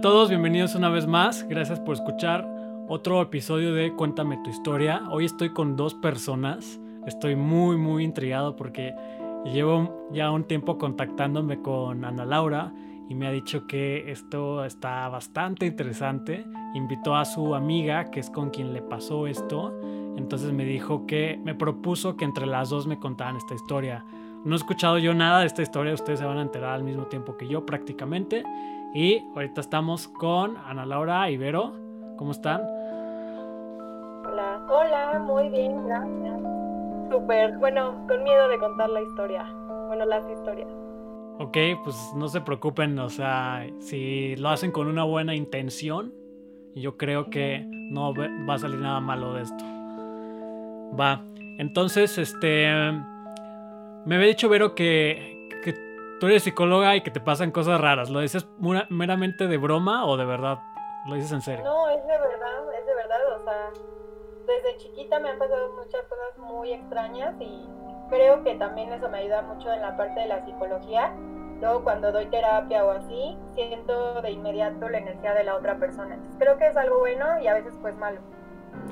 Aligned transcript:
todos, 0.00 0.28
bienvenidos 0.28 0.76
una 0.76 0.90
vez 0.90 1.08
más. 1.08 1.44
Gracias 1.48 1.80
por 1.80 1.94
escuchar 1.94 2.46
otro 2.86 3.20
episodio 3.20 3.74
de 3.74 3.92
Cuéntame 3.94 4.38
tu 4.44 4.50
historia. 4.50 5.02
Hoy 5.10 5.24
estoy 5.24 5.52
con 5.52 5.74
dos 5.74 5.94
personas. 5.94 6.78
Estoy 7.04 7.34
muy, 7.34 7.76
muy 7.76 8.04
intrigado 8.04 8.54
porque 8.54 8.94
llevo 9.44 10.06
ya 10.12 10.30
un 10.30 10.44
tiempo 10.44 10.78
contactándome 10.78 11.62
con 11.62 12.04
Ana 12.04 12.24
Laura 12.24 12.72
y 13.08 13.16
me 13.16 13.26
ha 13.26 13.32
dicho 13.32 13.66
que 13.66 14.12
esto 14.12 14.64
está 14.64 15.08
bastante 15.08 15.66
interesante. 15.66 16.46
Invitó 16.74 17.16
a 17.16 17.24
su 17.24 17.56
amiga, 17.56 18.08
que 18.12 18.20
es 18.20 18.30
con 18.30 18.50
quien 18.50 18.72
le 18.72 18.82
pasó 18.82 19.26
esto. 19.26 19.74
Entonces 20.16 20.52
me 20.52 20.64
dijo 20.64 21.06
que 21.06 21.40
me 21.42 21.56
propuso 21.56 22.16
que 22.16 22.24
entre 22.24 22.46
las 22.46 22.68
dos 22.68 22.86
me 22.86 23.00
contaran 23.00 23.36
esta 23.36 23.54
historia. 23.54 24.04
No 24.44 24.54
he 24.54 24.58
escuchado 24.58 24.98
yo 24.98 25.12
nada 25.12 25.40
de 25.40 25.46
esta 25.46 25.62
historia, 25.62 25.92
ustedes 25.92 26.20
se 26.20 26.24
van 26.24 26.38
a 26.38 26.42
enterar 26.42 26.74
al 26.74 26.84
mismo 26.84 27.06
tiempo 27.06 27.36
que 27.36 27.48
yo 27.48 27.66
prácticamente. 27.66 28.44
Y 28.94 29.22
ahorita 29.34 29.60
estamos 29.60 30.08
con 30.08 30.56
Ana 30.56 30.86
Laura 30.86 31.30
y 31.30 31.36
Vero. 31.36 31.74
¿Cómo 32.16 32.32
están? 32.32 32.62
Hola, 34.26 34.60
hola, 34.68 35.18
muy 35.18 35.48
bien, 35.50 35.86
gracias. 35.86 36.40
Súper, 37.10 37.58
bueno, 37.58 38.06
con 38.08 38.22
miedo 38.22 38.48
de 38.48 38.58
contar 38.58 38.88
la 38.90 39.02
historia. 39.02 39.44
Bueno, 39.86 40.04
las 40.04 40.28
historias. 40.30 40.68
Ok, 41.38 41.56
pues 41.84 41.96
no 42.16 42.28
se 42.28 42.40
preocupen, 42.40 42.98
o 42.98 43.08
sea, 43.08 43.64
si 43.78 44.34
lo 44.36 44.48
hacen 44.48 44.72
con 44.72 44.88
una 44.88 45.04
buena 45.04 45.36
intención, 45.36 46.12
yo 46.74 46.96
creo 46.96 47.30
que 47.30 47.64
no 47.90 48.12
va 48.14 48.54
a 48.54 48.58
salir 48.58 48.80
nada 48.80 49.00
malo 49.00 49.34
de 49.34 49.42
esto. 49.42 49.64
Va, 50.98 51.22
entonces, 51.58 52.18
este, 52.18 52.66
me 54.04 54.16
había 54.16 54.26
dicho 54.26 54.48
Vero 54.48 54.74
que 54.74 55.37
tú 56.20 56.26
eres 56.26 56.42
psicóloga 56.42 56.96
y 56.96 57.02
que 57.02 57.10
te 57.10 57.20
pasan 57.20 57.50
cosas 57.50 57.80
raras. 57.80 58.10
¿Lo 58.10 58.20
dices 58.20 58.46
meramente 58.90 59.46
de 59.46 59.56
broma 59.56 60.06
o 60.06 60.16
de 60.16 60.24
verdad? 60.24 60.58
¿Lo 61.06 61.14
dices 61.14 61.32
en 61.32 61.42
serio? 61.42 61.64
No, 61.64 61.88
es 61.88 62.02
de 62.02 62.18
verdad, 62.18 62.74
es 62.78 62.86
de 62.86 62.94
verdad, 62.94 63.18
o 63.40 63.44
sea, 63.44 63.70
desde 64.46 64.76
chiquita 64.78 65.18
me 65.20 65.30
han 65.30 65.38
pasado 65.38 65.72
muchas 65.74 66.02
cosas 66.02 66.38
muy 66.38 66.72
extrañas 66.72 67.34
y 67.40 67.66
creo 68.10 68.42
que 68.42 68.54
también 68.56 68.92
eso 68.92 69.08
me 69.08 69.18
ayuda 69.18 69.42
mucho 69.42 69.72
en 69.72 69.80
la 69.80 69.96
parte 69.96 70.20
de 70.20 70.26
la 70.26 70.44
psicología. 70.44 71.12
Luego 71.60 71.82
cuando 71.82 72.12
doy 72.12 72.26
terapia 72.26 72.84
o 72.84 72.90
así, 72.90 73.36
siento 73.54 74.22
de 74.22 74.30
inmediato 74.30 74.88
la 74.88 74.98
energía 74.98 75.34
de 75.34 75.44
la 75.44 75.56
otra 75.56 75.78
persona. 75.78 76.14
Entonces 76.14 76.36
creo 76.38 76.56
que 76.56 76.68
es 76.68 76.76
algo 76.76 76.98
bueno 77.00 77.40
y 77.40 77.48
a 77.48 77.54
veces 77.54 77.74
pues 77.80 77.96
malo. 77.96 78.20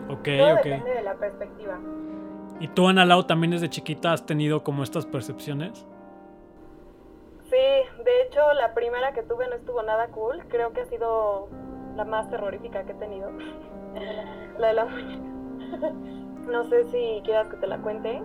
Ok, 0.09 0.29
Todo 0.37 0.55
ok. 0.55 0.65
depende 0.65 0.91
de 0.91 1.03
la 1.03 1.15
perspectiva. 1.15 1.79
¿Y 2.59 2.69
tú, 2.69 2.89
Ana 2.89 3.05
Lau, 3.05 3.25
también 3.25 3.53
desde 3.53 3.69
chiquita 3.69 4.13
has 4.13 4.25
tenido 4.27 4.65
como 4.65 4.83
estas 4.83 5.07
percepciones? 5.07 5.87
Hecho 8.27 8.41
la 8.55 8.75
primera 8.75 9.13
que 9.13 9.23
tuve 9.23 9.47
no 9.49 9.55
estuvo 9.55 9.83
nada 9.83 10.09
cool. 10.09 10.43
Creo 10.49 10.73
que 10.73 10.81
ha 10.81 10.87
sido 10.87 11.49
la 11.95 12.05
más 12.05 12.29
terrorífica 12.31 12.85
que 12.85 12.93
he 12.93 12.97
tenido. 12.97 13.31
la 14.59 14.69
de 14.69 14.73
la 14.73 14.85
muñeca. 14.85 15.91
no 16.51 16.65
sé 16.65 16.85
si 16.85 17.23
quieras 17.25 17.49
que 17.49 17.57
te 17.57 17.67
la 17.67 17.79
cuente. 17.79 18.23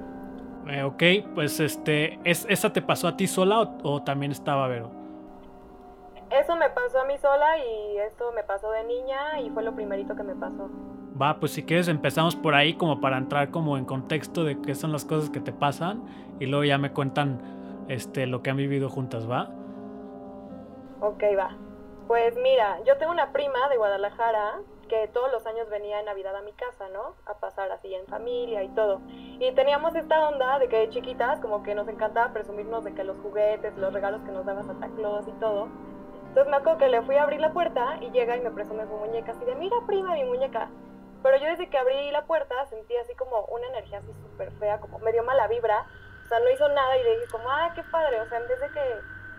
Eh, 0.68 0.84
ok, 0.84 1.34
pues 1.36 1.60
este, 1.60 2.20
¿es, 2.24 2.46
¿esa 2.50 2.72
te 2.72 2.82
pasó 2.82 3.08
a 3.08 3.18
ti 3.18 3.28
sola 3.28 3.62
o, 3.62 3.78
o 3.84 4.04
también 4.04 4.32
estaba 4.32 4.68
Vero? 4.68 4.92
Eso 6.30 6.56
me 6.56 6.70
pasó 6.70 7.02
a 7.02 7.06
mí 7.06 7.18
sola 7.18 7.58
y 7.58 7.98
eso 7.98 8.32
me 8.34 8.44
pasó 8.44 8.72
de 8.72 8.84
niña 8.86 9.40
y 9.42 9.50
fue 9.50 9.64
lo 9.64 9.76
primerito 9.76 10.16
que 10.16 10.24
me 10.24 10.36
pasó. 10.36 10.70
Va, 11.20 11.40
pues 11.40 11.52
si 11.52 11.64
quieres 11.64 11.88
empezamos 11.88 12.36
por 12.36 12.56
ahí 12.56 12.74
como 12.74 13.02
para 13.02 13.18
entrar 13.18 13.52
como 13.52 13.78
en 13.78 13.86
contexto 13.86 14.44
de 14.44 14.62
qué 14.62 14.74
son 14.74 14.92
las 14.92 15.04
cosas 15.04 15.30
que 15.30 15.42
te 15.42 15.52
pasan 15.52 16.04
y 16.40 16.46
luego 16.46 16.64
ya 16.64 16.78
me 16.78 16.92
cuentan 16.92 17.86
este 17.90 18.28
lo 18.28 18.42
que 18.42 18.50
han 18.50 18.58
vivido 18.58 18.90
juntas, 18.90 19.30
¿va? 19.30 19.52
Ok, 21.02 21.24
va. 21.36 21.58
Pues 22.08 22.36
mira, 22.36 22.80
yo 22.84 22.96
tengo 22.98 23.12
una 23.12 23.32
prima 23.32 23.70
de 23.70 23.78
Guadalajara 23.78 24.60
que 24.88 25.08
todos 25.08 25.32
los 25.32 25.48
años 25.48 25.68
venía 25.68 26.00
en 26.00 26.06
Navidad 26.06 26.36
a 26.36 26.44
mi 26.44 26.54
casa, 26.54 26.90
¿no? 26.90 27.16
A 27.26 27.40
pasar 27.40 27.72
así 27.72 27.92
en 27.96 28.06
familia 28.06 28.62
y 28.62 28.70
todo. 28.76 29.02
Y 29.08 29.52
teníamos 29.54 29.96
esta 29.96 30.28
onda 30.30 30.60
de 30.60 30.68
que 30.68 30.78
de 30.78 30.90
chiquitas 30.90 31.40
como 31.40 31.64
que 31.64 31.74
nos 31.74 31.88
encantaba 31.88 32.32
presumirnos 32.34 32.84
de 32.84 32.94
que 32.94 33.04
los 33.04 33.18
juguetes, 33.18 33.76
los 33.78 33.92
regalos 33.92 34.22
que 34.22 34.32
nos 34.32 34.46
daba 34.46 34.62
Santa 34.62 34.90
Claus 34.96 35.28
y 35.28 35.32
todo. 35.40 35.70
Entonces 36.28 36.52
me 36.52 36.58
acuerdo 36.58 36.78
que 36.78 36.90
le 36.90 37.02
fui 37.02 37.16
a 37.16 37.24
abrir 37.24 37.40
la 37.40 37.52
puerta 37.52 37.98
y 38.02 38.12
llega 38.12 38.38
y 38.38 38.42
me 38.42 38.52
presume 38.52 38.86
su 38.86 38.94
muñeca 38.94 39.32
así 39.32 39.44
de, 39.44 39.56
mira 39.56 39.78
prima, 39.88 40.14
mi 40.14 40.24
muñeca. 40.24 40.70
Pero 41.24 41.38
yo 41.38 41.48
desde 41.48 41.68
que 41.68 41.80
abrí 41.80 42.12
la 42.12 42.26
puerta 42.26 42.64
sentí 42.68 42.96
así 42.98 43.16
como 43.16 43.46
una 43.46 43.66
energía 43.70 43.98
así 43.98 44.14
súper 44.14 44.52
fea, 44.60 44.80
como 44.80 45.00
me 45.00 45.12
dio 45.14 45.24
mala 45.24 45.48
vibra. 45.48 45.88
O 46.26 46.28
sea, 46.28 46.40
no 46.42 46.52
hizo 46.52 46.70
nada 46.70 46.96
y 46.98 47.04
le 47.04 47.12
dije 47.16 47.32
como, 47.32 47.50
ah, 47.50 47.72
qué 47.74 47.82
padre. 47.92 48.22
O 48.22 48.28
sea, 48.28 48.38
en 48.38 48.48
vez 48.48 48.60
de 48.60 48.70
que 48.70 48.82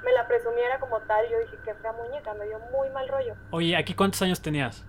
me 0.03 0.13
la 0.13 0.27
presumiera 0.27 0.79
como 0.81 1.01
tal, 1.03 1.29
yo 1.29 1.39
dije, 1.39 1.57
qué 1.65 1.75
fea 1.75 1.93
muñeca, 1.93 2.35
me 2.35 2.47
dio 2.47 2.59
muy 2.71 2.91
mal 2.91 3.09
rollo. 3.09 3.35
Oye, 3.51 3.77
¿aquí 3.77 3.95
cuántos 3.95 4.21
años 4.23 4.43
tenías? 4.43 4.85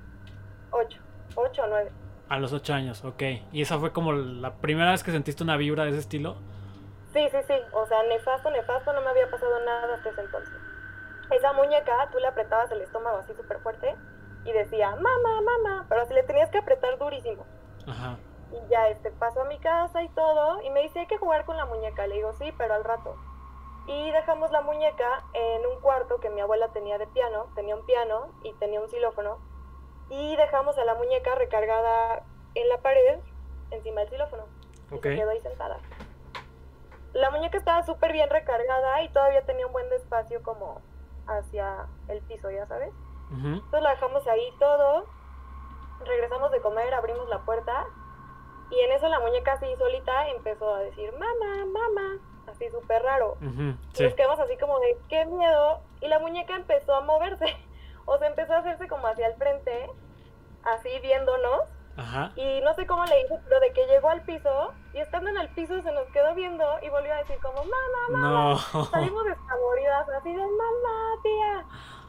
Ocho, 0.71 0.99
ocho 1.35 1.63
o 1.63 1.67
nueve. 1.67 1.91
A 2.29 2.39
los 2.39 2.53
ocho 2.53 2.73
años, 2.73 3.03
ok. 3.05 3.21
¿Y 3.51 3.61
esa 3.61 3.77
fue 3.77 3.91
como 3.91 4.13
la 4.13 4.55
primera 4.55 4.91
vez 4.91 5.03
que 5.03 5.11
sentiste 5.11 5.43
una 5.43 5.57
vibra 5.57 5.83
de 5.83 5.91
ese 5.91 5.99
estilo? 5.99 6.37
Sí, 7.13 7.27
sí, 7.31 7.37
sí. 7.47 7.53
O 7.73 7.85
sea, 7.85 8.01
nefasto, 8.03 8.49
nefasto, 8.49 8.91
no 8.93 9.01
me 9.01 9.09
había 9.09 9.29
pasado 9.29 9.63
nada 9.63 9.95
hasta 9.95 10.09
ese 10.09 10.21
entonces. 10.21 10.53
Esa 11.29 11.53
muñeca, 11.53 12.09
tú 12.11 12.17
le 12.17 12.27
apretabas 12.27 12.71
el 12.71 12.81
estómago 12.81 13.17
así 13.17 13.33
súper 13.35 13.59
fuerte 13.59 13.95
y 14.45 14.51
decía, 14.51 14.89
mamá, 14.95 15.41
mamá, 15.41 15.85
pero 15.87 16.01
así 16.01 16.13
le 16.13 16.23
tenías 16.23 16.49
que 16.49 16.57
apretar 16.57 16.97
durísimo. 16.97 17.45
Ajá. 17.87 18.17
Y 18.51 18.69
ya 18.69 18.87
este 18.89 19.11
pasó 19.11 19.41
a 19.41 19.45
mi 19.45 19.59
casa 19.59 20.01
y 20.01 20.09
todo, 20.09 20.61
y 20.63 20.69
me 20.71 20.81
dice, 20.81 20.99
hay 21.01 21.07
que 21.07 21.17
jugar 21.17 21.45
con 21.45 21.57
la 21.57 21.65
muñeca. 21.65 22.07
Le 22.07 22.15
digo, 22.15 22.33
sí, 22.33 22.51
pero 22.57 22.73
al 22.73 22.83
rato. 22.83 23.15
Y 23.87 24.11
dejamos 24.11 24.49
la 24.51 24.61
muñeca 24.61 25.23
en 25.33 25.65
un 25.65 25.79
cuarto 25.81 26.19
que 26.19 26.29
mi 26.29 26.39
abuela 26.41 26.69
tenía 26.69 26.97
de 26.97 27.07
piano, 27.07 27.47
tenía 27.55 27.75
un 27.75 27.85
piano 27.85 28.27
y 28.43 28.53
tenía 28.53 28.79
un 28.79 28.87
xilófono. 28.89 29.39
Y 30.09 30.35
dejamos 30.37 30.77
a 30.77 30.85
la 30.85 30.95
muñeca 30.95 31.35
recargada 31.35 32.23
en 32.55 32.69
la 32.69 32.77
pared, 32.81 33.19
encima 33.71 34.01
del 34.01 34.09
xilófono. 34.09 34.43
Y 34.91 34.95
Ok. 34.95 35.03
se 35.03 35.15
quedó 35.15 35.29
ahí 35.31 35.41
sentada. 35.41 35.79
La 37.13 37.29
muñeca 37.29 37.57
estaba 37.57 37.83
súper 37.83 38.11
bien 38.13 38.29
recargada 38.29 39.01
y 39.03 39.09
todavía 39.09 39.45
tenía 39.45 39.67
un 39.67 39.73
buen 39.73 39.91
espacio 39.93 40.41
como 40.43 40.81
hacia 41.27 41.87
el 42.07 42.21
piso, 42.23 42.49
ya 42.51 42.65
sabes. 42.67 42.93
Entonces 43.31 43.81
la 43.81 43.89
dejamos 43.91 44.27
ahí 44.27 44.53
todo, 44.59 45.05
regresamos 46.05 46.51
de 46.51 46.61
comer, 46.61 46.93
abrimos 46.93 47.27
la 47.29 47.39
puerta 47.39 47.85
y 48.69 48.79
en 48.79 48.91
eso 48.91 49.07
la 49.07 49.19
muñeca 49.19 49.53
así 49.53 49.65
solita 49.77 50.27
empezó 50.29 50.73
a 50.73 50.79
decir, 50.81 51.11
mamá, 51.13 51.65
mamá, 51.65 52.19
así 52.47 52.69
súper 52.69 53.01
raro. 53.01 53.37
Sí. 53.93 54.03
nos 54.03 54.13
quedamos 54.13 54.39
así 54.39 54.57
como 54.57 54.79
de, 54.79 54.97
qué 55.09 55.25
miedo. 55.25 55.81
Y 56.01 56.07
la 56.07 56.19
muñeca 56.19 56.55
empezó 56.55 56.95
a 56.95 57.01
moverse, 57.01 57.45
o 58.05 58.17
sea, 58.17 58.27
empezó 58.27 58.53
a 58.53 58.59
hacerse 58.59 58.87
como 58.87 59.07
hacia 59.07 59.27
el 59.27 59.35
frente, 59.35 59.89
así 60.63 60.89
viéndonos. 61.01 61.61
Ajá. 61.95 62.31
Y 62.35 62.61
no 62.61 62.73
sé 62.73 62.87
cómo 62.87 63.05
le 63.05 63.21
hizo, 63.21 63.39
pero 63.43 63.59
de 63.59 63.71
que 63.71 63.85
llegó 63.85 64.09
al 64.09 64.23
piso 64.23 64.73
y 64.95 64.97
estando 64.97 65.29
en 65.29 65.37
el 65.37 65.49
piso 65.49 65.79
se 65.83 65.91
nos 65.91 66.07
quedó 66.07 66.33
viendo 66.33 66.65
y 66.81 66.89
volvió 66.89 67.13
a 67.13 67.17
decir 67.17 67.37
como, 67.39 67.63
mamá, 67.63 68.09
mamá. 68.09 68.29
No. 68.73 68.85
Salimos 68.85 69.25
despavoridas, 69.25 70.09
así 70.09 70.33
de 70.33 70.41
mamá, 70.41 71.21
tía. 71.21 71.65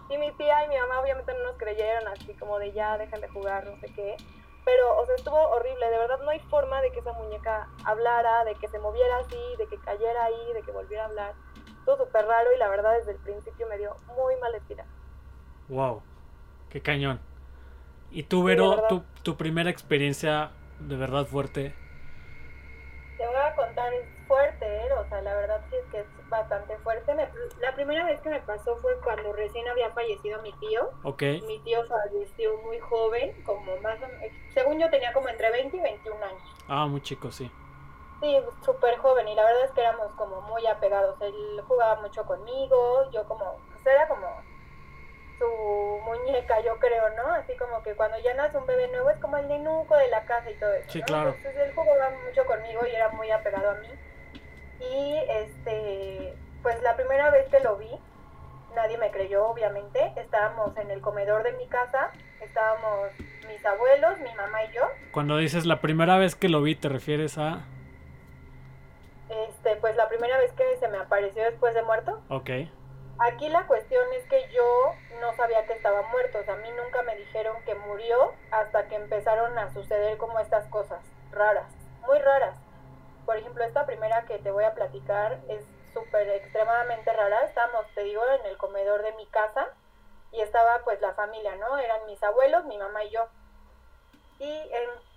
Y 0.08 0.18
mi 0.18 0.32
tía 0.32 0.64
y 0.64 0.68
mi 0.68 0.78
mamá 0.78 1.00
obviamente 1.00 1.34
no 1.34 1.44
nos 1.50 1.56
creyeron, 1.58 2.08
así 2.08 2.34
como 2.34 2.58
de 2.58 2.72
ya, 2.72 2.96
dejen 2.96 3.20
de 3.20 3.28
jugar, 3.28 3.66
no 3.66 3.76
sé 3.80 3.92
qué. 3.94 4.16
Pero, 4.64 4.98
o 4.98 5.06
sea, 5.06 5.14
estuvo 5.14 5.36
horrible. 5.36 5.90
De 5.90 5.98
verdad 5.98 6.18
no 6.22 6.30
hay 6.30 6.40
forma 6.40 6.80
de 6.80 6.90
que 6.90 7.00
esa 7.00 7.12
muñeca 7.12 7.68
hablara, 7.84 8.44
de 8.44 8.54
que 8.54 8.68
se 8.68 8.78
moviera 8.78 9.18
así, 9.18 9.40
de 9.58 9.66
que 9.66 9.78
cayera 9.78 10.24
ahí, 10.24 10.52
de 10.54 10.62
que 10.62 10.72
volviera 10.72 11.04
a 11.04 11.06
hablar. 11.06 11.34
Estuvo 11.66 11.98
súper 11.98 12.26
raro 12.26 12.52
y 12.54 12.58
la 12.58 12.68
verdad 12.68 12.96
desde 12.96 13.12
el 13.12 13.18
principio 13.18 13.66
me 13.68 13.76
dio 13.76 13.96
muy 14.16 14.36
mala 14.36 14.56
espina. 14.56 14.84
Wow. 15.68 16.02
Qué 16.70 16.80
cañón. 16.80 17.20
¿Y 18.10 18.22
tú, 18.22 18.44
Vero, 18.44 18.86
tu, 18.88 19.02
tu 19.22 19.36
primera 19.36 19.70
experiencia 19.70 20.52
de 20.78 20.96
verdad 20.96 21.26
fuerte? 21.26 21.74
Te 23.18 23.26
voy 23.26 23.36
a 23.36 23.54
contar, 23.54 23.92
es 23.92 24.06
fuerte, 24.26 24.64
¿eh? 24.64 24.92
o 24.92 25.08
sea, 25.08 25.20
la 25.22 25.34
verdad 25.34 25.60
bastante 26.38 26.76
fuerte. 26.78 27.14
Me- 27.14 27.30
la 27.60 27.74
primera 27.74 28.04
vez 28.04 28.20
que 28.20 28.28
me 28.28 28.40
pasó 28.40 28.76
fue 28.78 28.92
cuando 29.02 29.32
recién 29.32 29.66
había 29.68 29.90
fallecido 29.90 30.40
mi 30.42 30.52
tío. 30.54 30.90
Ok. 31.02 31.22
Mi 31.46 31.58
tío 31.60 31.84
falleció 31.86 32.56
muy 32.62 32.78
joven, 32.80 33.32
como 33.44 33.76
más 33.80 33.96
o 34.02 34.08
menos, 34.08 34.32
según 34.52 34.78
yo 34.80 34.90
tenía 34.90 35.12
como 35.12 35.28
entre 35.28 35.50
20 35.50 35.76
y 35.76 35.80
21 35.80 36.22
años. 36.24 36.54
Ah, 36.68 36.86
muy 36.86 37.00
chico, 37.00 37.30
sí. 37.30 37.50
Sí, 38.20 38.38
súper 38.64 38.96
joven 38.98 39.28
y 39.28 39.34
la 39.34 39.44
verdad 39.44 39.64
es 39.64 39.70
que 39.72 39.80
éramos 39.82 40.10
como 40.16 40.40
muy 40.42 40.66
apegados. 40.66 41.20
Él 41.20 41.62
jugaba 41.68 42.00
mucho 42.00 42.24
conmigo, 42.24 43.10
yo 43.12 43.24
como, 43.28 43.60
pues 43.70 43.86
era 43.86 44.08
como 44.08 44.26
su 45.38 46.00
muñeca, 46.06 46.60
yo 46.60 46.78
creo, 46.78 47.10
¿no? 47.16 47.32
Así 47.34 47.54
como 47.56 47.82
que 47.82 47.94
cuando 47.94 48.16
ya 48.18 48.34
nace 48.34 48.56
un 48.56 48.66
bebé 48.66 48.88
nuevo 48.88 49.10
es 49.10 49.18
como 49.18 49.36
el 49.36 49.48
nenuco 49.48 49.94
de 49.96 50.08
la 50.08 50.24
casa 50.24 50.50
y 50.50 50.54
todo 50.54 50.72
eso. 50.72 50.90
Sí, 50.90 51.00
¿no? 51.00 51.06
claro. 51.06 51.30
Entonces 51.36 51.56
él 51.62 51.72
jugaba 51.74 52.10
mucho 52.24 52.44
conmigo 52.46 52.86
y 52.86 52.94
era 52.94 53.10
muy 53.10 53.30
apegado 53.30 53.70
a 53.70 53.74
mí. 53.74 53.88
Y 54.80 55.16
este, 55.28 56.36
pues 56.62 56.80
la 56.82 56.96
primera 56.96 57.30
vez 57.30 57.48
que 57.48 57.60
lo 57.60 57.76
vi, 57.76 57.90
nadie 58.74 58.98
me 58.98 59.10
creyó, 59.10 59.46
obviamente. 59.46 60.12
Estábamos 60.16 60.76
en 60.76 60.90
el 60.90 61.00
comedor 61.00 61.42
de 61.42 61.52
mi 61.52 61.66
casa, 61.66 62.10
estábamos 62.40 63.10
mis 63.48 63.64
abuelos, 63.64 64.18
mi 64.20 64.34
mamá 64.34 64.64
y 64.64 64.72
yo. 64.72 64.82
Cuando 65.12 65.36
dices 65.36 65.66
la 65.66 65.80
primera 65.80 66.18
vez 66.18 66.34
que 66.34 66.48
lo 66.48 66.62
vi, 66.62 66.74
¿te 66.74 66.88
refieres 66.88 67.38
a...? 67.38 67.64
Este, 69.28 69.76
pues 69.76 69.96
la 69.96 70.08
primera 70.08 70.36
vez 70.38 70.52
que 70.52 70.76
se 70.78 70.88
me 70.88 70.98
apareció 70.98 71.42
después 71.44 71.74
de 71.74 71.82
muerto. 71.82 72.20
Ok. 72.28 72.50
Aquí 73.18 73.48
la 73.48 73.66
cuestión 73.66 74.02
es 74.18 74.24
que 74.26 74.48
yo 74.52 74.92
no 75.20 75.32
sabía 75.34 75.64
que 75.66 75.72
estaba 75.72 76.02
muerto, 76.08 76.38
o 76.38 76.44
sea, 76.44 76.54
a 76.54 76.58
mí 76.58 76.68
nunca 76.76 77.02
me 77.02 77.16
dijeron 77.16 77.56
que 77.64 77.74
murió 77.74 78.34
hasta 78.50 78.88
que 78.88 78.96
empezaron 78.96 79.56
a 79.56 79.72
suceder 79.72 80.18
como 80.18 80.40
estas 80.40 80.66
cosas 80.68 80.98
raras, 81.30 81.66
muy 82.06 82.18
raras. 82.18 82.56
Por 83.24 83.36
ejemplo, 83.36 83.64
esta 83.64 83.86
primera 83.86 84.24
que 84.26 84.38
te 84.38 84.50
voy 84.50 84.64
a 84.64 84.74
platicar 84.74 85.40
es 85.48 85.64
súper 85.92 86.28
extremadamente 86.28 87.12
rara. 87.12 87.44
Estábamos, 87.44 87.86
te 87.94 88.02
digo, 88.02 88.22
en 88.40 88.46
el 88.46 88.56
comedor 88.56 89.02
de 89.02 89.12
mi 89.12 89.26
casa 89.26 89.68
y 90.32 90.40
estaba 90.40 90.80
pues 90.84 91.00
la 91.00 91.14
familia, 91.14 91.54
¿no? 91.56 91.78
Eran 91.78 92.04
mis 92.06 92.22
abuelos, 92.22 92.64
mi 92.64 92.76
mamá 92.76 93.04
y 93.04 93.10
yo. 93.10 93.28
Y 94.40 94.62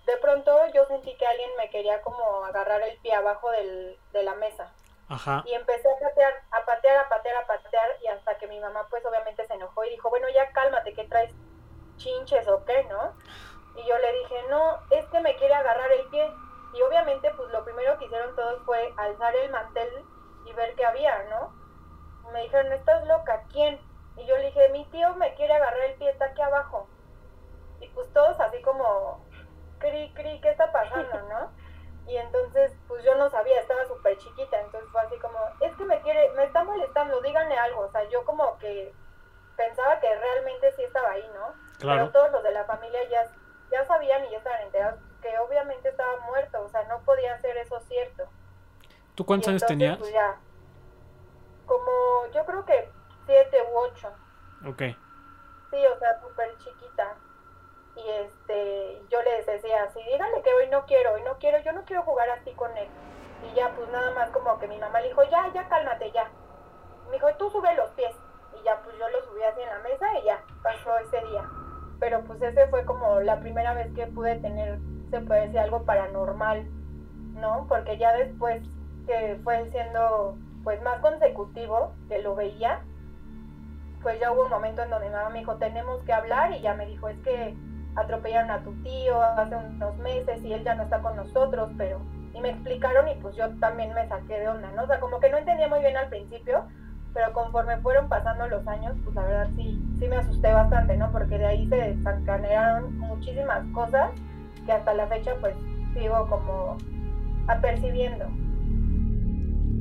de 0.06 0.18
pronto 0.22 0.56
yo 0.74 0.86
sentí 0.86 1.16
que 1.18 1.26
alguien 1.26 1.50
me 1.58 1.70
quería 1.70 2.02
como 2.02 2.46
agarrar 2.46 2.82
el 2.84 2.98
pie 3.00 3.14
abajo 3.14 3.50
del, 3.52 3.98
de 4.14 4.24
la 4.24 4.36
mesa. 4.36 4.72
Ajá. 5.10 5.44
Y 5.46 5.54
empecé 5.54 5.88
a 5.90 6.00
patear, 6.00 6.34
a 6.52 6.66
patear, 6.66 6.98
a 6.98 7.10
patear, 7.10 7.36
a 7.38 7.48
patear 7.48 7.98
y 8.04 8.08
hasta 8.08 8.38
que 8.38 8.48
mi 8.48 8.60
mamá 8.60 8.86
pues 8.90 9.06
obviamente 9.06 9.46
se 9.48 9.54
enojó 9.54 9.84
y 9.86 9.92
dijo, 9.92 10.10
bueno, 10.10 10.28
ya 10.30 10.52
cálmate, 10.52 10.94
¿qué 10.94 11.06
traes? 11.06 11.34
¿Chinches 11.98 12.48
o 12.48 12.64
qué, 12.66 12.84
no? 12.84 13.16
Y 13.76 13.88
yo 13.88 13.98
le 13.98 14.14
dije, 14.20 14.44
no, 14.50 14.80
es 14.92 15.06
que 15.08 15.20
me 15.20 15.36
quiere 15.38 15.54
agarrar 15.54 15.92
el 15.92 16.06
pie. 16.08 16.30
Y 16.78 16.82
obviamente 16.84 17.32
pues 17.36 17.50
lo 17.52 17.64
primero 17.64 17.98
que 17.98 18.06
hicieron 18.06 18.36
todos 18.36 18.62
fue 18.64 18.94
alzar 18.98 19.36
el 19.36 19.50
mantel 19.50 19.90
y 20.46 20.54
ver 20.54 20.76
qué 20.76 20.86
había, 20.86 21.24
¿no? 21.30 21.52
me 22.32 22.44
dijeron, 22.44 22.72
¿estás 22.74 23.06
loca? 23.08 23.44
¿Quién? 23.52 23.80
Y 24.18 24.26
yo 24.26 24.38
le 24.38 24.46
dije, 24.46 24.70
mi 24.70 24.86
tío 24.86 25.14
me 25.16 25.34
quiere 25.36 25.54
agarrar 25.54 25.82
el 25.82 25.96
pie, 25.96 26.10
está 26.10 26.26
aquí 26.26 26.42
abajo. 26.42 26.88
Y 27.80 27.88
pues 27.90 28.12
todos 28.14 28.40
así 28.40 28.62
como, 28.62 29.26
cri, 29.80 30.12
cri, 30.14 30.42
¿qué 30.42 30.50
está 30.50 30.72
pasando, 30.72 31.22
no? 31.30 31.52
Y 32.08 32.18
entonces, 32.18 32.76
pues 32.88 33.04
yo 33.04 33.16
no 33.16 33.30
sabía, 33.30 33.60
estaba 33.60 33.86
súper 33.86 34.18
chiquita, 34.18 34.60
entonces 34.60 34.90
fue 34.92 35.02
así 35.02 35.18
como, 35.20 35.38
es 35.62 35.76
que 35.76 35.86
me 35.86 36.02
quiere, 36.02 36.32
me 36.32 36.46
está 36.46 36.64
molestando, 36.64 37.22
díganle 37.22 37.58
algo. 37.58 37.82
O 37.82 37.92
sea, 37.92 38.04
yo 38.10 38.24
como 38.26 38.58
que 38.60 38.94
pensaba 39.56 40.00
que 40.00 40.14
realmente 40.16 40.72
sí 40.72 40.84
estaba 40.84 41.12
ahí, 41.12 41.30
¿no? 41.34 41.54
Claro. 41.80 42.00
Pero 42.00 42.12
todos 42.12 42.32
los 42.32 42.44
de 42.44 42.52
la 42.52 42.66
familia 42.66 43.00
ya, 43.10 43.26
ya 43.72 43.86
sabían 43.86 44.26
y 44.26 44.32
ya 44.32 44.38
estaban 44.38 44.62
enterados 44.62 45.00
que 45.22 45.38
obviamente 45.40 45.90
estaba 45.90 46.20
muerto, 46.26 46.62
o 46.64 46.70
sea, 46.70 46.84
no 46.84 47.00
podía 47.02 47.40
ser 47.40 47.58
eso 47.58 47.80
cierto. 47.82 48.24
¿Tú 49.16 49.26
cuántos 49.26 49.50
años 49.50 49.66
tenías? 49.66 49.98
Pues 49.98 50.14
ya, 50.14 50.38
como 51.66 52.28
yo 52.34 52.46
creo 52.46 52.66
que 52.66 52.90
siete 53.26 53.58
u 53.72 53.78
ocho. 53.78 54.12
Ok. 54.68 54.82
Sí, 55.70 55.86
o 55.86 56.00
sea, 56.00 56.20
súper 56.22 56.58
chiquita. 56.58 57.16
Y 57.96 58.10
este, 58.10 59.02
yo 59.10 59.22
les 59.24 59.46
decía 59.46 59.84
así, 59.84 60.02
díganle 60.04 60.42
que 60.44 60.54
hoy 60.54 60.70
no 60.70 60.86
quiero, 60.86 61.14
hoy 61.14 61.24
no 61.24 61.38
quiero, 61.40 61.58
yo 61.60 61.74
no 61.74 61.84
quiero 61.84 62.04
jugar 62.04 62.30
así 62.30 62.52
con 62.52 62.76
él. 62.78 62.88
Y 63.44 63.56
ya, 63.56 63.74
pues 63.76 63.90
nada 63.90 64.12
más 64.12 64.30
como 64.30 64.58
que 64.60 64.68
mi 64.68 64.78
mamá 64.78 65.02
le 65.02 65.10
dijo, 65.10 65.24
ya, 65.24 65.52
ya, 65.54 65.68
cálmate, 65.68 66.12
ya. 66.12 66.30
Me 67.08 67.14
dijo, 67.14 67.28
tú 67.38 67.50
sube 67.50 67.74
los 67.76 67.90
pies. 67.92 68.16
Y 68.60 68.64
ya, 68.64 68.82
pues 68.82 68.98
yo 68.98 69.10
los 69.10 69.26
subí 69.26 69.44
así 69.44 69.62
en 69.62 69.70
la 69.70 69.80
mesa 69.80 70.20
y 70.20 70.24
ya, 70.24 70.44
pasó 70.64 70.98
ese 71.00 71.20
día. 71.26 71.44
Pero 72.00 72.24
pues 72.24 72.42
ese 72.42 72.68
fue 72.68 72.86
como 72.86 73.20
la 73.22 73.40
primera 73.40 73.74
vez 73.74 73.92
que 73.96 74.06
pude 74.08 74.36
tener, 74.36 74.78
se 75.10 75.20
puede 75.22 75.42
decir, 75.42 75.60
algo 75.60 75.84
paranormal, 75.84 76.66
¿no? 77.36 77.66
Porque 77.68 77.98
ya 77.98 78.14
después 78.14 78.64
que 79.06 79.40
fue 79.44 79.66
siendo 79.70 80.38
pues 80.64 80.82
más 80.82 81.00
consecutivo 81.00 81.94
que 82.10 82.22
lo 82.22 82.36
veía, 82.36 82.82
pues 84.02 84.20
ya 84.20 84.32
hubo 84.32 84.44
un 84.44 84.50
momento 84.50 84.84
en 84.84 84.90
donde 84.90 85.08
mi 85.08 85.14
mamá 85.14 85.30
me 85.30 85.40
dijo, 85.40 85.56
tenemos 85.56 86.04
que 86.04 86.14
hablar 86.14 86.52
y 86.52 86.62
ya 86.62 86.74
me 86.74 86.86
dijo, 86.86 87.08
es 87.08 87.18
que 87.20 87.56
atropellaron 87.96 88.52
a 88.52 88.64
tu 88.64 88.74
tío 88.84 89.22
hace 89.22 89.56
unos 89.56 89.98
meses 89.98 90.44
y 90.44 90.54
él 90.54 90.64
ya 90.64 90.76
no 90.76 90.84
está 90.84 91.02
con 91.02 91.16
nosotros, 91.16 91.72
pero... 91.78 92.00
Y 92.34 92.42
me 92.42 92.50
explicaron 92.50 93.08
y 93.08 93.16
pues 93.16 93.36
yo 93.36 93.50
también 93.60 93.94
me 93.96 94.08
saqué 94.08 94.40
de 94.40 94.48
onda, 94.48 94.70
¿no? 94.76 94.84
O 94.84 94.88
sea, 94.88 95.00
como 95.00 95.20
que 95.20 95.30
no 95.30 95.38
entendía 95.38 95.68
muy 95.68 95.80
bien 95.80 95.98
al 95.98 96.08
principio, 96.10 96.66
pero 97.14 97.34
conforme 97.34 97.78
fueron 97.78 98.10
pasando 98.10 98.48
los 98.48 98.68
años, 98.68 98.96
pues 99.04 99.16
la 99.16 99.24
verdad 99.24 99.50
sí, 99.56 99.82
sí 99.98 100.08
me 100.08 100.18
asusté 100.18 100.54
bastante, 100.54 100.96
¿no? 100.98 101.12
Porque 101.12 101.40
de 101.40 101.48
ahí 101.48 101.68
se 101.68 101.76
desencadenaron 101.78 103.00
muchísimas 103.00 103.66
cosas 103.74 104.12
que 104.68 104.74
hasta 104.74 104.94
la 104.94 105.08
fecha 105.08 105.34
pues 105.42 105.56
sigo 105.96 106.28
como 106.28 106.78
apercibiendo. 107.48 108.26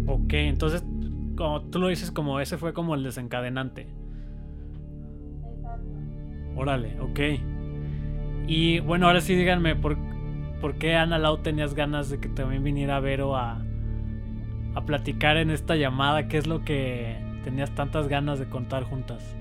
Ok, 0.06 0.32
entonces, 0.32 0.82
como 1.36 1.60
tú 1.62 1.80
lo 1.80 1.88
dices, 1.88 2.10
como 2.10 2.40
ese 2.40 2.56
fue 2.56 2.72
como 2.72 2.94
el 2.94 3.02
desencadenante. 3.02 3.88
Órale, 6.56 6.98
ok. 7.00 7.20
Y 8.46 8.80
bueno, 8.80 9.08
ahora 9.08 9.20
sí 9.20 9.34
díganme, 9.34 9.76
¿por, 9.76 9.98
¿por 10.60 10.76
qué 10.76 10.94
Ana 10.94 11.18
Lau 11.18 11.38
tenías 11.38 11.74
ganas 11.74 12.08
de 12.08 12.18
que 12.18 12.28
también 12.28 12.62
viniera 12.62 13.00
Vero 13.00 13.36
a, 13.36 13.60
a 14.74 14.80
platicar 14.86 15.36
en 15.36 15.50
esta 15.50 15.76
llamada? 15.76 16.28
¿Qué 16.28 16.38
es 16.38 16.46
lo 16.46 16.64
que 16.64 17.16
tenías 17.44 17.74
tantas 17.74 18.08
ganas 18.08 18.38
de 18.38 18.48
contar 18.48 18.84
juntas? 18.84 19.36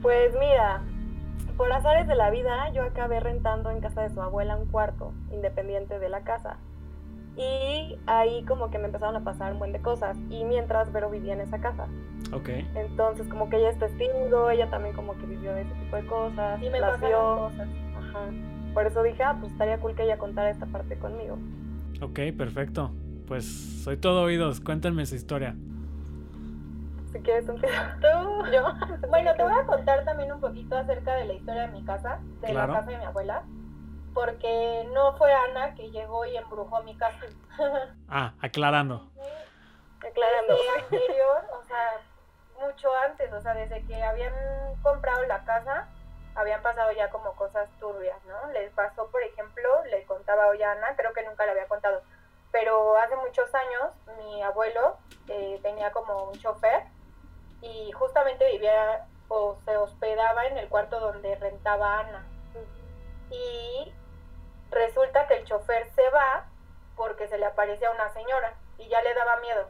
Pues 0.00 0.32
mira, 0.34 0.82
por 1.56 1.72
azares 1.72 2.06
de 2.06 2.14
la 2.14 2.30
vida, 2.30 2.70
yo 2.72 2.82
acabé 2.82 3.20
rentando 3.20 3.70
en 3.70 3.80
casa 3.80 4.02
de 4.02 4.10
su 4.10 4.20
abuela 4.20 4.56
un 4.56 4.66
cuarto, 4.66 5.12
independiente 5.32 5.98
de 5.98 6.08
la 6.08 6.22
casa. 6.22 6.58
Y 7.36 7.96
ahí 8.06 8.44
como 8.44 8.70
que 8.70 8.78
me 8.78 8.86
empezaron 8.86 9.16
a 9.16 9.24
pasar 9.24 9.52
un 9.52 9.58
buen 9.58 9.72
de 9.72 9.80
cosas. 9.80 10.18
Y 10.28 10.44
mientras 10.44 10.92
Vero 10.92 11.10
vivía 11.10 11.32
en 11.32 11.40
esa 11.40 11.60
casa. 11.60 11.86
Ok. 12.32 12.48
Entonces 12.74 13.26
como 13.28 13.48
que 13.48 13.56
ella 13.56 13.70
es 13.70 13.78
testigo, 13.78 14.50
ella 14.50 14.68
también 14.68 14.94
como 14.94 15.16
que 15.16 15.26
vivió 15.26 15.56
ese 15.56 15.70
tipo 15.74 15.96
de 15.96 16.06
cosas. 16.06 16.62
Y 16.62 16.68
me 16.68 16.80
las 16.80 17.00
vio. 17.00 17.36
cosas. 17.36 17.68
Ajá. 17.98 18.20
Por 18.74 18.86
eso 18.86 19.02
dije, 19.02 19.22
ah, 19.22 19.36
pues 19.40 19.52
estaría 19.52 19.78
cool 19.78 19.94
que 19.94 20.04
ella 20.04 20.18
contara 20.18 20.50
esta 20.50 20.66
parte 20.66 20.98
conmigo. 20.98 21.38
Ok, 22.00 22.20
perfecto. 22.36 22.90
Pues 23.26 23.46
soy 23.82 23.96
todo 23.96 24.22
oídos. 24.22 24.60
Cuéntenme 24.60 25.06
su 25.06 25.14
historia. 25.14 25.56
Si 27.12 27.20
quieres 27.20 27.48
empezar 27.48 27.98
tú, 28.00 28.46
yo. 28.50 28.72
Bueno, 29.08 29.34
te 29.34 29.42
voy 29.42 29.52
a 29.52 29.66
contar 29.66 30.04
también 30.04 30.32
un 30.32 30.40
poquito 30.40 30.76
acerca 30.76 31.14
de 31.14 31.26
la 31.26 31.32
historia 31.34 31.62
de 31.62 31.68
mi 31.68 31.84
casa, 31.84 32.18
de 32.40 32.52
la 32.52 32.66
casa 32.66 32.90
de 32.90 32.98
mi 32.98 33.04
abuela 33.04 33.42
porque 34.14 34.88
no 34.92 35.16
fue 35.16 35.32
Ana 35.32 35.74
que 35.74 35.90
llegó 35.90 36.24
y 36.26 36.36
embrujó 36.36 36.82
mi 36.82 36.96
casa. 36.96 37.26
ah, 38.08 38.34
aclarando. 38.40 39.10
Aclarando. 39.98 40.56
anterior, 40.76 41.44
o 41.58 41.64
sea, 41.64 42.00
mucho 42.60 42.88
antes, 43.06 43.32
o 43.32 43.40
sea, 43.40 43.54
desde 43.54 43.84
que 43.86 44.02
habían 44.02 44.34
comprado 44.82 45.24
la 45.26 45.44
casa, 45.44 45.88
habían 46.34 46.62
pasado 46.62 46.92
ya 46.92 47.10
como 47.10 47.32
cosas 47.34 47.68
turbias, 47.78 48.18
¿no? 48.24 48.52
Les 48.52 48.70
pasó, 48.72 49.08
por 49.10 49.22
ejemplo, 49.22 49.84
le 49.90 50.04
contaba 50.04 50.48
hoy 50.48 50.62
a 50.62 50.72
Ana, 50.72 50.96
creo 50.96 51.12
que 51.12 51.24
nunca 51.24 51.44
le 51.44 51.52
había 51.52 51.68
contado, 51.68 52.02
pero 52.50 52.96
hace 52.98 53.16
muchos 53.16 53.54
años 53.54 53.92
mi 54.18 54.42
abuelo 54.42 54.98
eh, 55.28 55.58
tenía 55.62 55.92
como 55.92 56.24
un 56.24 56.38
chofer 56.38 56.84
y 57.62 57.90
justamente 57.92 58.50
vivía 58.52 59.06
o 59.28 59.56
se 59.64 59.76
hospedaba 59.76 60.46
en 60.46 60.58
el 60.58 60.68
cuarto 60.68 61.00
donde 61.00 61.34
rentaba 61.36 62.00
Ana. 62.00 62.26
Y 63.30 63.92
Resulta 64.72 65.26
que 65.26 65.34
el 65.34 65.44
chofer 65.44 65.86
se 65.94 66.08
va 66.10 66.46
porque 66.96 67.28
se 67.28 67.38
le 67.38 67.44
aparece 67.44 67.84
a 67.86 67.90
una 67.90 68.10
señora 68.14 68.54
y 68.78 68.88
ya 68.88 69.02
le 69.02 69.14
daba 69.14 69.36
miedo. 69.40 69.68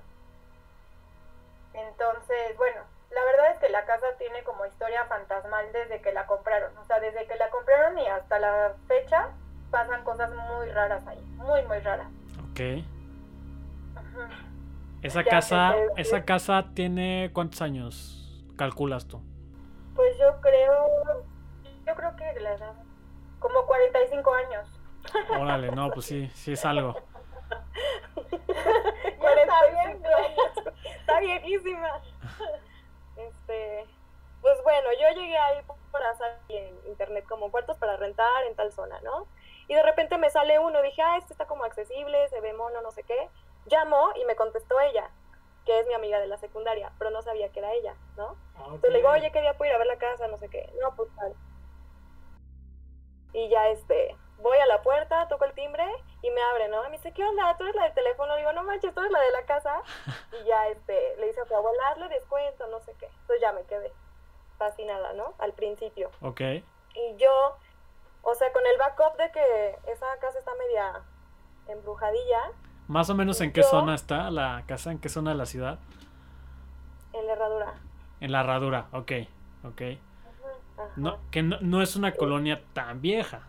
Entonces, 1.74 2.56
bueno, 2.56 2.82
la 3.10 3.24
verdad 3.24 3.50
es 3.52 3.58
que 3.58 3.68
la 3.68 3.84
casa 3.84 4.06
tiene 4.18 4.44
como 4.44 4.64
historia 4.64 5.04
fantasmal 5.06 5.72
desde 5.72 6.00
que 6.00 6.12
la 6.12 6.26
compraron. 6.26 6.76
O 6.78 6.84
sea, 6.84 7.00
desde 7.00 7.26
que 7.26 7.34
la 7.34 7.50
compraron 7.50 7.98
y 7.98 8.06
hasta 8.06 8.38
la 8.38 8.74
fecha 8.86 9.30
pasan 9.72 10.04
cosas 10.04 10.30
muy 10.30 10.70
raras 10.70 11.04
ahí, 11.08 11.20
muy, 11.36 11.62
muy 11.62 11.80
raras. 11.80 12.06
Ok. 12.50 12.60
Esa 15.02 15.24
casa, 15.24 15.74
esa 15.96 16.24
casa 16.24 16.70
tiene 16.74 17.30
cuántos 17.32 17.60
años 17.60 18.22
calculas 18.56 19.08
tú? 19.08 19.20
Pues 19.96 20.16
yo 20.16 20.40
creo, 20.40 21.24
yo 21.86 21.94
creo 21.94 22.16
que 22.16 22.40
la 22.40 22.54
edad, 22.54 22.74
como 23.40 23.66
45 23.66 24.34
años. 24.34 24.80
Órale, 25.40 25.72
no, 25.72 25.90
pues 25.90 26.06
sí, 26.06 26.30
sí 26.34 26.52
es 26.52 26.64
algo. 26.64 26.94
está 28.30 29.58
bien, 29.70 30.02
está 31.00 31.20
viejísima. 31.20 32.00
Este, 33.16 33.86
pues 34.40 34.62
bueno, 34.62 34.88
yo 35.00 35.20
llegué 35.20 35.36
ahí 35.36 35.62
por 35.90 36.02
hacer 36.04 36.38
en 36.48 36.78
internet 36.86 37.24
como 37.28 37.50
puertos 37.50 37.76
para 37.78 37.96
rentar 37.96 38.44
en 38.48 38.54
tal 38.54 38.72
zona, 38.72 39.00
¿no? 39.00 39.26
Y 39.66 39.74
de 39.74 39.82
repente 39.82 40.16
me 40.18 40.30
sale 40.30 40.58
uno, 40.58 40.80
dije, 40.82 41.02
ah, 41.02 41.16
este 41.18 41.34
está 41.34 41.46
como 41.46 41.64
accesible, 41.64 42.28
se 42.28 42.40
ve 42.40 42.52
mono, 42.52 42.80
no 42.82 42.92
sé 42.92 43.02
qué. 43.02 43.28
Llamó 43.66 44.12
y 44.16 44.24
me 44.24 44.36
contestó 44.36 44.78
ella, 44.80 45.10
que 45.64 45.78
es 45.78 45.86
mi 45.86 45.94
amiga 45.94 46.18
de 46.18 46.26
la 46.26 46.38
secundaria, 46.38 46.92
pero 46.98 47.10
no 47.10 47.22
sabía 47.22 47.50
que 47.50 47.60
era 47.60 47.72
ella, 47.72 47.94
¿no? 48.16 48.36
Ah, 48.56 48.64
Entonces 48.66 48.90
le 48.90 48.96
digo, 48.98 49.10
oye, 49.10 49.30
¿qué 49.30 49.40
día 49.40 49.56
puedo 49.56 49.70
ir 49.70 49.74
a 49.74 49.78
ver 49.78 49.86
la 49.86 49.98
casa? 49.98 50.26
No 50.28 50.36
sé 50.36 50.48
qué. 50.48 50.72
No, 50.80 50.94
pues 50.96 51.08
tal. 51.16 51.34
Y 53.32 53.48
ya 53.48 53.68
este, 53.68 54.16
voy 54.38 54.58
a 54.58 54.66
la 54.66 54.82
puerta, 54.82 55.28
toco 55.28 55.44
el 55.44 55.54
timbre 55.54 55.86
y 56.20 56.30
me 56.30 56.42
abre, 56.42 56.68
¿no? 56.68 56.84
Y 56.84 56.90
me 56.90 56.96
dice, 56.96 57.12
¿qué 57.12 57.24
onda? 57.24 57.56
¿Tú 57.56 57.64
eres 57.64 57.76
la 57.76 57.84
del 57.84 57.94
teléfono? 57.94 58.36
Digo, 58.36 58.52
no 58.52 58.64
manches, 58.64 58.92
tú 58.92 59.00
eres 59.00 59.12
la 59.12 59.20
de 59.20 59.30
la 59.30 59.44
casa. 59.46 59.82
Y 60.32 60.44
ya 60.44 60.68
este, 60.68 61.16
le 61.18 61.26
dice 61.26 61.40
a 61.40 61.56
abuela, 61.56 61.88
hazle 61.88 62.08
descuento, 62.08 62.66
no 62.68 62.80
sé 62.80 62.94
qué. 62.98 63.06
Entonces 63.06 63.40
ya 63.40 63.52
me 63.52 63.64
quedé 63.64 63.92
fascinada, 64.58 65.12
¿no? 65.12 65.34
Al 65.38 65.52
principio. 65.52 66.10
Ok. 66.22 66.40
Y 66.40 67.16
yo, 67.16 67.56
o 68.22 68.34
sea, 68.34 68.52
con 68.52 68.66
el 68.66 68.78
backup 68.78 69.16
de 69.16 69.30
que 69.30 69.78
esa 69.86 70.06
casa 70.20 70.38
está 70.38 70.54
media 70.54 71.02
embrujadilla. 71.68 72.52
Más 72.92 73.08
o 73.08 73.14
menos 73.14 73.40
en 73.40 73.54
qué 73.54 73.62
zona 73.62 73.94
está 73.94 74.30
la 74.30 74.64
casa, 74.66 74.90
en 74.92 74.98
qué 74.98 75.08
zona 75.08 75.30
de 75.30 75.36
la 75.38 75.46
ciudad. 75.46 75.78
En 77.14 77.26
la 77.26 77.32
herradura. 77.32 77.72
En 78.20 78.32
la 78.32 78.40
herradura, 78.40 78.86
ok, 78.92 79.12
ok. 79.64 79.80
No, 80.96 81.16
que 81.30 81.42
no, 81.42 81.56
no 81.62 81.80
es 81.80 81.96
una 81.96 82.12
colonia 82.12 82.62
tan 82.74 83.00
vieja. 83.00 83.40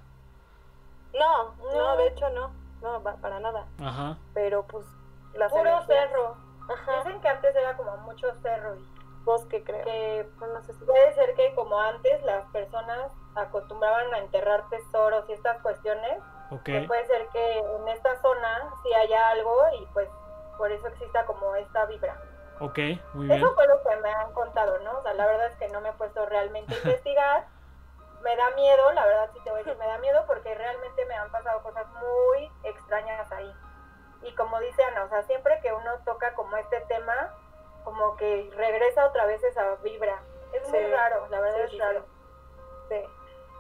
No, 1.14 1.56
no, 1.74 1.98
de 1.98 2.08
hecho 2.08 2.30
no, 2.30 2.52
no, 2.82 3.04
para 3.04 3.42
nada. 3.42 3.66
Ajá. 3.82 4.18
Pero 4.34 4.64
pues 4.66 4.86
las 5.34 5.52
Puro 5.52 5.86
cerro. 5.88 6.38
Ajá. 6.74 7.04
Dicen 7.04 7.20
que 7.20 7.28
antes 7.28 7.54
era 7.54 7.76
como 7.76 7.98
mucho 7.98 8.28
cerro 8.42 8.78
y 8.78 8.86
Bosque 9.26 9.62
creo. 9.62 9.84
que 9.84 10.30
Pues, 10.40 10.52
no 10.54 10.64
sé 10.64 10.74
si- 10.74 10.86
puede 10.86 11.14
ser 11.16 11.36
que 11.36 11.54
como 11.56 11.78
antes 11.78 12.24
las 12.24 12.46
personas 12.52 13.12
acostumbraban 13.36 14.14
a 14.14 14.20
enterrar 14.20 14.70
tesoros 14.70 15.26
y 15.28 15.34
estas 15.34 15.62
cuestiones, 15.62 16.20
Que 16.63 16.81
puede 16.81 17.05
ser 17.05 17.27
que 17.29 17.60
en 17.60 17.88
esta 17.88 18.15
zona 18.22 18.69
sí 18.83 18.93
haya 18.93 19.29
algo 19.29 19.60
y 19.79 19.86
pues 19.93 20.10
por 20.57 20.72
eso 20.72 20.88
exista 20.88 21.25
como 21.25 21.55
esta 21.55 21.86
vibra. 21.86 22.17
Ok, 22.60 22.77
muy 23.13 23.27
bien. 23.27 23.31
Eso 23.39 23.53
fue 23.55 23.67
lo 23.67 23.81
que 23.81 23.95
me 23.98 24.10
han 24.10 24.31
contado, 24.33 24.79
¿no? 24.79 25.00
O 25.00 25.01
sea, 25.01 25.13
la 25.13 25.25
verdad 25.25 25.48
es 25.48 25.57
que 25.57 25.67
no 25.69 25.81
me 25.81 25.89
he 25.89 25.93
puesto 25.93 26.25
realmente 26.25 26.74
a 26.74 26.77
investigar. 26.83 27.48
Me 28.22 28.36
da 28.38 28.51
miedo, 28.51 28.91
la 28.93 29.05
verdad 29.05 29.29
sí 29.33 29.39
te 29.43 29.50
voy 29.50 29.60
a 29.60 29.63
decir, 29.63 29.77
me 29.77 29.88
da 29.88 29.98
miedo 29.98 30.24
porque 30.27 30.53
realmente 30.55 31.05
me 31.07 31.15
han 31.15 31.29
pasado 31.31 31.62
cosas 31.62 31.86
muy 31.88 32.51
extrañas 32.63 33.29
ahí. 33.31 33.53
Y 34.22 34.33
como 34.36 34.60
dice 34.62 34.81
Ana, 34.83 35.03
o 35.03 35.10
sea, 35.10 35.24
siempre 35.24 35.60
que 35.62 35.74
uno 35.74 35.91
toca 36.05 36.33
como 36.36 36.55
este 36.55 36.79
tema, 36.81 37.33
como 37.83 38.15
que 38.15 38.50
regresa 38.55 39.07
otra 39.07 39.25
vez 39.25 39.43
esa 39.43 39.75
vibra. 39.83 40.22
Es 40.53 40.69
muy 40.69 40.86
raro, 40.88 41.27
la 41.29 41.41
verdad 41.41 41.57
Sí, 41.57 41.63
es 41.63 41.72
sí, 41.72 41.79
raro. 41.79 42.05
Sí. 42.88 43.05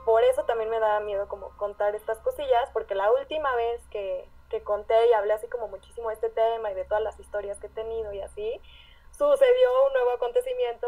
Por 0.05 0.23
eso 0.23 0.43
también 0.45 0.69
me 0.69 0.79
da 0.79 0.99
miedo 0.99 1.27
como 1.27 1.49
contar 1.57 1.95
estas 1.95 2.19
cosillas, 2.19 2.69
porque 2.73 2.95
la 2.95 3.11
última 3.11 3.55
vez 3.55 3.81
que, 3.89 4.27
que 4.49 4.61
conté 4.63 5.09
y 5.09 5.13
hablé 5.13 5.33
así 5.33 5.47
como 5.47 5.67
muchísimo 5.69 6.09
de 6.09 6.15
este 6.15 6.29
tema 6.29 6.71
y 6.71 6.75
de 6.75 6.85
todas 6.85 7.03
las 7.03 7.19
historias 7.19 7.59
que 7.59 7.67
he 7.67 7.69
tenido 7.69 8.11
y 8.13 8.21
así, 8.21 8.61
sucedió 9.11 9.87
un 9.87 9.93
nuevo 9.93 10.11
acontecimiento 10.11 10.87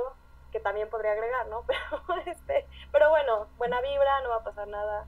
que 0.51 0.60
también 0.60 0.89
podría 0.89 1.12
agregar, 1.13 1.48
¿no? 1.48 1.63
Pero, 1.67 2.22
este, 2.25 2.65
pero 2.91 3.10
bueno, 3.10 3.48
buena 3.57 3.81
vibra, 3.81 4.22
no 4.22 4.29
va 4.29 4.38
a 4.38 4.43
pasar 4.43 4.67
nada. 4.67 5.05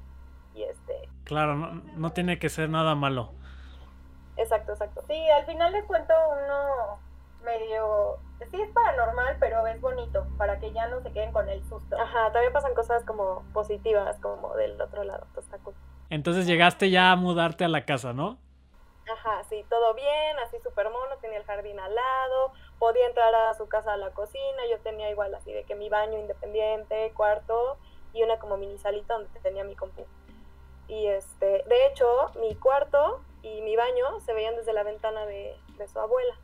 Y 0.53 0.63
este, 0.63 1.09
Claro, 1.23 1.55
no, 1.55 1.69
no 1.95 2.11
tiene 2.13 2.39
que 2.39 2.49
ser 2.49 2.69
nada 2.69 2.95
malo. 2.95 3.33
exacto, 4.35 4.73
exacto. 4.73 5.01
Sí, 5.07 5.29
al 5.29 5.45
final 5.45 5.71
les 5.73 5.85
cuento 5.85 6.13
uno 6.43 6.99
medio, 7.43 8.19
sí 8.45 8.61
es 8.61 8.69
paranormal, 8.71 9.37
pero 9.39 9.65
es 9.67 9.81
bonito, 9.81 10.25
para 10.37 10.59
que 10.59 10.71
ya 10.71 10.87
no 10.87 11.01
se 11.01 11.11
queden 11.11 11.31
con 11.31 11.49
el 11.49 11.63
susto. 11.65 11.99
Ajá, 11.99 12.31
también 12.31 12.53
pasan 12.53 12.73
cosas 12.73 13.03
como 13.03 13.43
positivas, 13.53 14.17
como 14.19 14.55
del 14.55 14.79
otro 14.79 15.03
lado, 15.03 15.25
entonces 15.27 15.51
está 15.51 15.63
cool. 15.63 15.73
Entonces 16.09 16.45
llegaste 16.45 16.89
ya 16.89 17.11
a 17.11 17.15
mudarte 17.15 17.65
a 17.65 17.67
la 17.67 17.85
casa, 17.85 18.13
¿no? 18.13 18.37
Ajá, 19.11 19.43
sí, 19.49 19.65
todo 19.69 19.93
bien, 19.93 20.39
así 20.45 20.57
súper 20.59 20.89
mono, 20.89 21.17
tenía 21.21 21.37
el 21.37 21.45
jardín 21.45 21.79
al 21.79 21.95
lado, 21.95 22.51
podía 22.77 23.07
entrar 23.07 23.33
a 23.33 23.53
su 23.53 23.67
casa 23.67 23.93
a 23.93 23.97
la 23.97 24.11
cocina, 24.11 24.67
yo 24.69 24.79
tenía 24.79 25.09
igual 25.09 25.33
así 25.33 25.51
de 25.51 25.63
que 25.63 25.75
mi 25.75 25.89
baño 25.89 26.17
independiente, 26.17 27.11
cuarto 27.15 27.77
y 28.13 28.23
una 28.23 28.37
como 28.37 28.57
mini 28.57 28.77
salita 28.77 29.13
donde 29.13 29.39
tenía 29.39 29.63
mi 29.63 29.75
compu. 29.75 30.05
Y 30.89 31.07
este, 31.07 31.63
de 31.67 31.87
hecho, 31.87 32.07
mi 32.39 32.55
cuarto 32.55 33.21
y 33.41 33.61
mi 33.61 33.75
baño 33.75 34.19
se 34.21 34.33
veían 34.33 34.55
desde 34.55 34.73
la 34.73 34.83
ventana 34.83 35.25
de, 35.25 35.57
de 35.77 35.87
su 35.87 35.99
abuela. 35.99 36.37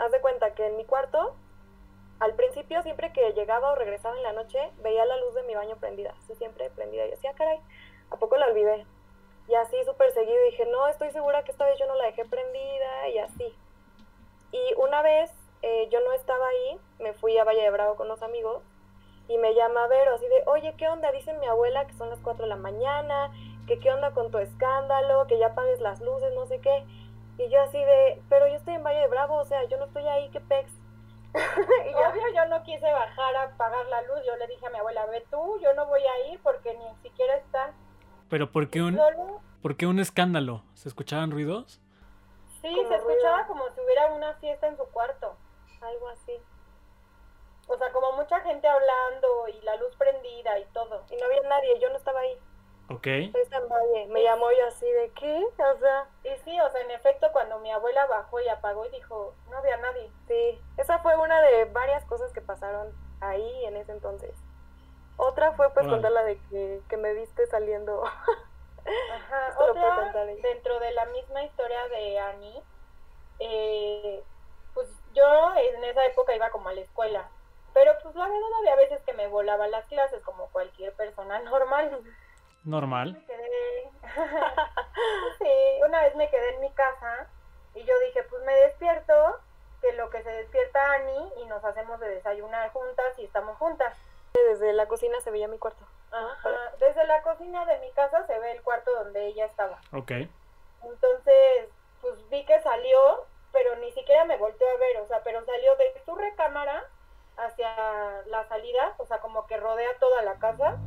Haz 0.00 0.10
de 0.12 0.20
cuenta 0.22 0.54
que 0.54 0.66
en 0.66 0.78
mi 0.78 0.86
cuarto, 0.86 1.34
al 2.20 2.34
principio 2.34 2.82
siempre 2.82 3.12
que 3.12 3.34
llegaba 3.34 3.70
o 3.70 3.74
regresaba 3.74 4.16
en 4.16 4.22
la 4.22 4.32
noche, 4.32 4.58
veía 4.82 5.04
la 5.04 5.18
luz 5.18 5.34
de 5.34 5.42
mi 5.42 5.54
baño 5.54 5.76
prendida, 5.76 6.14
así 6.18 6.34
siempre 6.36 6.70
prendida 6.70 7.04
y 7.06 7.10
decía, 7.10 7.34
caray, 7.34 7.60
¿a 8.10 8.16
poco 8.16 8.38
la 8.38 8.46
olvidé? 8.46 8.86
Y 9.46 9.54
así 9.56 9.76
súper 9.84 10.10
seguido 10.12 10.42
dije, 10.44 10.64
no, 10.66 10.88
estoy 10.88 11.10
segura 11.10 11.42
que 11.42 11.50
esta 11.50 11.66
vez 11.66 11.78
yo 11.78 11.86
no 11.86 11.96
la 11.96 12.06
dejé 12.06 12.24
prendida 12.24 13.08
y 13.10 13.18
así. 13.18 13.54
Y 14.52 14.74
una 14.78 15.02
vez 15.02 15.30
eh, 15.60 15.88
yo 15.90 16.00
no 16.00 16.12
estaba 16.14 16.48
ahí, 16.48 16.80
me 16.98 17.12
fui 17.12 17.36
a 17.36 17.44
Valle 17.44 17.62
de 17.62 17.70
Bravo 17.70 17.96
con 17.96 18.08
los 18.08 18.22
amigos 18.22 18.62
y 19.28 19.36
me 19.36 19.54
llama 19.54 19.86
Vero 19.88 20.14
así 20.14 20.26
de, 20.26 20.44
oye, 20.46 20.74
¿qué 20.78 20.88
onda? 20.88 21.12
Dice 21.12 21.34
mi 21.34 21.46
abuela 21.46 21.86
que 21.86 21.92
son 21.92 22.08
las 22.08 22.20
4 22.20 22.44
de 22.44 22.48
la 22.48 22.56
mañana, 22.56 23.30
que 23.66 23.78
qué 23.78 23.92
onda 23.92 24.12
con 24.12 24.30
tu 24.30 24.38
escándalo, 24.38 25.26
que 25.26 25.38
ya 25.38 25.48
apagues 25.48 25.80
las 25.80 26.00
luces, 26.00 26.32
no 26.34 26.46
sé 26.46 26.60
qué. 26.60 26.84
Y 27.40 27.48
yo 27.48 27.62
así 27.62 27.78
de, 27.78 28.22
pero 28.28 28.46
yo 28.48 28.54
estoy 28.56 28.74
en 28.74 28.84
Valle 28.84 29.00
de 29.00 29.08
Bravo, 29.08 29.36
o 29.36 29.44
sea, 29.44 29.64
yo 29.64 29.78
no 29.78 29.86
estoy 29.86 30.06
ahí, 30.06 30.28
qué 30.30 30.40
pex. 30.40 30.70
y 31.34 31.94
Obvio, 31.94 32.22
yo 32.34 32.44
no 32.46 32.62
quise 32.64 32.90
bajar 32.92 33.34
a 33.36 33.42
apagar 33.44 33.86
la 33.86 34.02
luz. 34.02 34.18
Yo 34.26 34.36
le 34.36 34.46
dije 34.48 34.66
a 34.66 34.70
mi 34.70 34.78
abuela, 34.78 35.06
ve 35.06 35.24
tú, 35.30 35.58
yo 35.60 35.72
no 35.74 35.86
voy 35.86 36.02
a 36.02 36.26
ir 36.32 36.40
porque 36.42 36.74
ni 36.76 36.94
siquiera 37.02 37.36
está 37.36 37.72
Pero 38.28 38.50
¿por 38.52 38.68
qué 38.68 38.82
un, 38.82 38.96
solo. 38.96 39.40
por 39.62 39.76
qué 39.76 39.86
un 39.86 40.00
escándalo? 40.00 40.64
¿Se 40.74 40.88
escuchaban 40.88 41.30
ruidos? 41.30 41.80
Sí, 42.60 42.74
Como 42.74 42.88
se 42.88 42.94
escuchaba 42.96 43.36
ruido. 43.44 43.46
como 43.48 43.64
si 43.70 43.80
hubiera 43.80 44.06
una 44.12 44.34
fiesta 44.34 44.66
en 44.66 44.76
su 44.76 44.84
cuarto. 44.90 45.36
algo 45.80 46.08
así. 46.08 46.32
O 47.68 47.78
sea, 47.78 47.90
como 47.92 48.12
mucha 48.12 48.40
gente 48.40 48.66
hablando 48.66 49.48
y 49.48 49.60
la 49.64 49.76
luz 49.76 49.94
prendida 49.96 50.58
y 50.58 50.64
todo. 50.74 51.04
Y 51.10 51.16
no 51.16 51.24
había 51.26 51.42
nadie, 51.48 51.78
yo 51.80 51.88
no 51.90 51.96
estaba 51.96 52.20
ahí. 52.20 52.36
Ok. 52.90 53.06
Me 54.08 54.22
llamó 54.22 54.50
yo 54.50 54.66
así 54.66 54.90
de, 54.90 55.10
¿qué? 55.12 55.44
O 55.44 55.78
sea, 55.78 56.06
Y 56.24 56.36
sí, 56.44 56.60
o 56.60 56.70
sea, 56.70 56.80
en 56.80 56.90
efecto, 56.90 57.28
cuando 57.32 57.58
mi 57.60 57.70
abuela 57.70 58.06
bajó 58.06 58.40
y 58.40 58.48
apagó 58.48 58.84
y 58.86 58.90
dijo, 58.90 59.32
no 59.48 59.58
había 59.58 59.76
nadie. 59.76 60.10
Sí, 60.26 60.60
esa 60.76 60.98
fue 60.98 61.16
una 61.16 61.40
de 61.40 61.66
varias 61.66 62.04
cosas 62.06 62.32
que 62.32 62.40
pasaron 62.40 62.92
ahí 63.20 63.64
en 63.64 63.76
ese 63.76 63.92
entonces. 63.92 64.34
Otra 65.16 65.52
fue 65.52 65.70
pues 65.72 65.86
contar 65.86 66.12
la 66.12 66.24
de 66.24 66.38
que, 66.50 66.80
que 66.88 66.96
me 66.96 67.12
viste 67.14 67.46
saliendo. 67.46 68.02
Ajá, 69.14 69.54
otra, 69.58 70.24
dentro 70.42 70.80
de 70.80 70.90
la 70.92 71.04
misma 71.06 71.44
historia 71.44 71.86
de 71.88 72.18
Annie, 72.18 72.62
eh, 73.38 74.24
pues 74.74 74.88
yo 75.12 75.54
en 75.54 75.84
esa 75.84 76.06
época 76.06 76.34
iba 76.34 76.50
como 76.50 76.70
a 76.70 76.72
la 76.72 76.80
escuela, 76.80 77.28
pero 77.74 77.92
pues 78.02 78.14
la 78.14 78.24
verdad 78.26 78.48
había 78.60 78.76
veces 78.76 79.02
que 79.02 79.12
me 79.12 79.26
volaba 79.28 79.68
las 79.68 79.86
clases 79.86 80.22
como 80.22 80.48
cualquier 80.48 80.94
persona 80.94 81.38
normal. 81.44 82.02
Normal. 82.64 83.22
Quedé, 83.26 83.90
sí, 85.38 85.82
una 85.86 86.02
vez 86.02 86.14
me 86.16 86.30
quedé 86.30 86.54
en 86.54 86.60
mi 86.60 86.70
casa 86.72 87.26
y 87.74 87.84
yo 87.84 87.98
dije, 88.06 88.22
pues 88.24 88.42
me 88.44 88.54
despierto, 88.54 89.40
que 89.80 89.92
lo 89.92 90.10
que 90.10 90.22
se 90.22 90.30
despierta 90.30 90.92
Annie 90.92 91.32
y 91.42 91.46
nos 91.46 91.64
hacemos 91.64 91.98
de 92.00 92.08
desayunar 92.08 92.70
juntas 92.72 93.18
y 93.18 93.24
estamos 93.24 93.56
juntas. 93.58 93.96
Desde 94.34 94.72
la 94.72 94.86
cocina 94.86 95.20
se 95.20 95.30
veía 95.30 95.48
mi 95.48 95.58
cuarto. 95.58 95.84
Ajá, 96.12 96.50
Desde 96.78 97.06
la 97.06 97.22
cocina 97.22 97.64
de 97.66 97.78
mi 97.78 97.90
casa 97.92 98.26
se 98.26 98.38
ve 98.38 98.52
el 98.52 98.62
cuarto 98.62 98.92
donde 98.94 99.26
ella 99.26 99.46
estaba. 99.46 99.80
Ok. 99.92 100.12
Entonces, 100.82 101.68
pues 102.00 102.28
vi 102.30 102.44
que 102.44 102.60
salió, 102.62 103.24
pero 103.52 103.76
ni 103.76 103.90
siquiera 103.92 104.24
me 104.24 104.36
volteó 104.36 104.68
a 104.68 104.78
ver, 104.78 104.98
o 104.98 105.06
sea, 105.06 105.22
pero 105.22 105.44
salió 105.44 105.76
de 105.76 106.00
su 106.04 106.14
recámara 106.14 106.84
hacia 107.36 108.22
la 108.26 108.44
salida, 108.48 108.94
o 108.98 109.06
sea, 109.06 109.18
como 109.18 109.46
que 109.46 109.56
rodea 109.56 109.90
toda 109.98 110.22
la 110.22 110.34
casa. 110.34 110.78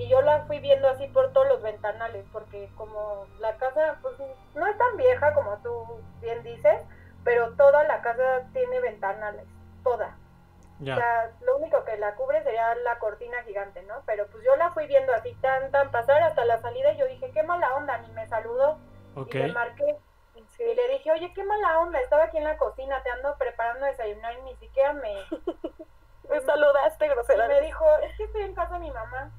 Y 0.00 0.08
yo 0.08 0.22
la 0.22 0.44
fui 0.46 0.60
viendo 0.60 0.88
así 0.88 1.06
por 1.08 1.32
todos 1.32 1.46
los 1.48 1.62
ventanales, 1.62 2.24
porque 2.32 2.70
como 2.76 3.26
la 3.38 3.54
casa, 3.56 3.98
pues 4.00 4.16
no 4.54 4.66
es 4.66 4.78
tan 4.78 4.96
vieja 4.96 5.34
como 5.34 5.58
tú 5.58 6.00
bien 6.20 6.42
dices, 6.42 6.82
pero 7.22 7.54
toda 7.56 7.84
la 7.84 8.00
casa 8.00 8.42
tiene 8.54 8.80
ventanales, 8.80 9.46
toda. 9.84 10.16
O 10.80 10.84
Ya. 10.84 10.96
sea, 10.96 11.30
lo 11.42 11.58
único 11.58 11.84
que 11.84 11.98
la 11.98 12.14
cubre 12.14 12.42
sería 12.42 12.74
la 12.76 12.98
cortina 12.98 13.42
gigante, 13.42 13.82
¿no? 13.82 13.96
Pero 14.06 14.26
pues 14.28 14.42
yo 14.42 14.56
la 14.56 14.70
fui 14.70 14.86
viendo 14.86 15.12
así 15.12 15.34
tan, 15.42 15.70
tan 15.70 15.90
pasar 15.90 16.22
hasta 16.22 16.46
la 16.46 16.58
salida 16.62 16.92
y 16.92 16.96
yo 16.96 17.06
dije, 17.06 17.30
qué 17.32 17.42
mala 17.42 17.74
onda, 17.74 17.98
ni 17.98 18.08
me 18.12 18.26
saludó. 18.26 18.78
Y 19.26 19.32
le 19.38 19.52
marqué 19.52 19.96
y 20.58 20.74
le 20.74 20.88
dije, 20.88 21.10
oye, 21.12 21.32
qué 21.34 21.44
mala 21.44 21.80
onda, 21.80 22.00
estaba 22.00 22.24
aquí 22.24 22.38
en 22.38 22.44
la 22.44 22.56
cocina, 22.56 23.02
te 23.02 23.10
ando 23.10 23.36
preparando 23.36 23.84
desayunar 23.84 24.32
y 24.38 24.42
ni 24.42 24.56
siquiera 24.56 24.94
me... 24.94 25.14
Me 26.30 26.40
saludaste, 26.42 27.06
Y 27.06 27.08
grosera. 27.08 27.48
me 27.48 27.60
dijo, 27.60 27.84
es 28.04 28.16
que 28.16 28.22
estoy 28.22 28.42
en 28.42 28.54
casa 28.54 28.74
de 28.74 28.78
mi 28.80 28.90
mamá. 28.92 29.32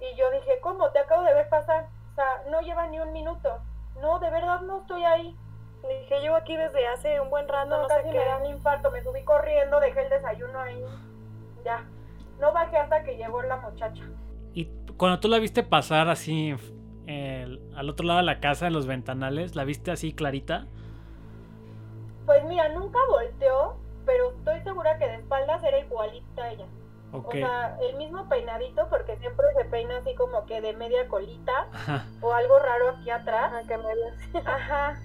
Y 0.00 0.16
yo 0.16 0.30
dije, 0.30 0.58
¿cómo? 0.60 0.90
Te 0.90 1.00
acabo 1.00 1.22
de 1.22 1.34
ver 1.34 1.48
pasar. 1.48 1.86
O 2.12 2.14
sea, 2.14 2.42
no 2.50 2.60
lleva 2.60 2.86
ni 2.88 2.98
un 3.00 3.12
minuto. 3.12 3.58
No, 4.00 4.18
de 4.18 4.30
verdad 4.30 4.60
no 4.62 4.80
estoy 4.80 5.04
ahí. 5.04 5.36
Le 5.82 6.00
dije, 6.00 6.20
llevo 6.20 6.36
aquí 6.36 6.56
desde 6.56 6.86
hace 6.88 7.20
un 7.20 7.30
buen 7.30 7.46
rato, 7.48 7.70
No, 7.70 7.82
no, 7.82 7.88
sé 7.88 7.94
casi 7.96 8.10
qué. 8.10 8.18
me 8.18 8.24
da 8.24 8.38
un 8.38 8.46
infarto. 8.46 8.90
Me 8.90 9.02
subí 9.02 9.22
corriendo, 9.24 9.80
dejé 9.80 10.02
el 10.04 10.10
desayuno 10.10 10.58
ahí. 10.60 10.82
Ya. 11.64 11.84
No 12.40 12.52
bajé 12.52 12.76
hasta 12.76 13.02
que 13.02 13.16
llegó 13.16 13.42
la 13.42 13.56
muchacha. 13.56 14.04
Y 14.54 14.66
cuando 14.96 15.20
tú 15.20 15.28
la 15.28 15.38
viste 15.38 15.62
pasar 15.62 16.08
así 16.08 16.54
el- 17.06 17.72
al 17.76 17.88
otro 17.90 18.06
lado 18.06 18.18
de 18.18 18.24
la 18.26 18.40
casa, 18.40 18.66
en 18.66 18.72
los 18.72 18.86
ventanales, 18.86 19.56
¿la 19.56 19.64
viste 19.64 19.90
así 19.90 20.12
clarita? 20.12 20.66
Pues 22.26 22.44
mira, 22.44 22.68
nunca 22.70 22.98
volteó, 23.08 23.76
pero 24.04 24.30
estoy 24.32 24.60
segura 24.60 24.98
que 24.98 25.06
de 25.06 25.14
espaldas 25.16 25.62
era 25.64 25.78
igualita 25.78 26.44
a 26.44 26.50
ella. 26.52 26.66
Ok. 27.12 27.28
O 27.28 27.32
sea, 27.32 27.78
el 27.88 27.96
mismo 27.96 28.28
peinadito, 28.28 28.86
porque 28.88 29.16
siempre 29.16 29.46
se 29.56 29.64
peina 29.66 29.96
así 29.98 30.14
como 30.14 30.44
que 30.46 30.60
de 30.60 30.74
media 30.74 31.08
colita 31.08 31.66
Ajá. 31.72 32.04
o 32.20 32.32
algo 32.34 32.58
raro 32.58 32.90
aquí 32.90 33.10
atrás. 33.10 33.50
Ah, 33.54 33.62
que 33.66 33.78
me. 33.78 34.40
Ajá. 34.44 35.00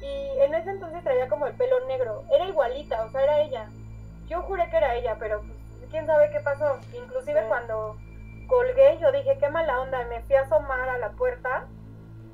Y 0.00 0.38
en 0.40 0.54
ese 0.54 0.70
entonces 0.70 1.02
traía 1.04 1.28
como 1.28 1.46
el 1.46 1.54
pelo 1.54 1.86
negro. 1.86 2.24
Era 2.34 2.46
igualita, 2.46 3.04
o 3.04 3.10
sea, 3.10 3.22
era 3.22 3.40
ella. 3.42 3.68
Yo 4.26 4.42
juré 4.42 4.68
que 4.70 4.76
era 4.78 4.94
ella, 4.94 5.16
pero 5.18 5.40
pues, 5.40 5.90
quién 5.90 6.06
sabe 6.06 6.30
qué 6.30 6.40
pasó. 6.40 6.78
Inclusive 6.94 7.42
Sí. 7.42 7.48
cuando 7.48 7.96
colgué, 8.48 8.98
yo 9.00 9.12
dije, 9.12 9.36
qué 9.38 9.48
mala 9.50 9.80
onda. 9.80 10.04
Me 10.06 10.22
fui 10.22 10.36
a 10.36 10.42
asomar 10.42 10.88
a 10.88 10.98
la 10.98 11.10
puerta 11.10 11.66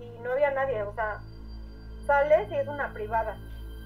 y 0.01 0.19
no 0.23 0.33
había 0.33 0.51
nadie. 0.53 0.83
O 0.85 0.95
sea, 0.95 1.19
sales 2.07 2.51
y 2.51 2.57
es 2.57 2.69
una 2.69 2.93
privada. 2.93 3.37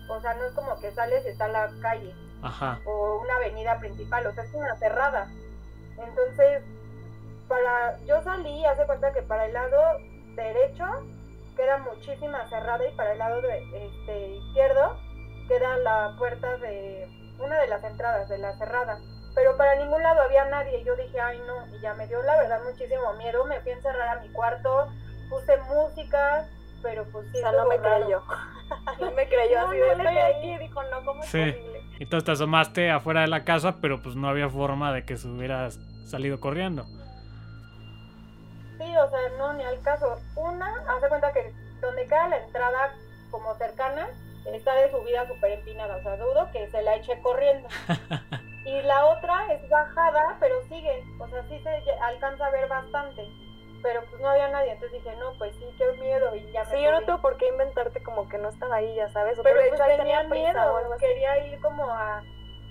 O 0.09 0.21
sea, 0.21 0.35
no 0.35 0.45
es 0.45 0.52
como 0.52 0.78
que 0.81 0.90
sales 0.93 1.25
y 1.25 1.31
está 1.31 1.49
la 1.49 1.71
calle. 1.81 2.14
Ajá. 2.45 2.81
o 2.85 3.21
una 3.21 3.37
avenida 3.37 3.79
principal, 3.79 4.27
o 4.27 4.33
sea, 4.33 4.45
es 4.45 4.55
una 4.55 4.77
cerrada. 4.77 5.29
Entonces, 5.99 6.63
para 7.49 7.99
yo 8.05 8.23
salí, 8.23 8.65
hace 8.65 8.85
cuenta 8.87 9.13
que 9.13 9.23
para 9.23 9.47
el 9.47 9.53
lado 9.53 9.81
derecho 10.35 10.85
queda 11.57 11.79
muchísima 11.79 12.49
cerrada 12.49 12.87
y 12.87 12.95
para 12.97 13.13
el 13.13 13.19
lado 13.19 13.41
de, 13.43 13.87
este, 13.87 14.29
izquierdo 14.37 14.97
queda 15.49 15.77
la 15.79 16.15
puerta 16.19 16.57
de 16.59 17.09
una 17.39 17.59
de 17.61 17.69
las 17.69 17.85
entradas 17.85 18.29
de 18.29 18.39
la 18.39 18.57
cerrada. 18.59 18.99
Pero 19.35 19.57
para 19.57 19.75
ningún 19.77 20.03
lado 20.03 20.23
había 20.23 20.45
nadie. 20.47 20.79
y 20.81 20.85
Yo 20.85 20.95
dije, 20.97 21.21
ay 21.21 21.41
no, 21.47 21.67
y 21.77 21.81
ya 21.81 21.95
me 21.95 22.07
dio 22.07 22.23
la 22.23 22.37
verdad 22.39 22.61
muchísimo 22.65 23.13
miedo. 23.15 23.45
Me 23.45 23.61
fui 23.61 23.73
a 23.73 23.75
encerrar 23.75 24.19
a 24.19 24.21
mi 24.21 24.29
cuarto, 24.31 24.89
puse 25.29 25.57
música, 25.63 26.49
pero 26.83 27.05
pues 27.11 27.27
sí. 27.33 27.39
O 27.39 27.41
sea, 27.41 27.53
no 27.53 27.67
me 27.67 27.77
raro. 27.77 28.05
creyó. 28.05 28.23
no 29.01 29.11
me 29.13 29.29
creyó 29.29 29.61
No, 29.61 29.69
así 29.69 29.79
no 29.79 29.85
de 29.87 29.93
estoy 29.93 30.19
aquí. 30.19 30.59
Dijo, 30.59 30.83
no, 30.85 31.05
¿cómo 31.05 31.23
Sí. 31.25 31.53
Entonces 31.99 32.25
te 32.25 32.33
asomaste 32.33 32.91
afuera 32.91 33.23
de 33.23 33.29
la 33.29 33.45
casa, 33.45 33.77
pero 33.81 34.03
pues 34.03 34.17
no 34.17 34.29
había 34.29 34.49
forma 34.49 34.93
de 34.93 35.05
que 35.05 35.17
se 35.17 35.29
hubieras 35.29 35.79
salido 36.05 36.41
corriendo. 36.41 36.85
Sí, 38.79 38.97
o 38.97 39.11
sea, 39.11 39.21
no, 39.39 39.53
ni 39.55 39.63
al 39.63 39.81
caso. 39.83 40.19
Una, 40.37 40.67
hace 40.97 41.09
cuenta 41.09 41.33
que 41.33 41.53
donde 41.81 42.05
queda 42.05 42.29
la 42.29 42.45
entrada 42.45 42.95
como 43.31 43.55
cercana, 43.57 44.09
está 44.53 44.75
de 44.75 44.91
subida 44.91 45.27
súper 45.27 45.53
empinada, 45.53 45.97
o 45.97 46.03
sea, 46.03 46.17
dudo 46.17 46.51
que 46.53 46.69
se 46.69 46.83
la 46.83 46.97
eche 46.97 47.21
corriendo. 47.23 47.69
y 48.65 48.83
la 48.83 49.07
otra 49.07 49.53
es 49.53 49.69
bajada, 49.69 50.37
pero 50.41 50.63
sigue, 50.69 51.05
o 51.19 51.29
sea, 51.29 51.43
sí 51.49 51.59
se 51.63 51.91
alcanza 52.01 52.47
a 52.47 52.51
ver 52.51 52.69
bastante. 52.69 53.23
Pero 53.85 54.00
pues 54.09 54.19
no 54.23 54.31
había 54.31 54.49
nadie, 54.49 54.73
entonces 54.73 55.05
dije, 55.05 55.14
no, 55.17 55.35
pues 55.37 55.55
sí, 55.57 55.67
qué 55.76 55.85
miedo, 56.00 56.35
y 56.35 56.50
ya 56.53 56.64
me 56.64 56.71
Sí, 56.71 56.83
yo 56.83 56.91
no 56.91 57.03
tengo 57.05 57.21
por 57.21 57.37
qué 57.37 57.49
inventarte 57.49 58.03
como 58.03 58.26
que 58.31 58.38
no 58.38 58.49
estaba 58.49 58.76
ahí, 58.76 58.95
ya 58.95 59.11
sabes. 59.11 59.38
O 59.38 59.43
Pero 59.43 59.61
pues 59.69 59.79
ahí 59.79 59.99
tenía 59.99 60.23
o 60.23 60.29
miedo, 60.29 60.81
quería 60.99 61.47
ir 61.47 61.61
como 61.61 61.85
a 61.91 62.23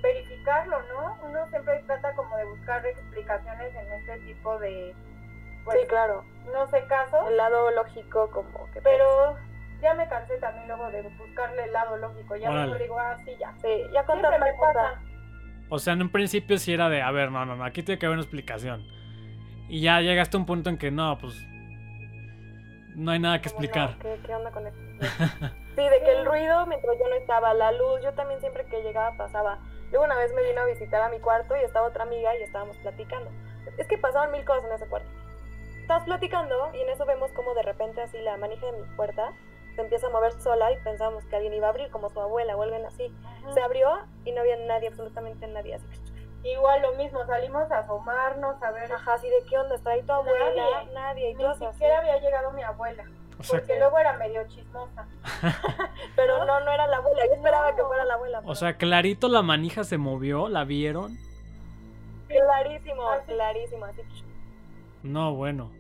verificarlo, 0.02 0.82
¿no? 0.92 1.20
Uno 1.24 1.48
siempre 1.50 1.84
trata 1.86 2.16
como 2.16 2.36
de 2.36 2.46
buscar 2.46 2.84
explicaciones 2.84 3.76
en 3.76 3.92
este 3.94 4.18
tipo 4.26 4.58
de, 4.58 4.96
pues, 5.66 5.82
Sí, 5.82 5.88
claro. 5.88 6.26
no 6.52 6.66
sé, 6.66 6.84
casos. 6.88 7.30
El 7.30 7.38
lado 7.38 7.70
lógico 7.70 8.32
como 8.32 8.72
que... 8.72 8.82
Pero 8.82 9.38
ya 9.82 9.94
me 9.94 10.10
cansé 10.10 10.38
también 10.40 10.68
luego 10.68 10.90
de 10.90 11.04
buscarle 11.04 11.66
el 11.66 11.74
lado 11.74 11.96
lógico. 11.98 12.36
Ya 12.38 12.50
mejor 12.50 12.80
digo, 12.80 12.98
ah, 12.98 13.18
sí, 13.24 13.36
ya. 13.40 13.54
Sí, 13.62 13.84
ya 13.94 14.04
con 14.04 14.20
Siempre 14.20 14.40
tanta 14.40 14.46
me 14.52 14.58
cosa. 14.58 14.74
pasa. 14.74 15.02
O 15.70 15.78
sea, 15.78 15.94
en 15.94 16.02
un 16.02 16.10
principio 16.10 16.58
sí 16.58 16.74
era 16.74 16.90
de, 16.90 17.04
a 17.04 17.12
ver, 17.12 17.30
no, 17.30 17.46
no, 17.46 17.56
no, 17.56 17.64
aquí 17.64 17.84
tiene 17.84 18.00
que 18.00 18.08
haber 18.08 18.18
una 18.18 18.24
explicación. 18.24 18.84
Y 19.70 19.82
ya 19.82 20.02
llegaste 20.02 20.38
a 20.38 20.40
un 20.40 20.46
punto 20.46 20.70
en 20.70 20.78
que 20.78 20.92
no, 20.92 21.18
pues 21.18 21.46
no 22.96 23.12
hay 23.12 23.20
nada 23.20 23.42
que 23.42 23.50
Como, 23.50 23.62
no, 23.62 23.66
explicar. 23.66 23.98
¿qué, 24.00 24.20
qué 24.26 24.36
onda 24.36 24.52
con 24.52 24.68
esto? 24.68 24.80
Sí, 25.76 25.82
de 25.82 26.04
que 26.04 26.12
el 26.12 26.24
ruido 26.24 26.68
mientras 26.68 27.00
yo 27.00 27.10
no 27.10 27.16
estaba, 27.16 27.52
la 27.56 27.72
luz, 27.72 28.00
yo 28.04 28.14
también 28.14 28.40
siempre 28.40 28.64
que 28.66 28.84
llegaba 28.84 29.18
pasaba. 29.18 29.58
Luego 29.90 30.06
una 30.06 30.16
vez 30.16 30.32
me 30.36 30.44
vino 30.44 30.62
a 30.62 30.66
visitar 30.66 31.02
a 31.02 31.10
mi 31.10 31.20
cuarto 31.20 31.56
y 31.58 31.64
estaba 31.64 31.88
otra 31.88 32.04
amiga 32.04 32.30
y 32.38 32.44
estábamos 32.44 32.78
platicando. 32.78 33.32
Es 33.80 33.88
que 33.88 33.98
pasaban 33.98 34.32
mil 34.32 34.46
cosas 34.46 34.66
en 34.66 34.74
ese 34.74 34.86
cuarto. 34.86 35.10
Estabas 35.82 36.04
platicando 36.04 36.70
y 36.76 36.82
en 36.82 36.90
eso 36.90 37.08
vemos 37.08 37.32
como 37.32 37.56
de 37.56 37.64
repente 37.64 38.02
así 38.02 38.20
la 38.20 38.38
manija 38.38 38.68
de 38.68 38.74
mi 38.74 38.96
puerta 38.96 39.34
se 39.76 39.82
empieza 39.82 40.08
a 40.08 40.10
mover 40.12 40.34
sola 40.34 40.72
y 40.72 40.78
pensamos 40.84 41.26
que 41.26 41.36
alguien 41.36 41.54
iba 41.54 41.68
a 41.68 41.70
abrir 41.72 41.90
como 41.90 42.10
su 42.10 42.20
abuela 42.22 42.56
o 42.56 42.62
alguien 42.62 42.86
así. 42.86 43.12
Se 43.54 43.62
abrió 43.62 43.90
y 44.24 44.32
no 44.32 44.42
había 44.42 44.58
nadie, 44.58 44.90
absolutamente 44.90 45.48
nadie. 45.48 45.76
Así 45.76 45.88
que, 45.88 45.98
Igual 46.44 46.82
lo 46.82 46.94
mismo, 46.96 47.26
salimos 47.26 47.72
a 47.72 47.80
asomarnos, 47.80 48.62
a 48.62 48.72
ver. 48.72 48.92
ajá, 48.92 49.14
así 49.14 49.28
de 49.30 49.46
qué 49.50 49.58
onda, 49.58 49.76
está 49.76 49.92
ahí 49.92 50.04
tu 50.04 50.12
abuela, 50.12 50.44
nadie, 50.46 50.94
Nadie. 50.94 51.36
Ni 51.36 51.46
así. 51.46 51.66
siquiera 51.72 52.00
había 52.00 52.20
llegado 52.20 52.52
mi 52.52 52.62
abuela, 52.64 53.06
O 53.40 53.44
sea, 53.44 53.60
porque 53.60 53.80
luego 53.80 53.98
era 53.98 54.14
medio 54.18 54.46
chismosa. 54.50 55.08
Pero 56.18 56.46
no, 56.46 56.60
no 56.60 56.72
era 56.72 56.86
la 56.88 56.98
abuela, 56.98 57.26
yo 57.28 57.34
esperaba 57.34 57.72
No. 57.72 57.78
que 57.78 57.84
fuera 57.84 58.04
la 58.06 58.14
abuela. 58.16 58.42
o 58.46 58.56
sea, 58.56 58.76
clarito 58.78 59.30
la 59.30 59.42
manija 59.42 59.84
se 59.86 59.98
movió, 59.98 60.50
¿la 60.50 60.66
vieron? 60.66 61.18
Clarísimo, 62.28 63.10
Así. 63.10 63.26
clarísimo, 63.32 63.86
así. 63.86 64.02
No, 65.04 65.36
bueno. 65.36 65.72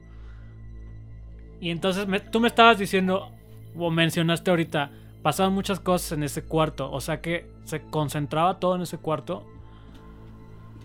Y 1.59 1.71
entonces 1.71 2.07
me- 2.07 2.19
tú 2.19 2.39
me 2.39 2.47
estabas 2.47 2.77
diciendo, 2.77 3.31
o 3.77 3.89
mencionaste 3.89 4.49
ahorita, 4.49 4.91
pasaban 5.23 5.53
muchas 5.53 5.79
cosas 5.79 6.11
en 6.13 6.23
ese 6.23 6.43
cuarto. 6.45 6.91
O 6.91 7.01
sea 7.01 7.21
que 7.21 7.49
se 7.63 7.81
concentraba 7.81 8.59
todo 8.59 8.75
en 8.75 8.81
ese 8.83 8.97
cuarto. 8.97 9.45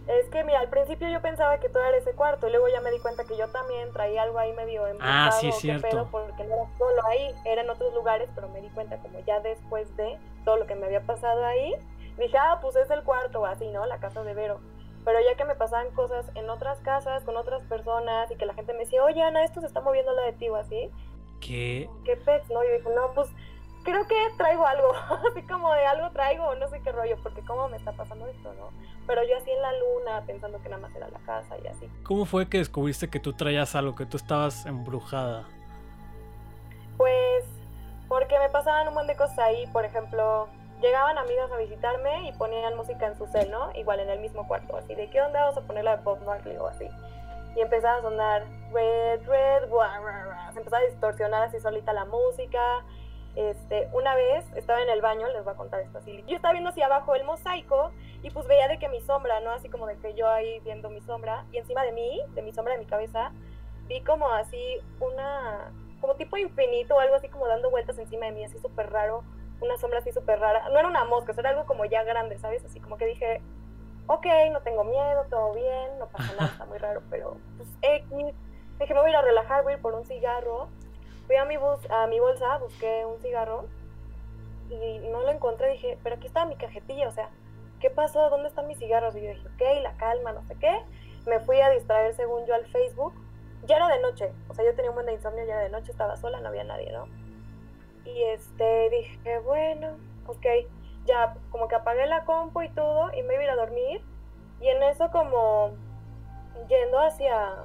Es 0.09 0.29
que 0.31 0.43
mira, 0.43 0.61
al 0.61 0.71
principio 0.71 1.07
yo 1.11 1.21
pensaba 1.21 1.59
que 1.61 1.69
todo 1.69 1.85
era 1.85 1.99
ese 1.99 2.13
cuarto 2.13 2.49
y 2.49 2.51
luego 2.51 2.67
ya 2.69 2.81
me 2.81 2.91
di 2.91 2.99
cuenta 2.99 3.25
que 3.25 3.37
yo 3.37 3.47
también 3.49 3.93
traía 3.93 4.23
algo 4.23 4.39
ahí 4.39 4.53
medio 4.55 4.87
embrujado, 4.87 5.29
Ah, 5.29 5.33
sí, 5.33 5.53
cierto. 5.53 5.87
pedo, 5.87 6.09
porque 6.11 6.45
no 6.45 6.55
era 6.55 6.79
solo 6.79 7.07
ahí, 7.07 7.35
era 7.45 7.61
en 7.61 7.69
otros 7.69 7.93
lugares, 7.93 8.31
pero 8.35 8.49
me 8.49 8.63
di 8.63 8.71
cuenta 8.71 8.97
como 8.99 9.21
ya 9.21 9.41
después 9.41 9.95
de 9.97 10.19
todo 10.47 10.57
lo 10.57 10.67
que 10.67 10.75
me 10.77 10.87
había 10.87 11.03
pasado 11.03 11.45
ahí, 11.45 11.75
dije, 12.17 12.39
ah, 12.39 12.59
pues 12.63 12.75
es 12.77 12.91
el 12.91 13.03
cuarto 13.05 13.45
así, 13.45 13.69
¿no? 13.69 13.85
La 13.85 13.99
casa 14.01 14.25
de 14.25 14.33
Vero. 14.33 14.61
Pero 15.05 15.19
ya 15.21 15.37
que 15.37 15.45
me 15.45 15.55
pasaban 15.55 15.91
cosas 15.95 16.31
en 16.35 16.49
otras 16.49 16.81
casas, 16.81 17.23
con 17.25 17.37
otras 17.37 17.63
personas, 17.65 18.31
y 18.31 18.37
que 18.37 18.47
la 18.47 18.55
gente 18.55 18.73
me 18.73 18.81
decía, 18.81 19.05
oye, 19.05 19.23
Ana, 19.23 19.45
esto 19.45 19.61
se 19.61 19.67
está 19.67 19.81
moviendo 19.83 20.13
la 20.13 20.23
de 20.23 20.33
ti 20.33 20.49
o 20.49 20.57
así, 20.57 20.91
¿Qué? 21.41 21.89
¿qué 22.05 22.17
pez? 22.17 22.49
No, 22.51 22.65
yo 22.65 22.73
dije, 22.73 22.89
no, 22.95 23.13
pues 23.15 23.29
creo 23.85 24.07
que 24.07 24.15
traigo 24.37 24.67
algo, 24.67 24.93
así 25.31 25.43
como 25.43 25.73
de 25.73 25.87
algo 25.87 26.11
traigo, 26.11 26.55
no 26.57 26.69
sé 26.69 26.81
qué 26.83 26.93
rollo, 26.93 27.17
porque 27.23 27.43
cómo 27.43 27.69
me 27.69 27.77
está 27.77 27.93
pasando 27.93 28.27
esto, 28.27 28.53
¿no? 28.55 28.71
Pero 29.07 29.23
yo 29.25 29.37
así 29.37 29.51
en 29.51 29.63
la 29.63 29.73
luna, 29.73 30.25
pensando 30.27 30.61
que 30.63 30.69
nada 30.69 30.83
más 30.83 30.95
era 30.95 31.09
la 31.09 31.19
casa 31.21 31.57
y 31.63 31.67
así. 31.67 31.89
¿Cómo 32.03 32.25
fue 32.27 32.49
que 32.49 32.59
descubriste 32.59 33.09
que 33.09 33.21
tú 33.21 33.33
traías 33.33 33.75
algo, 33.75 33.95
que 33.95 34.07
tú 34.07 34.17
estabas 34.17 34.67
embrujada? 34.67 35.45
Pues 36.97 37.45
porque 38.09 38.39
me 38.39 38.49
pasaban 38.49 38.89
un 38.89 38.95
montón 38.95 39.09
de 39.09 39.17
cosas 39.17 39.39
ahí, 39.39 39.67
por 39.69 39.85
ejemplo, 39.85 40.49
llegaban 40.81 41.19
amigas 41.19 41.51
a 41.53 41.57
visitarme 41.57 42.29
y 42.29 42.33
ponían 42.33 42.77
música 42.77 43.07
en 43.07 43.17
su 43.17 43.27
cel, 43.27 43.51
¿no? 43.51 43.71
Igual 43.75 44.01
en 44.01 44.11
el 44.11 44.21
mismo 44.21 44.47
cuarto, 44.47 44.77
así 44.77 44.95
de 44.95 45.11
¿qué 45.11 45.21
onda? 45.21 45.41
Vamos 45.41 45.59
a 45.59 45.67
poner 45.67 45.85
la 45.85 45.97
de 45.97 46.03
Bob 46.03 46.23
Marley 46.25 46.57
o 46.57 46.67
así. 46.67 46.89
Y 47.57 47.61
empezaba 47.61 47.99
a 47.99 48.03
sonar 48.03 48.45
red, 48.73 49.27
red, 49.27 49.69
guau, 49.69 50.01
guau, 50.01 50.25
guau. 50.25 50.53
se 50.53 50.59
empezaba 50.59 50.83
a 50.83 50.87
distorsionar 50.87 51.43
así 51.43 51.59
solita 51.61 51.93
la 51.93 52.05
música. 52.05 52.85
Este, 53.35 53.89
una 53.93 54.15
vez 54.15 54.45
estaba 54.57 54.83
en 54.83 54.89
el 54.91 55.01
baño, 55.01 55.29
les 55.29 55.45
voy 55.45 55.53
a 55.53 55.57
contar 55.57 55.81
esto 55.81 55.99
así. 55.99 56.25
Yo 56.27 56.37
estaba 56.37 56.53
viendo 56.53 56.71
hacia 56.71 56.87
abajo 56.87 57.15
el 57.15 57.25
mosaico 57.25 57.93
y 58.23 58.31
pues 58.31 58.47
veía 58.49 58.67
de 58.69 58.79
que 58.79 58.89
mi 58.89 59.01
sombra, 59.01 59.41
¿no? 59.41 59.53
Así 59.53 59.69
como 59.69 59.87
de 59.87 59.97
que 59.97 60.15
yo 60.15 60.29
ahí 60.29 60.61
viendo 60.61 60.91
mi 60.91 61.01
sombra 61.01 61.45
y 61.53 61.59
encima 61.59 61.85
de 61.85 61.93
mí, 61.93 62.21
de 62.35 62.43
mi 62.43 62.53
sombra 62.53 62.75
de 62.75 62.81
mi 62.81 62.87
cabeza, 62.87 63.31
vi 63.87 64.03
como 64.03 64.29
así 64.29 64.81
una, 65.01 65.73
como 66.01 66.15
tipo 66.17 66.37
infinito 66.37 66.97
o 66.97 67.01
algo 67.01 67.15
así 67.15 67.29
como 67.29 67.47
dando 67.47 67.71
vueltas 67.71 67.99
encima 67.99 68.27
de 68.27 68.33
mí, 68.33 68.45
así 68.45 68.59
súper 68.59 68.91
raro, 68.91 69.23
una 69.61 69.77
sombra 69.77 70.01
así 70.01 70.11
súper 70.13 70.41
rara. 70.41 70.69
No 70.71 70.79
era 70.79 70.89
una 70.89 71.05
mosca, 71.05 71.33
era 71.37 71.51
algo 71.51 71.65
como 71.65 71.85
ya 71.85 72.03
grande, 72.03 72.39
¿sabes? 72.39 72.65
Así 72.65 72.81
como 72.81 72.97
que 72.97 73.07
dije, 73.07 73.41
ok, 74.09 74.27
no 74.51 74.61
tengo 74.63 74.85
miedo, 74.85 75.27
todo 75.31 75.53
bien, 75.53 75.99
no 75.99 76.09
pasa 76.09 76.33
nada, 76.35 76.53
está 76.53 76.67
muy 76.67 76.79
raro, 76.79 77.03
pero 77.11 77.37
pues 77.57 77.69
X. 77.83 78.35
Dije, 78.81 78.95
me 78.95 79.01
voy 79.01 79.09
a 79.09 79.11
ir 79.11 79.17
a 79.17 79.23
relajar, 79.23 79.63
voy 79.63 79.73
a 79.73 79.77
ir 79.77 79.83
por 79.83 79.95
un 79.95 80.05
cigarro. 80.05 80.69
Fui 81.29 81.37
a 81.37 81.45
mi, 81.45 81.59
bus, 81.59 81.79
a 81.91 82.07
mi 82.07 82.19
bolsa, 82.21 82.57
busqué 82.57 83.05
un 83.05 83.21
cigarro 83.21 83.67
y 84.71 84.99
no 85.11 85.21
lo 85.21 85.31
encontré. 85.31 85.73
Dije, 85.73 85.99
pero 86.03 86.17
aquí 86.17 86.27
estaba 86.27 86.47
mi 86.47 86.57
cajetilla, 86.57 87.07
o 87.07 87.13
sea, 87.13 87.29
¿qué 87.81 87.91
pasó? 87.91 88.31
¿Dónde 88.31 88.49
están 88.49 88.67
mis 88.67 88.79
cigarros? 88.79 89.15
Y 89.15 89.21
yo 89.21 89.29
dije, 89.29 89.47
ok, 89.47 89.83
la 89.83 89.93
calma, 89.99 90.33
no 90.33 90.43
sé 90.45 90.57
qué. 90.59 90.81
Me 91.27 91.39
fui 91.41 91.61
a 91.61 91.69
distraer 91.69 92.15
según 92.15 92.47
yo 92.47 92.55
al 92.55 92.65
Facebook. 92.65 93.13
Ya 93.67 93.77
era 93.77 93.89
de 93.89 94.01
noche, 94.01 94.33
o 94.49 94.55
sea, 94.55 94.65
yo 94.65 94.75
tenía 94.75 94.91
un 94.91 94.95
buen 94.95 95.05
de 95.07 95.13
insomnio, 95.13 95.45
ya 95.45 95.53
era 95.53 95.65
de 95.65 95.69
noche, 95.69 95.91
estaba 95.91 96.17
sola, 96.17 96.41
no 96.41 96.49
había 96.49 96.65
nadie, 96.65 96.91
¿no? 96.93 97.07
Y 98.07 98.23
este, 98.23 98.89
dije, 98.89 99.39
bueno, 99.41 99.99
ok, 100.27 100.47
ya 101.05 101.35
como 101.51 101.69
que 101.69 101.75
apagué 101.75 102.07
la 102.07 102.25
compu 102.25 102.63
y 102.63 102.71
todo 102.71 103.13
y 103.13 103.23
me 103.23 103.35
iba 103.35 103.43
a 103.43 103.45
ir 103.45 103.51
a 103.51 103.57
dormir. 103.57 104.01
Y 104.63 104.69
en 104.69 104.83
eso 104.85 105.11
como 105.11 105.73
yendo 106.69 106.99
hacia, 107.01 107.65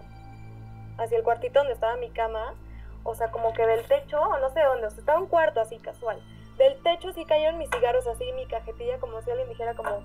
hacia 0.98 1.18
el 1.18 1.24
cuartito 1.24 1.60
donde 1.60 1.74
estaba 1.74 1.96
mi 1.96 2.10
cama, 2.10 2.56
o 3.04 3.16
sea, 3.16 3.32
como 3.32 3.54
que 3.54 3.66
del 3.66 3.86
techo, 3.86 4.22
o 4.22 4.38
no 4.40 4.50
sé 4.50 4.62
dónde, 4.64 4.88
o 4.88 4.90
sea, 4.90 5.00
estaba 5.00 5.20
un 5.20 5.28
cuarto 5.28 5.62
así 5.62 5.78
casual. 5.80 6.22
Del 6.58 6.82
techo 6.84 7.12
sí 7.14 7.26
cayeron 7.26 7.58
mis 7.58 7.70
cigarros 7.70 8.08
así, 8.08 8.32
mi 8.34 8.46
cajetilla, 8.46 9.00
como 9.00 9.22
si 9.22 9.32
alguien 9.32 9.50
dijera 9.50 9.74
como, 9.74 10.04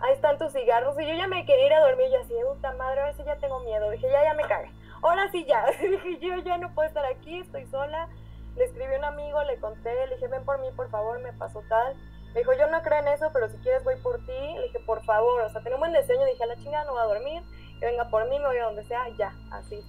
ahí 0.00 0.12
están 0.12 0.38
tus 0.38 0.52
cigarros. 0.52 0.98
Y 1.00 1.06
yo 1.06 1.14
ya 1.14 1.26
me 1.26 1.44
quería 1.46 1.66
ir 1.66 1.72
a 1.74 1.80
dormir, 1.80 2.08
yo 2.12 2.20
así, 2.20 2.34
puta 2.46 2.72
madre, 2.72 3.00
a 3.00 3.04
ver 3.04 3.14
si 3.14 3.24
ya 3.24 3.36
tengo 3.36 3.60
miedo. 3.60 3.90
Dije, 3.90 4.08
ya, 4.10 4.24
ya 4.24 4.34
me 4.34 4.44
cagué. 4.44 4.70
Ahora 5.02 5.30
sí 5.30 5.44
ya. 5.44 5.66
Dije, 5.80 6.18
yo 6.20 6.38
ya 6.38 6.58
no 6.58 6.74
puedo 6.74 6.88
estar 6.88 7.04
aquí, 7.04 7.38
estoy 7.38 7.66
sola. 7.66 8.08
Le 8.56 8.64
escribí 8.64 8.94
a 8.94 8.98
un 8.98 9.04
amigo, 9.04 9.42
le 9.44 9.60
conté, 9.60 10.06
le 10.06 10.14
dije, 10.14 10.28
ven 10.28 10.44
por 10.44 10.58
mí, 10.60 10.68
por 10.74 10.88
favor, 10.88 11.20
me 11.20 11.32
pasó 11.34 11.62
tal. 11.68 11.94
Me 12.32 12.40
dijo, 12.40 12.52
yo 12.54 12.66
no 12.68 12.82
creo 12.82 13.00
en 13.00 13.08
eso, 13.08 13.30
pero 13.32 13.48
si 13.48 13.56
quieres 13.58 13.84
voy 13.84 13.96
por 13.96 14.18
ti. 14.26 14.32
Le 14.32 14.62
dije, 14.64 14.80
por 14.80 15.04
favor, 15.04 15.42
o 15.42 15.50
sea, 15.50 15.60
tenía 15.60 15.76
un 15.76 15.80
buen 15.80 15.92
deseo. 15.92 16.24
Dije, 16.24 16.42
a 16.42 16.46
la 16.46 16.56
chingada 16.56 16.84
no 16.84 16.92
voy 16.92 17.02
a 17.02 17.04
dormir, 17.04 17.42
que 17.78 17.86
venga 17.86 18.08
por 18.08 18.28
mí, 18.28 18.38
me 18.38 18.46
voy 18.46 18.58
a 18.58 18.64
donde 18.64 18.84
sea, 18.84 19.08
ya, 19.16 19.32
así. 19.50 19.84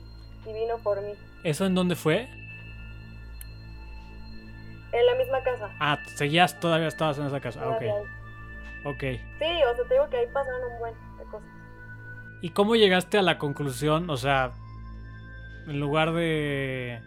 Y 0.47 0.53
vino 0.53 0.77
por 0.83 1.01
mí. 1.01 1.13
¿Eso 1.43 1.65
en 1.65 1.75
dónde 1.75 1.95
fue? 1.95 2.27
En 4.93 5.05
la 5.05 5.15
misma 5.15 5.43
casa. 5.43 5.69
Ah, 5.79 5.99
seguías, 6.15 6.59
todavía 6.59 6.87
estabas 6.87 7.17
en 7.19 7.25
esa 7.27 7.39
casa. 7.39 7.59
Ah, 7.63 7.69
ok. 7.69 7.81
ahí. 7.81 7.89
Ok. 8.85 8.99
Sí, 9.39 9.45
o 9.71 9.75
sea, 9.75 9.85
te 9.87 9.93
digo 9.93 10.09
que 10.09 10.17
ahí 10.17 10.27
pasaron 10.33 10.71
un 10.71 10.79
buen 10.79 10.93
de 11.17 11.23
cosas. 11.25 11.49
¿Y 12.41 12.49
cómo 12.49 12.75
llegaste 12.75 13.17
a 13.17 13.21
la 13.21 13.37
conclusión? 13.37 14.09
O 14.09 14.17
sea, 14.17 14.51
en 15.67 15.79
lugar 15.79 16.13
de 16.13 17.01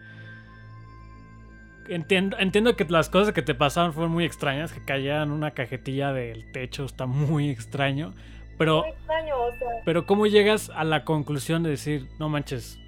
entiendo, 1.88 2.36
entiendo 2.38 2.76
que 2.76 2.84
las 2.84 3.08
cosas 3.08 3.32
que 3.34 3.42
te 3.42 3.54
pasaron 3.54 3.92
fueron 3.92 4.12
muy 4.12 4.24
extrañas, 4.24 4.72
que 4.72 4.84
caían 4.84 5.30
una 5.30 5.52
cajetilla 5.52 6.12
del 6.12 6.50
techo, 6.52 6.84
está 6.84 7.06
muy 7.06 7.50
extraño. 7.50 8.14
Pero, 8.58 8.82
Muy 8.82 8.90
extraño, 8.90 9.36
o 9.40 9.52
sea. 9.52 9.68
pero 9.86 10.04
¿cómo 10.06 10.26
llegas 10.26 10.70
a 10.74 10.84
la 10.84 11.04
conclusión 11.04 11.62
de 11.62 11.70
decir, 11.70 12.08
no 12.18 12.28
manches, 12.28 12.78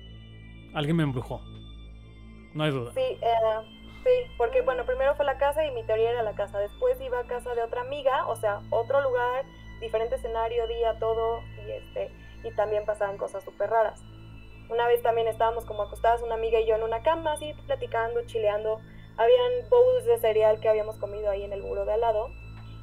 alguien 0.74 0.96
me 0.96 1.02
embrujó? 1.02 1.40
No 2.54 2.64
hay 2.64 2.70
duda. 2.70 2.92
Sí, 2.94 3.00
eh, 3.00 3.30
sí, 4.04 4.32
porque 4.36 4.62
bueno, 4.62 4.84
primero 4.84 5.14
fue 5.14 5.24
la 5.24 5.38
casa 5.38 5.64
y 5.64 5.70
mi 5.70 5.84
teoría 5.84 6.10
era 6.10 6.22
la 6.22 6.34
casa. 6.34 6.58
Después 6.58 7.00
iba 7.00 7.20
a 7.20 7.24
casa 7.24 7.54
de 7.54 7.62
otra 7.62 7.80
amiga, 7.80 8.26
o 8.26 8.36
sea, 8.36 8.60
otro 8.70 9.00
lugar, 9.00 9.44
diferente 9.80 10.16
escenario, 10.16 10.66
día, 10.66 10.98
todo, 10.98 11.40
y 11.66 11.70
este, 11.70 12.10
y 12.44 12.50
también 12.52 12.84
pasaban 12.84 13.16
cosas 13.16 13.44
súper 13.44 13.70
raras. 13.70 14.02
Una 14.68 14.86
vez 14.86 15.02
también 15.02 15.28
estábamos 15.28 15.64
como 15.64 15.82
acostadas 15.82 16.22
una 16.22 16.34
amiga 16.34 16.60
y 16.60 16.66
yo 16.66 16.76
en 16.76 16.82
una 16.82 17.02
cama, 17.02 17.32
así 17.32 17.52
platicando, 17.66 18.24
chileando. 18.26 18.80
Habían 19.16 19.68
bowls 19.68 20.06
de 20.06 20.16
cereal 20.18 20.60
que 20.60 20.68
habíamos 20.68 20.96
comido 20.96 21.30
ahí 21.30 21.42
en 21.42 21.52
el 21.52 21.62
muro 21.62 21.84
de 21.84 21.92
al 21.92 22.00
lado. 22.00 22.30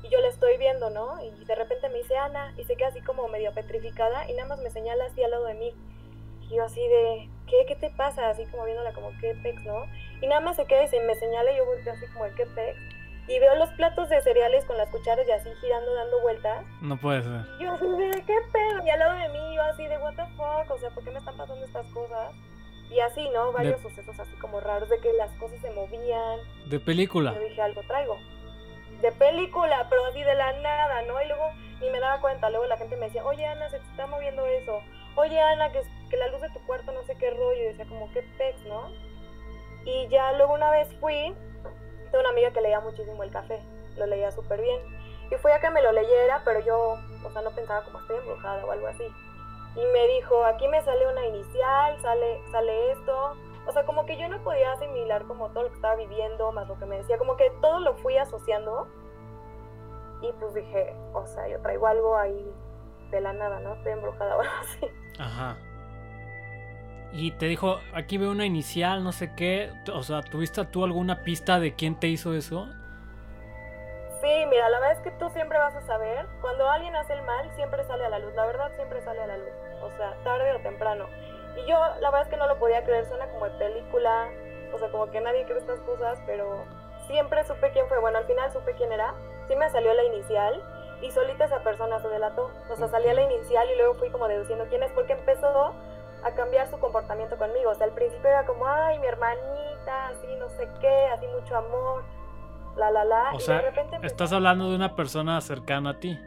Y 0.04 0.10
yo 0.10 0.22
la 0.22 0.28
estoy 0.28 0.58
viendo, 0.58 0.90
¿no? 0.90 1.22
Y 1.24 1.46
de 1.46 1.56
repente 1.56 1.90
me 1.90 1.98
dice 1.98 2.16
Ana, 2.16 2.54
y 2.58 2.64
se 2.64 2.76
queda 2.76 2.90
así 2.90 3.02
como 3.02 3.28
medio 3.28 3.54
petrificada, 3.54 4.30
y 4.30 4.34
nada 4.34 4.48
más 4.48 4.60
me 4.60 4.70
señala 4.70 5.06
así 5.06 5.24
al 5.24 5.32
lado 5.32 5.46
de 5.46 5.56
mí. 5.56 5.74
Y 6.42 6.56
yo 6.56 6.64
así 6.64 6.82
de, 6.88 7.30
¿qué? 7.50 7.66
¿Qué 7.68 7.76
te 7.76 7.90
pasa? 7.90 8.30
Así 8.30 8.46
como 8.46 8.66
viéndola 8.66 8.94
como, 8.94 9.12
¿qué 9.20 9.36
pex, 9.42 9.64
no? 9.64 9.86
Y 10.22 10.28
nada 10.28 10.42
más 10.42 10.56
se 10.56 10.66
queda 10.66 10.84
y 10.84 10.88
se 10.88 11.00
me 11.02 11.16
señala 11.16 11.52
y 11.52 11.58
yo 11.58 11.66
volteo 11.66 11.94
así 11.94 12.06
como, 12.08 12.26
¿qué 12.36 12.46
pex? 12.46 12.80
Y 13.28 13.38
veo 13.40 13.56
los 13.56 13.70
platos 13.72 14.10
de 14.10 14.22
cereales 14.22 14.66
con 14.66 14.76
las 14.78 14.90
cucharas 14.90 15.28
y 15.28 15.32
así 15.32 15.50
girando, 15.62 15.94
dando 15.94 16.20
vueltas. 16.22 16.66
No 16.82 16.98
puede 16.98 17.22
ser. 17.22 17.42
Y 17.60 17.64
yo 17.64 17.74
así 17.74 17.86
de, 17.86 18.24
¿qué 18.26 18.36
pedo? 18.52 18.86
Y 18.86 18.90
al 18.90 19.00
lado 19.00 19.20
de 19.20 19.30
mí 19.30 19.56
yo 19.56 19.62
así 19.64 19.86
de, 19.86 19.98
what 20.00 20.16
the 20.16 20.26
fuck? 20.36 20.72
O 20.72 20.80
sea, 20.80 20.90
¿por 20.90 21.04
qué 21.04 21.12
me 21.12 21.20
están 21.20 21.38
pasando 21.38 21.64
estas 21.64 21.86
cosas? 21.88 22.34
Y 22.90 23.00
así, 23.02 23.30
¿no? 23.30 23.52
Varios 23.52 23.82
sucesos 23.82 24.20
así 24.20 24.36
como 24.38 24.60
raros 24.60 24.90
de 24.90 25.00
que 25.00 25.14
las 25.14 25.30
cosas 25.34 25.60
se 25.62 25.70
movían. 25.70 26.40
De 26.66 26.80
película. 26.80 27.34
Yo 27.36 27.42
dije, 27.42 27.62
algo 27.62 27.84
traigo. 27.84 28.18
De 29.00 29.12
película, 29.12 29.86
pero 29.92 30.06
así 30.08 30.24
de 30.24 30.34
la 30.34 30.52
nada, 30.62 31.04
¿no? 31.04 31.22
Y 31.22 31.28
luego 31.28 31.52
ni 31.82 31.90
me 31.92 32.00
daba 32.00 32.20
cuenta. 32.22 32.50
Luego 32.50 32.66
la 32.66 32.78
gente 32.78 32.96
me 32.98 33.06
decía, 33.06 33.24
oye, 33.24 33.46
Ana, 33.46 33.70
se 33.70 33.78
te 33.78 33.86
está 33.92 34.08
moviendo 34.08 34.44
eso. 34.48 34.82
Oye, 35.16 35.40
Ana, 35.40 35.72
que, 35.72 35.82
que 36.10 36.18
la 36.18 36.28
luz 36.28 36.42
de 36.42 36.50
tu 36.50 36.60
cuarto 36.66 36.92
no 36.92 37.04
sé 37.04 37.16
qué 37.16 37.32
rollo. 37.32 37.62
Y 37.62 37.66
decía, 37.66 37.86
como, 37.88 38.12
qué 38.12 38.24
pex, 38.38 38.64
¿no? 38.66 38.90
Y 39.86 40.08
ya 40.10 40.34
luego 40.34 40.54
una 40.54 40.72
vez 40.72 40.94
fui, 41.00 41.36
tengo 42.12 42.20
una 42.20 42.30
amiga 42.30 42.52
que 42.52 42.62
leía 42.62 42.80
muchísimo 42.80 43.24
el 43.24 43.32
café. 43.32 43.60
Lo 43.98 44.06
leía 44.06 44.32
súper 44.32 44.62
bien. 44.62 44.82
Y 45.32 45.36
fui 45.36 45.52
a 45.52 45.60
que 45.60 45.70
me 45.70 45.82
lo 45.82 45.92
leyera, 45.92 46.42
pero 46.44 46.60
yo, 46.60 46.98
o 47.24 47.32
sea, 47.32 47.42
no 47.42 47.52
pensaba 47.52 47.84
como 47.84 48.00
estoy 48.00 48.18
embrujada 48.18 48.66
o 48.66 48.72
algo 48.72 48.88
así. 48.88 49.06
Y 49.76 49.86
me 49.94 50.08
dijo, 50.08 50.44
aquí 50.46 50.68
me 50.68 50.82
sale 50.82 51.08
una 51.08 51.26
inicial, 51.26 52.02
sale, 52.02 52.42
sale 52.52 52.92
esto. 52.92 53.36
O 53.68 53.72
sea, 53.72 53.86
como 53.86 54.06
que 54.06 54.18
yo 54.18 54.28
no 54.28 54.44
podía 54.44 54.72
asimilar 54.74 55.26
como 55.26 55.50
todo 55.50 55.64
lo 55.64 55.70
que 55.70 55.76
estaba 55.76 55.96
viviendo, 55.96 56.52
más 56.52 56.68
lo 56.68 56.80
que 56.80 56.86
me 56.86 56.98
decía, 56.98 57.20
como 57.20 57.38
que 57.38 57.52
todo 57.62 57.80
lo 57.80 57.94
fui 57.96 58.18
asociando. 58.18 58.88
Y 60.22 60.32
pues 60.34 60.54
dije, 60.56 60.96
o 61.14 61.26
sea, 61.28 61.48
yo 61.48 61.62
traigo 61.62 61.86
algo 61.86 62.18
ahí 62.18 62.52
de 63.12 63.22
la 63.22 63.34
nada, 63.34 63.60
¿no? 63.60 63.76
Estoy 63.76 63.94
embrujada 63.94 64.36
o 64.38 64.42
algo 64.42 64.54
así. 64.62 64.88
Ajá. 65.20 65.58
Y 67.12 67.32
te 67.32 67.48
dijo, 67.48 67.80
aquí 67.94 68.18
veo 68.18 68.32
una 68.32 68.46
inicial, 68.46 69.04
no 69.04 69.12
sé 69.12 69.34
qué. 69.36 69.72
O 69.94 70.04
sea, 70.04 70.22
¿tuviste 70.22 70.64
tú 70.66 70.84
alguna 70.84 71.24
pista 71.24 71.60
de 71.60 71.74
quién 71.74 72.00
te 72.00 72.08
hizo 72.08 72.34
eso? 72.34 72.68
Sí, 74.22 74.46
mira, 74.50 74.70
la 74.70 74.80
verdad 74.80 74.98
es 74.98 75.02
que 75.02 75.12
tú 75.12 75.30
siempre 75.30 75.58
vas 75.58 75.74
a 75.76 75.82
saber, 75.82 76.28
cuando 76.42 76.70
alguien 76.70 76.94
hace 76.96 77.14
el 77.14 77.22
mal, 77.24 77.50
siempre 77.56 77.84
sale 77.86 78.06
a 78.06 78.10
la 78.10 78.20
luz, 78.20 78.34
la 78.36 78.46
verdad 78.46 78.70
siempre 78.76 79.02
sale 79.02 79.22
a 79.22 79.28
la 79.28 79.38
luz, 79.38 79.54
o 79.82 79.90
sea, 79.96 80.14
tarde 80.26 80.54
o 80.54 80.60
temprano. 80.60 81.06
Y 81.56 81.66
yo, 81.70 81.80
la 82.02 82.12
verdad 82.12 82.24
es 82.24 82.28
que 82.28 82.36
no 82.36 82.46
lo 82.46 82.60
podía 82.60 82.84
creer, 82.84 83.06
suena 83.06 83.28
como 83.30 83.46
de 83.46 83.58
película, 83.58 84.28
o 84.74 84.78
sea, 84.78 84.90
como 84.92 85.10
que 85.10 85.22
nadie 85.22 85.46
cree 85.46 85.60
estas 85.60 85.80
cosas, 85.82 86.22
pero 86.26 86.66
siempre 87.08 87.46
supe 87.46 87.72
quién 87.72 87.88
fue, 87.88 87.98
bueno, 88.00 88.18
al 88.18 88.26
final 88.26 88.52
supe 88.52 88.74
quién 88.74 88.92
era, 88.92 89.16
sí 89.48 89.56
me 89.56 89.70
salió 89.70 89.94
la 89.94 90.04
inicial 90.04 90.62
y 91.02 91.12
solita 91.12 91.46
esa 91.46 91.60
persona 91.64 92.00
se 92.00 92.08
delató, 92.10 92.52
o 92.70 92.76
sea, 92.76 92.88
salía 92.88 93.14
la 93.14 93.22
inicial 93.24 93.70
y 93.72 93.78
luego 93.78 93.94
fui 93.96 94.10
como 94.10 94.28
deduciendo 94.28 94.66
quién 94.68 94.84
es, 94.84 94.92
porque 94.92 95.14
empezó 95.14 95.74
a 96.24 96.32
cambiar 96.36 96.68
su 96.68 96.78
comportamiento 96.80 97.38
conmigo, 97.38 97.72
o 97.72 97.76
sea, 97.76 97.86
al 97.88 97.94
principio 97.94 98.30
era 98.30 98.46
como, 98.46 98.68
ay, 98.68 99.00
mi 99.00 99.08
hermanita, 99.08 100.08
así, 100.10 100.28
no 100.38 100.50
sé 100.50 100.68
qué, 100.82 101.06
así 101.08 101.26
mucho 101.28 101.56
amor 101.56 102.04
la 102.76 102.92
la 102.92 103.04
la. 103.06 103.32
O 103.34 103.38
y 103.38 103.40
sea, 103.40 103.56
de 103.56 103.62
repente 103.62 103.96
empezó- 103.96 104.14
estás 104.14 104.34
hablando 104.34 104.70
de 104.70 104.76
una 104.76 104.96
persona 104.96 105.40
cercana 105.42 105.92
a 105.92 106.00
ti. 106.00 106.20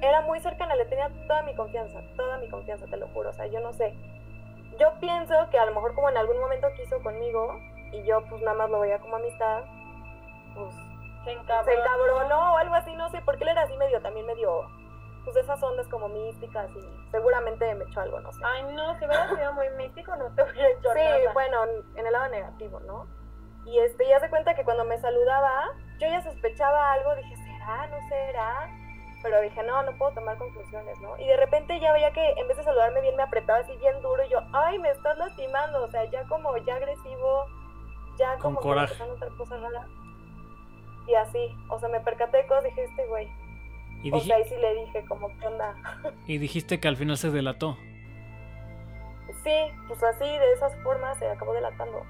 era 0.00 0.20
muy 0.22 0.40
cercana, 0.40 0.74
le 0.74 0.84
tenía 0.86 1.08
toda 1.28 1.42
mi 1.42 1.54
confianza, 1.54 2.00
toda 2.16 2.36
mi 2.38 2.48
confianza, 2.50 2.86
te 2.86 2.96
lo 2.96 3.06
juro. 3.08 3.30
O 3.30 3.32
sea, 3.32 3.46
yo 3.46 3.60
no 3.60 3.72
sé. 3.72 3.94
Yo 4.78 4.92
pienso 5.00 5.34
que 5.50 5.58
a 5.60 5.64
lo 5.66 5.72
mejor 5.74 5.94
como 5.94 6.08
en 6.10 6.16
algún 6.16 6.38
momento 6.40 6.66
quiso 6.76 7.00
conmigo 7.04 7.56
y 7.92 8.02
yo 8.04 8.20
pues 8.28 8.42
nada 8.42 8.56
más 8.56 8.70
lo 8.70 8.80
veía 8.80 8.98
como 8.98 9.14
amistad, 9.16 9.62
pues 10.56 10.74
Se 11.24 11.30
se 11.30 11.32
encabronó. 11.32 11.72
encabronó 11.72 12.54
o 12.54 12.56
algo 12.58 12.74
así, 12.74 12.94
no 12.94 13.08
sé, 13.10 13.20
porque 13.24 13.44
él 13.44 13.50
era 13.50 13.62
así 13.62 13.76
medio, 13.76 14.00
también 14.02 14.26
medio, 14.26 14.66
pues 15.24 15.34
de 15.34 15.40
esas 15.42 15.62
ondas 15.62 15.86
como 15.88 16.08
místicas 16.08 16.68
y 16.76 17.08
seguramente 17.10 17.74
me 17.74 17.84
echó 17.84 18.00
algo, 18.00 18.20
no 18.20 18.32
sé. 18.32 18.40
Ay, 18.44 18.62
no, 18.74 18.98
si 18.98 19.04
hubiera 19.06 19.28
sido 19.28 19.52
muy 19.52 19.68
místico, 19.70 20.14
no 20.16 20.26
te 20.34 20.42
hubiera 20.42 20.68
hecho 20.70 20.92
Sí, 20.92 20.98
nada. 20.98 21.32
bueno, 21.32 21.64
en 21.94 22.06
el 22.06 22.12
lado 22.12 22.28
negativo, 22.28 22.80
¿no? 22.80 23.06
Y 23.64 23.78
este, 23.78 24.08
ya 24.08 24.18
se 24.18 24.28
cuenta 24.28 24.54
que 24.54 24.64
cuando 24.64 24.84
me 24.84 24.98
saludaba, 24.98 25.70
yo 26.00 26.08
ya 26.08 26.20
sospechaba 26.22 26.92
algo, 26.92 27.14
dije, 27.14 27.36
¿será? 27.36 27.86
¿No 27.86 28.08
será? 28.08 28.68
Pero 29.22 29.40
dije, 29.40 29.62
no, 29.62 29.84
no 29.84 29.96
puedo 29.98 30.12
tomar 30.14 30.36
conclusiones, 30.36 30.98
¿no? 31.00 31.16
Y 31.16 31.28
de 31.28 31.36
repente 31.36 31.78
ya 31.78 31.92
veía 31.92 32.10
que 32.12 32.30
en 32.32 32.48
vez 32.48 32.56
de 32.56 32.64
saludarme 32.64 33.00
bien, 33.02 33.14
me 33.14 33.22
apretaba 33.22 33.60
así 33.60 33.76
bien 33.76 34.02
duro 34.02 34.24
y 34.24 34.28
yo, 34.30 34.40
ay, 34.52 34.80
me 34.80 34.90
estás 34.90 35.16
lastimando, 35.16 35.84
o 35.84 35.88
sea, 35.88 36.04
ya 36.06 36.24
como, 36.24 36.56
ya 36.56 36.74
agresivo, 36.74 37.46
ya 38.18 38.32
Con 38.32 38.40
como 38.56 38.60
que 38.60 38.68
coraje. 38.68 38.92
empezando 38.94 39.12
a 39.12 39.14
notar 39.14 39.38
cosas 39.38 39.60
raras. 39.60 39.86
Y 41.06 41.14
así, 41.14 41.56
o 41.68 41.78
sea, 41.78 41.88
me 41.88 42.00
percaté 42.00 42.38
de 42.38 42.46
cosas, 42.46 42.64
dije, 42.64 42.84
este 42.84 43.06
güey. 43.06 43.28
Y, 44.02 44.12
O 44.12 44.20
sea, 44.20 44.36
ahí 44.36 44.44
sí 44.44 44.56
le 44.56 44.74
dije, 44.74 45.04
como, 45.06 45.28
¿qué 45.38 45.46
onda? 45.46 45.74
y 46.26 46.38
dijiste 46.38 46.80
que 46.80 46.88
al 46.88 46.96
final 46.96 47.16
se 47.16 47.30
delató. 47.30 47.76
Sí, 49.44 49.54
pues 49.88 50.02
así, 50.02 50.24
de 50.24 50.52
esas 50.52 50.74
formas 50.82 51.18
se 51.18 51.28
acabó 51.28 51.52
delatando. 51.54 52.04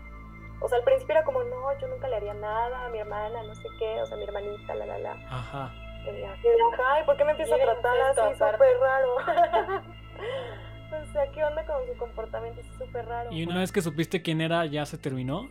O 0.61 0.69
sea, 0.69 0.79
al 0.79 0.85
principio 0.85 1.15
era 1.17 1.25
como, 1.25 1.43
no, 1.43 1.79
yo 1.81 1.89
nunca 1.89 2.09
le 2.09 2.17
haría 2.17 2.35
nada 2.35 2.87
a 2.87 2.89
mi 2.91 2.99
hermana, 2.99 3.43
no 3.43 3.55
sé 3.55 3.69
qué, 3.79 4.01
o 4.01 4.07
sea, 4.07 4.17
mi 4.17 4.25
hermanita, 4.25 4.75
la, 4.75 4.87
la, 4.87 4.99
la. 4.99 5.13
Ajá. 5.29 5.73
Y 6.05 6.23
así 6.25 6.43
de, 6.43 6.57
ajá, 6.73 7.01
¿y 7.01 7.05
por 7.05 7.17
qué 7.17 7.25
me 7.25 7.31
empieza 7.33 7.55
a 7.55 7.59
tratar 7.59 8.01
así 8.01 8.33
súper 8.35 8.79
raro? 8.81 9.15
o 11.03 11.13
sea, 11.13 11.31
¿qué 11.33 11.45
onda 11.45 11.65
con 11.65 11.77
su 11.87 11.97
comportamiento? 11.99 12.61
Es 12.61 12.67
súper 12.79 13.07
raro. 13.07 13.33
Y 13.33 13.45
una 13.45 13.59
vez 13.59 13.73
que 13.73 13.83
supiste 13.83 14.23
quién 14.23 14.41
era, 14.41 14.65
ya 14.67 14.85
se 14.87 14.99
terminó. 14.99 15.49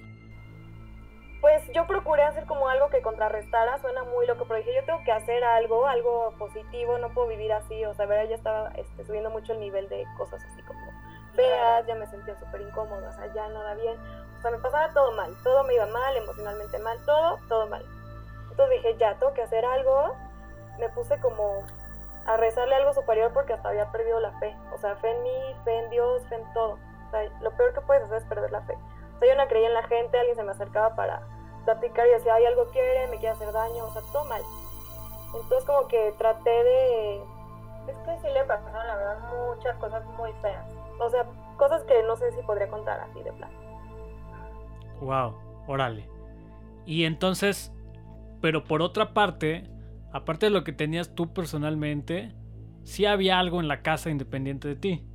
Pues 1.41 1.67
yo 1.73 1.87
procuré 1.87 2.21
hacer 2.21 2.45
como 2.45 2.69
algo 2.69 2.89
que 2.89 3.01
contrarrestara, 3.01 3.79
suena 3.79 4.03
muy 4.03 4.27
loco, 4.27 4.45
pero 4.47 4.59
dije, 4.59 4.75
yo 4.75 4.85
tengo 4.85 5.03
que 5.03 5.11
hacer 5.11 5.43
algo, 5.43 5.87
algo 5.87 6.35
positivo, 6.37 6.99
no 6.99 7.09
puedo 7.09 7.27
vivir 7.27 7.51
así, 7.51 7.83
o 7.83 7.95
sea, 7.95 8.05
verá, 8.05 8.25
ya 8.25 8.35
estaba 8.35 8.69
este, 8.75 9.03
subiendo 9.05 9.31
mucho 9.31 9.53
el 9.53 9.59
nivel 9.59 9.89
de 9.89 10.05
cosas 10.17 10.43
así 10.45 10.61
como 10.61 10.79
feas, 11.33 11.87
ya 11.87 11.95
me 11.95 12.05
sentía 12.05 12.37
súper 12.37 12.61
incómoda, 12.61 13.09
o 13.09 13.11
sea, 13.13 13.33
ya 13.33 13.47
nada 13.47 13.73
bien, 13.73 13.97
o 14.37 14.41
sea, 14.41 14.51
me 14.51 14.59
pasaba 14.59 14.93
todo 14.93 15.13
mal, 15.13 15.35
todo 15.43 15.63
me 15.63 15.73
iba 15.73 15.87
mal, 15.87 16.15
emocionalmente 16.15 16.77
mal, 16.77 16.99
todo, 17.05 17.39
todo 17.47 17.67
mal. 17.67 17.83
Entonces 18.51 18.75
dije, 18.75 18.97
ya, 18.97 19.15
tengo 19.15 19.33
que 19.33 19.41
hacer 19.41 19.65
algo, 19.65 20.15
me 20.77 20.89
puse 20.89 21.19
como 21.21 21.63
a 22.27 22.37
rezarle 22.37 22.75
algo 22.75 22.93
superior 22.93 23.31
porque 23.33 23.53
hasta 23.53 23.69
había 23.69 23.91
perdido 23.91 24.19
la 24.19 24.31
fe, 24.39 24.55
o 24.75 24.77
sea, 24.77 24.95
fe 24.97 25.09
en 25.09 25.23
mí, 25.23 25.55
fe 25.63 25.75
en 25.79 25.89
Dios, 25.89 26.23
fe 26.27 26.35
en 26.35 26.53
todo, 26.53 26.77
o 27.07 27.09
sea, 27.09 27.23
lo 27.41 27.49
peor 27.51 27.73
que 27.73 27.81
puedes 27.81 28.03
hacer 28.03 28.17
es 28.17 28.25
perder 28.25 28.51
la 28.51 28.61
fe. 28.61 28.77
Sea, 29.21 29.35
yo 29.35 29.35
no 29.35 29.47
creía 29.47 29.67
en 29.67 29.75
la 29.75 29.83
gente, 29.83 30.17
alguien 30.17 30.35
se 30.35 30.43
me 30.43 30.51
acercaba 30.51 30.95
para 30.95 31.21
platicar 31.65 32.07
y 32.07 32.11
decía, 32.11 32.33
ay, 32.33 32.45
algo 32.45 32.65
quiere, 32.71 33.05
me 33.07 33.17
quiere 33.17 33.29
hacer 33.29 33.51
daño, 33.51 33.85
o 33.85 33.91
sea, 33.91 34.01
todo 34.11 34.25
mal. 34.25 34.41
Entonces 35.27 35.63
como 35.63 35.87
que 35.87 36.13
traté 36.17 36.49
de, 36.49 37.17
Es 37.87 37.97
que 37.97 38.17
sí 38.19 38.33
le 38.33 38.43
pasaron, 38.45 38.87
la 38.87 38.95
verdad, 38.95 39.19
muchas 39.47 39.77
cosas 39.77 40.03
muy 40.17 40.31
feas. 40.41 40.65
o 40.99 41.09
sea, 41.09 41.25
cosas 41.57 41.83
que 41.83 42.01
no 42.03 42.15
sé 42.15 42.31
si 42.31 42.41
podría 42.41 42.67
contar 42.67 42.99
así 42.99 43.21
de 43.21 43.31
plan. 43.33 43.51
Wow, 44.99 45.35
órale. 45.67 46.09
Y 46.85 47.03
entonces, 47.05 47.71
pero 48.41 48.63
por 48.63 48.81
otra 48.81 49.13
parte, 49.13 49.69
aparte 50.11 50.47
de 50.47 50.49
lo 50.49 50.63
que 50.63 50.73
tenías 50.73 51.13
tú 51.13 51.31
personalmente, 51.31 52.33
sí 52.83 53.05
había 53.05 53.37
algo 53.37 53.59
en 53.59 53.67
la 53.67 53.83
casa 53.83 54.09
independiente 54.09 54.67
de 54.67 54.75
ti. 54.75 55.10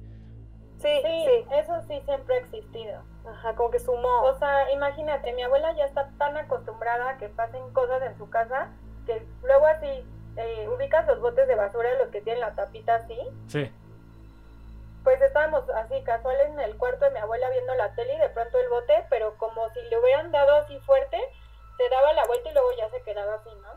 Sí, 0.78 1.00
Sí, 1.02 1.24
sí, 1.26 1.46
eso 1.52 1.80
sí 1.88 2.00
siempre 2.04 2.34
ha 2.36 2.38
existido. 2.38 3.02
ajá, 3.26 3.54
como 3.54 3.70
que 3.70 3.78
sumó. 3.80 4.22
O 4.24 4.34
sea, 4.38 4.70
imagínate, 4.72 5.32
mi 5.32 5.42
abuela 5.42 5.72
ya 5.72 5.84
está 5.86 6.08
tan 6.18 6.36
acostumbrada 6.36 7.10
a 7.10 7.16
que 7.18 7.28
pasen 7.28 7.72
cosas 7.72 8.02
en 8.02 8.16
su 8.18 8.28
casa 8.30 8.68
que 9.06 9.26
luego 9.42 9.66
así 9.66 10.04
eh, 10.36 10.68
ubicas 10.68 11.06
los 11.06 11.20
botes 11.20 11.46
de 11.48 11.54
basura, 11.54 11.94
los 11.94 12.08
que 12.08 12.20
tienen 12.20 12.40
la 12.40 12.54
tapita 12.54 12.96
así. 12.96 13.18
Sí. 13.48 13.72
Pues 15.04 15.20
estábamos 15.22 15.68
así 15.70 16.02
casuales 16.02 16.48
en 16.48 16.60
el 16.60 16.76
cuarto 16.76 17.04
de 17.04 17.12
mi 17.12 17.18
abuela 17.20 17.48
viendo 17.50 17.74
la 17.76 17.94
tele 17.94 18.14
y 18.14 18.18
de 18.18 18.28
pronto 18.30 18.58
el 18.58 18.68
bote, 18.68 19.06
pero 19.08 19.36
como 19.38 19.68
si 19.70 19.80
le 19.82 19.98
hubieran 19.98 20.32
dado 20.32 20.56
así 20.56 20.78
fuerte, 20.80 21.18
se 21.76 21.88
daba 21.88 22.12
la 22.12 22.26
vuelta 22.26 22.50
y 22.50 22.52
luego 22.52 22.68
ya 22.76 22.90
se 22.90 23.02
quedaba 23.02 23.34
así, 23.36 23.50
¿no? 23.62 23.68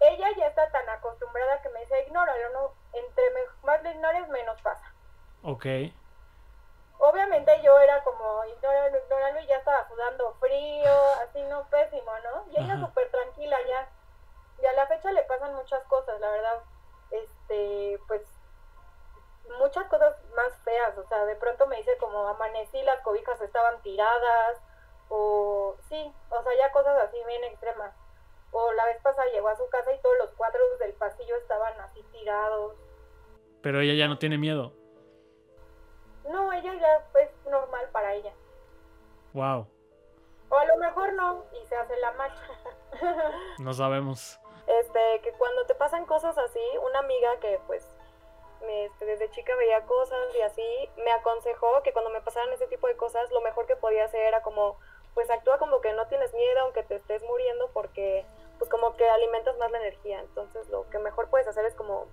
Ella 0.00 0.26
ya 0.36 0.46
está 0.48 0.68
tan 0.70 0.88
acostumbrada 0.88 1.60
que 1.62 1.68
me 1.70 1.80
dice, 1.80 2.04
ignóralo, 2.06 2.48
no, 2.52 2.72
entre 2.92 3.22
me- 3.30 3.66
más 3.66 3.82
lo 3.82 3.90
ignores, 3.90 4.28
menos 4.28 4.60
pasa. 4.62 4.92
Ok. 5.42 5.66
obviamente 6.98 7.52
yo 7.62 7.78
era 7.78 8.02
como 8.02 8.44
ignorando, 8.44 8.98
ignorando 8.98 9.40
y 9.40 9.46
ya 9.46 9.56
estaba 9.56 9.88
sudando 9.88 10.34
frío, 10.40 10.92
así 11.22 11.42
no 11.44 11.68
pésimo, 11.68 12.10
¿no? 12.24 12.44
Y 12.50 12.60
ella 12.60 12.78
súper 12.78 13.10
tranquila 13.10 13.56
ya. 13.68 13.88
Y 14.60 14.66
a 14.66 14.72
la 14.72 14.86
fecha 14.86 15.12
le 15.12 15.22
pasan 15.22 15.54
muchas 15.54 15.82
cosas, 15.84 16.20
la 16.20 16.30
verdad. 16.30 16.62
Este, 17.10 18.00
pues 18.08 18.22
muchas 19.58 19.86
cosas 19.86 20.14
más 20.34 20.52
feas, 20.64 20.96
o 20.98 21.06
sea, 21.08 21.24
de 21.24 21.36
pronto 21.36 21.66
me 21.66 21.76
dice 21.76 21.96
como 21.98 22.26
amanecí, 22.28 22.82
las 22.82 23.00
cobijas 23.00 23.40
estaban 23.40 23.80
tiradas, 23.82 24.58
o 25.08 25.76
sí, 25.88 26.12
o 26.30 26.42
sea, 26.42 26.52
ya 26.56 26.70
cosas 26.72 26.98
así 27.02 27.16
bien 27.26 27.44
extremas. 27.44 27.94
O 28.50 28.72
la 28.72 28.84
vez 28.86 29.00
pasada 29.02 29.30
llegó 29.30 29.48
a 29.48 29.56
su 29.56 29.68
casa 29.68 29.92
y 29.92 30.00
todos 30.00 30.16
los 30.18 30.30
cuadros 30.30 30.78
del 30.78 30.94
pasillo 30.94 31.36
estaban 31.36 31.78
así 31.80 32.02
tirados. 32.12 32.74
Pero 33.62 33.80
ella 33.80 33.94
ya 33.94 34.08
no 34.08 34.18
tiene 34.18 34.38
miedo. 34.38 34.72
No, 36.28 36.52
ella 36.52 36.74
ya 36.74 37.20
es 37.20 37.30
normal 37.46 37.88
para 37.92 38.14
ella. 38.14 38.32
Wow. 39.32 39.66
O 40.50 40.56
a 40.56 40.64
lo 40.64 40.76
mejor 40.78 41.12
no, 41.14 41.44
y 41.60 41.66
se 41.66 41.76
hace 41.76 41.96
la 41.98 42.12
macha. 42.12 42.42
No 43.58 43.72
sabemos. 43.74 44.40
este, 44.66 45.20
que 45.22 45.32
cuando 45.32 45.66
te 45.66 45.74
pasan 45.74 46.06
cosas 46.06 46.36
así, 46.38 46.60
una 46.82 47.00
amiga 47.00 47.38
que 47.40 47.60
pues 47.66 47.86
me, 48.62 48.86
este, 48.86 49.04
desde 49.04 49.30
chica 49.30 49.54
veía 49.56 49.84
cosas 49.86 50.34
y 50.34 50.40
así, 50.40 50.90
me 50.96 51.10
aconsejó 51.12 51.82
que 51.82 51.92
cuando 51.92 52.10
me 52.10 52.20
pasaran 52.20 52.52
ese 52.52 52.66
tipo 52.66 52.86
de 52.86 52.96
cosas, 52.96 53.30
lo 53.30 53.40
mejor 53.40 53.66
que 53.66 53.76
podía 53.76 54.04
hacer 54.04 54.20
era 54.22 54.42
como, 54.42 54.78
pues 55.14 55.30
actúa 55.30 55.58
como 55.58 55.80
que 55.80 55.92
no 55.92 56.06
tienes 56.08 56.32
miedo, 56.34 56.60
aunque 56.60 56.82
te 56.82 56.96
estés 56.96 57.22
muriendo, 57.24 57.70
porque 57.72 58.24
pues 58.58 58.70
como 58.70 58.96
que 58.96 59.08
alimentas 59.08 59.56
más 59.58 59.70
la 59.70 59.78
energía. 59.78 60.20
Entonces 60.20 60.68
lo 60.68 60.88
que 60.90 60.98
mejor 60.98 61.28
puedes 61.28 61.46
hacer 61.46 61.64
es 61.64 61.74
como 61.74 62.06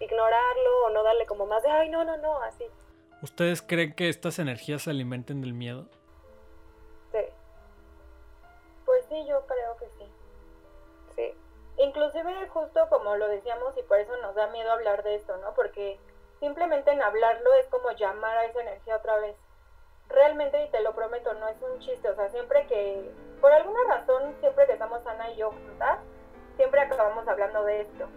ignorarlo 0.00 0.86
o 0.86 0.90
no 0.90 1.02
darle 1.02 1.26
como 1.26 1.46
más 1.46 1.62
de, 1.62 1.70
ay, 1.70 1.88
no, 1.88 2.04
no, 2.04 2.16
no, 2.18 2.42
así. 2.42 2.66
¿Ustedes 3.22 3.62
creen 3.62 3.94
que 3.94 4.08
estas 4.08 4.38
energías 4.38 4.82
se 4.82 4.90
alimenten 4.90 5.40
del 5.40 5.54
miedo? 5.54 5.88
Sí, 7.12 7.18
Pues 8.84 9.04
sí, 9.08 9.26
yo 9.26 9.46
creo 9.46 9.76
que 9.78 9.86
sí. 9.98 10.12
sí. 11.16 11.34
Inclusive 11.82 12.48
justo 12.48 12.88
como 12.88 13.16
lo 13.16 13.28
decíamos 13.28 13.76
y 13.78 13.82
por 13.82 13.98
eso 13.98 14.16
nos 14.18 14.34
da 14.34 14.48
miedo 14.48 14.70
hablar 14.70 15.02
de 15.02 15.16
esto, 15.16 15.36
¿no? 15.38 15.54
Porque 15.54 15.98
simplemente 16.40 16.90
en 16.90 17.02
hablarlo 17.02 17.54
es 17.54 17.66
como 17.66 17.90
llamar 17.92 18.36
a 18.38 18.44
esa 18.44 18.60
energía 18.60 18.96
otra 18.96 19.18
vez. 19.18 19.36
Realmente, 20.08 20.62
y 20.64 20.70
te 20.70 20.80
lo 20.82 20.94
prometo, 20.94 21.34
no 21.34 21.48
es 21.48 21.56
un 21.62 21.80
chiste, 21.80 22.08
o 22.08 22.14
sea, 22.14 22.28
siempre 22.28 22.66
que, 22.68 23.10
por 23.40 23.50
alguna 23.52 23.80
razón, 23.88 24.36
siempre 24.40 24.66
que 24.66 24.74
estamos 24.74 25.04
Ana 25.06 25.32
y 25.32 25.36
yo 25.36 25.50
juntas, 25.50 25.98
siempre 26.56 26.80
acabamos 26.80 27.26
hablando 27.26 27.64
de 27.64 27.80
esto. 27.80 28.08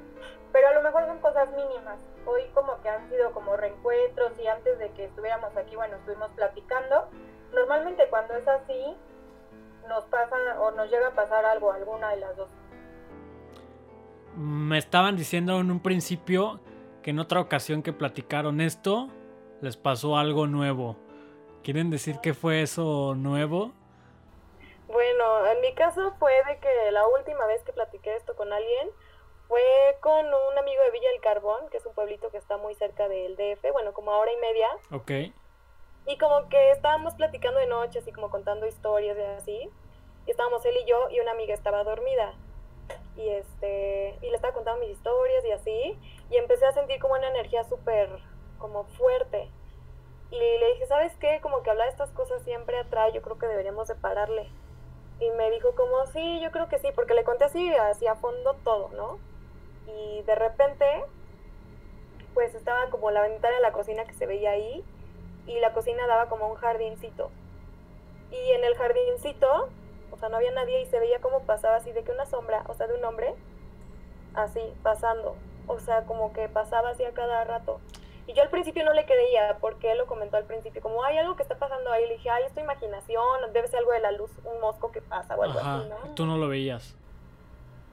Pero 0.52 0.68
a 0.68 0.74
lo 0.74 0.82
mejor 0.82 1.06
son 1.06 1.20
cosas 1.20 1.50
mínimas. 1.52 2.00
Hoy 2.26 2.42
como 2.54 2.82
que 2.82 2.90
han 2.90 3.08
sido 3.10 3.32
como 3.32 3.56
reencuentros 3.56 4.38
y 4.40 4.48
antes 4.48 4.80
de 4.80 4.92
que 4.92 5.06
estuviéramos 5.06 5.56
aquí, 5.56 5.76
bueno, 5.76 5.96
estuvimos 5.98 6.32
platicando. 6.32 7.10
Normalmente 7.54 8.08
cuando 8.10 8.36
es 8.36 8.48
así, 8.48 8.96
nos 9.88 10.06
pasa 10.06 10.36
o 10.60 10.72
nos 10.72 10.90
llega 10.90 11.08
a 11.08 11.16
pasar 11.16 11.46
algo, 11.46 11.72
alguna 11.72 12.12
de 12.12 12.18
las 12.18 12.36
dos. 12.36 12.50
Me 14.36 14.78
estaban 14.78 15.16
diciendo 15.18 15.60
en 15.60 15.72
un 15.72 15.82
principio 15.82 16.60
que 17.02 17.12
en 17.12 17.20
otra 17.20 17.40
ocasión 17.40 17.82
que 17.82 17.94
platicaron 17.94 18.62
esto, 18.62 19.10
les 19.62 19.78
pasó 19.78 20.18
algo 20.18 20.48
nuevo. 20.48 20.96
¿Quieren 21.64 21.90
decir 21.90 22.20
qué 22.22 22.34
fue 22.34 22.62
eso 22.62 23.16
nuevo? 23.16 23.74
Bueno, 24.88 25.46
en 25.48 25.62
mi 25.62 25.74
caso 25.76 26.14
fue 26.20 26.32
de 26.48 26.58
que 26.60 26.92
la 26.92 27.06
última 27.08 27.46
vez 27.46 27.62
que 27.64 27.74
platiqué 27.74 28.16
esto 28.16 28.36
con 28.36 28.52
alguien 28.52 28.90
fue 29.50 29.98
con 30.00 30.28
un 30.28 30.58
amigo 30.60 30.84
de 30.84 30.92
Villa 30.92 31.10
del 31.10 31.22
Carbón, 31.22 31.70
que 31.72 31.78
es 31.78 31.86
un 31.88 31.94
pueblito 31.96 32.30
que 32.30 32.38
está 32.38 32.58
muy 32.58 32.76
cerca 32.76 33.08
del 33.08 33.36
DF, 33.36 33.72
bueno, 33.74 33.94
como 33.94 34.12
a 34.12 34.20
hora 34.20 34.32
y 34.32 34.38
media. 34.38 34.68
Ok. 34.92 35.34
Y 36.06 36.18
como 36.20 36.48
que 36.50 36.70
estábamos 36.70 37.16
platicando 37.16 37.60
de 37.60 37.66
noche, 37.66 37.98
así 37.98 38.12
como 38.12 38.30
contando 38.30 38.68
historias 38.68 39.18
y 39.18 39.22
así. 39.22 39.70
Y 40.28 40.32
estábamos 40.32 40.64
él 40.66 40.78
y 40.78 40.86
yo 40.86 41.10
y 41.10 41.20
una 41.20 41.32
amiga 41.32 41.56
estaba 41.56 41.84
dormida. 41.84 42.36
Y 43.18 43.28
este, 43.28 44.20
y 44.22 44.30
le 44.30 44.36
estaba 44.36 44.54
contando 44.54 44.82
mis 44.82 44.92
historias 44.92 45.44
y 45.44 45.52
así. 45.52 46.00
Y 46.30 46.38
empecé 46.38 46.68
a 46.68 46.72
sentir 46.72 47.00
como 47.00 47.16
una 47.16 47.30
energía 47.30 47.64
súper, 47.64 48.08
como 48.60 48.84
fuerte. 48.84 49.50
Y 50.30 50.38
le 50.38 50.74
dije, 50.74 50.86
¿sabes 50.86 51.16
qué? 51.16 51.40
Como 51.42 51.64
que 51.64 51.72
hablar 51.72 51.88
de 51.88 51.94
estas 51.94 52.12
cosas 52.12 52.44
siempre 52.44 52.78
atrae, 52.78 53.14
yo 53.14 53.24
creo 53.24 53.40
que 53.40 53.48
deberíamos 53.48 53.88
de 53.88 53.96
pararle. 53.96 54.48
Y 55.20 55.32
me 55.32 55.50
dijo 55.50 55.74
como, 55.74 56.06
sí, 56.06 56.40
yo 56.40 56.52
creo 56.52 56.70
que 56.70 56.78
sí, 56.78 56.90
porque 56.94 57.16
le 57.16 57.24
conté 57.24 57.46
así, 57.46 57.74
así 57.74 58.06
a 58.06 58.14
fondo 58.14 58.56
todo, 58.64 58.90
¿no? 58.90 59.29
Y 59.96 60.22
de 60.24 60.36
repente, 60.36 60.86
pues 62.34 62.56
estaba 62.56 62.90
como 62.90 63.12
la 63.12 63.22
ventana 63.22 63.56
de 63.56 63.62
la 63.62 63.72
cocina 63.72 64.06
que 64.06 64.14
se 64.14 64.26
veía 64.26 64.52
ahí 64.52 64.84
y 65.48 65.60
la 65.60 65.74
cocina 65.74 66.06
daba 66.08 66.28
como 66.30 66.48
un 66.48 66.56
jardincito. 66.56 67.32
Y 68.32 68.52
en 68.52 68.64
el 68.64 68.76
jardincito, 68.76 69.70
o 70.12 70.18
sea, 70.18 70.30
no 70.30 70.38
había 70.38 70.52
nadie 70.52 70.82
y 70.82 70.86
se 70.86 71.00
veía 71.00 71.20
como 71.20 71.42
pasaba 71.42 71.78
así 71.78 71.92
de 71.92 72.04
que 72.04 72.12
una 72.12 72.26
sombra, 72.26 72.64
o 72.68 72.74
sea, 72.76 72.88
de 72.88 72.94
un 72.94 73.04
hombre, 73.04 73.34
así, 74.36 74.62
pasando. 74.84 75.36
O 75.68 75.80
sea, 75.80 76.06
como 76.06 76.34
que 76.34 76.48
pasaba 76.50 76.90
así 76.90 77.04
a 77.04 77.14
cada 77.14 77.44
rato. 77.44 77.80
Y 78.28 78.34
yo 78.34 78.44
al 78.44 78.50
principio 78.50 78.86
no 78.86 78.94
le 78.94 79.06
creía, 79.06 79.58
porque 79.60 79.92
él 79.92 79.98
lo 79.98 80.06
comentó 80.06 80.38
al 80.38 80.44
principio, 80.44 80.82
como, 80.82 81.04
hay 81.04 81.18
algo 81.18 81.36
que 81.36 81.42
está 81.42 81.58
pasando 81.58 81.92
ahí. 81.92 82.08
Le 82.08 82.14
dije, 82.14 82.30
ay, 82.30 82.44
es 82.44 82.54
tu 82.54 82.60
imaginación, 82.60 83.52
debe 83.54 83.68
ser 83.68 83.80
algo 83.80 83.92
de 83.92 84.02
la 84.02 84.12
luz, 84.12 84.30
un 84.44 84.62
mosco 84.62 84.92
que 84.92 85.02
pasa 85.02 85.36
o 85.36 85.42
algo 85.42 85.58
Ajá. 85.58 85.80
así, 85.80 85.90
¿no? 85.90 86.14
Tú 86.14 86.28
no 86.28 86.38
lo 86.38 86.48
veías. 86.48 86.96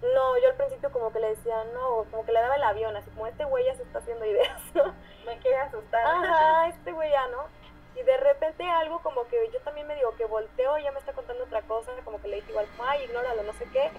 No, 0.03 0.39
yo 0.39 0.49
al 0.49 0.57
principio 0.57 0.93
como 0.93 1.11
que 1.13 1.21
le 1.21 1.31
decía, 1.31 1.65
no, 1.73 2.05
como 2.11 2.25
que 2.25 2.33
le 2.33 2.41
daba 2.41 2.57
el 2.57 2.63
avión, 2.63 2.95
así 2.97 3.11
como, 3.11 3.27
este 3.27 3.45
güey 3.45 3.65
ya 3.65 3.75
se 3.75 3.83
está 3.83 3.99
haciendo 3.99 4.25
ideas, 4.27 4.61
¿no? 4.75 4.95
Me 5.25 5.39
quiere 5.39 5.57
asustar. 5.59 6.07
Ajá, 6.07 6.69
este 6.69 6.93
güey 6.93 7.11
ya, 7.11 7.27
¿no? 7.29 7.45
Y 7.99 8.03
de 8.03 8.17
repente 8.19 8.69
algo 8.69 9.01
como 9.01 9.27
que 9.29 9.51
yo 9.53 9.59
también 9.61 9.87
me 9.87 9.95
digo 9.95 10.15
que 10.17 10.27
volteo 10.27 10.79
y 10.79 10.83
ya 10.83 10.93
me 10.93 10.99
está 10.99 11.15
contando 11.15 11.45
otra 11.45 11.63
cosa, 11.63 11.91
como 12.05 12.21
que 12.21 12.29
le 12.29 12.37
dije 12.37 12.51
igual, 12.51 12.67
ay, 12.81 13.05
ignóralo, 13.05 13.43
no 13.43 13.55
sé 13.55 13.65
qué. 13.73 13.91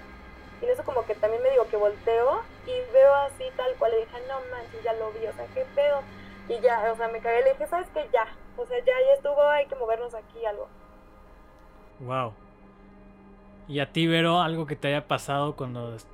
Y 0.62 0.66
en 0.66 0.72
eso 0.72 0.84
como 0.84 1.04
que 1.06 1.16
también 1.16 1.42
me 1.42 1.50
digo 1.50 1.68
que 1.68 1.78
volteo 1.78 2.42
y 2.68 2.92
veo 2.94 3.14
así 3.16 3.46
tal 3.56 3.74
cual, 3.76 3.92
le 3.92 4.06
dije, 4.06 4.18
no 4.28 4.40
manches, 4.52 4.84
ya 4.84 4.94
lo 4.94 5.12
vi, 5.12 5.26
o 5.26 5.34
sea, 5.34 5.48
qué 5.54 5.66
pedo. 5.76 6.02
Y 6.48 6.60
ya, 6.60 6.92
o 6.92 6.96
sea, 6.96 7.08
me 7.08 7.20
cagué, 7.22 7.42
le 7.42 7.52
dije, 7.54 7.68
¿sabes 7.68 7.88
qué? 7.94 8.08
Ya, 8.14 8.28
o 8.56 8.66
sea, 8.66 8.78
ya, 8.80 8.94
ya 9.08 9.14
estuvo, 9.14 9.42
hay 9.42 9.66
que 9.66 9.76
movernos 9.76 10.14
aquí, 10.14 10.46
algo. 10.46 10.68
Wow. 12.00 12.34
¿Y 13.68 13.80
a 13.80 13.92
ti, 13.92 14.08
Vero, 14.08 14.40
algo 14.42 14.66
que 14.66 14.76
te 14.76 14.88
haya 14.90 15.08
pasado 15.08 15.56
cuando 15.56 15.96
est- 15.96 16.08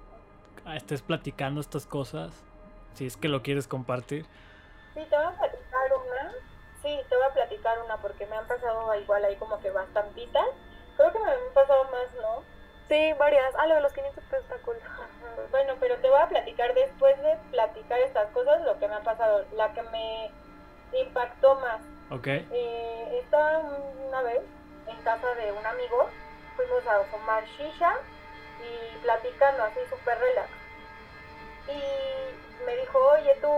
estés 0.76 1.02
platicando 1.02 1.62
estas 1.62 1.86
cosas? 1.86 2.32
Si 2.96 3.06
es 3.06 3.18
que 3.18 3.28
lo 3.28 3.42
quieres 3.44 3.68
compartir. 3.68 4.26
Sí, 4.94 5.02
te 5.10 5.16
voy 5.16 5.26
a 5.26 5.32
platicar 5.38 5.82
una. 5.94 6.32
Sí, 6.82 7.00
te 7.10 7.16
voy 7.16 7.26
a 7.30 7.34
platicar 7.34 7.80
una 7.84 7.98
porque 8.02 8.26
me 8.28 8.36
han 8.36 8.48
pasado 8.48 8.94
igual 8.96 9.24
ahí 9.26 9.36
como 9.38 9.60
que 9.60 9.70
bastantitas. 9.72 10.46
Creo 10.98 11.12
que 11.12 11.20
me 11.20 11.32
han 11.32 11.38
pasado 11.54 11.84
más, 11.86 12.13
¿no? 12.22 12.44
Sí, 12.88 13.13
varias. 13.18 13.54
Ah, 13.58 13.68
lo 13.68 13.76
de 13.76 13.82
los 13.82 13.94
500 13.94 14.24
pesos 14.26 14.44
está 14.46 14.58
cool. 14.63 14.78
Ajá. 14.84 15.10
Bueno, 15.52 15.74
pero 15.80 15.96
te 15.98 16.10
voy 16.10 16.20
a 16.20 16.28
platicar 16.28 16.74
después 16.74 17.16
de 17.22 17.38
platicar 17.52 18.00
estas 18.00 18.28
cosas 18.32 18.62
lo 18.63 18.78
que 18.80 18.88
me 18.88 18.96
ha 18.96 19.04
pasado. 19.04 19.46
La 19.56 19.72
que 19.74 19.82
me 19.84 20.32
impactó 21.00 21.56
más. 21.56 21.82
Ok. 22.10 22.28
Eh, 22.28 23.20
estaba 23.24 23.60
una 23.60 24.22
vez 24.24 24.42
en 24.88 25.02
casa 25.04 25.28
de 25.36 25.52
un 25.52 25.66
amigo, 25.66 26.10
fuimos 26.56 26.86
a 26.88 27.04
fumar 27.06 27.44
shisha 27.46 27.98
y 28.62 28.98
platicando 28.98 29.63
así 29.63 29.80
súper 29.89 30.18
relax. 30.20 30.50
Y 31.68 32.66
me 32.66 32.76
dijo, 32.78 33.00
oye 33.00 33.36
tú, 33.42 33.52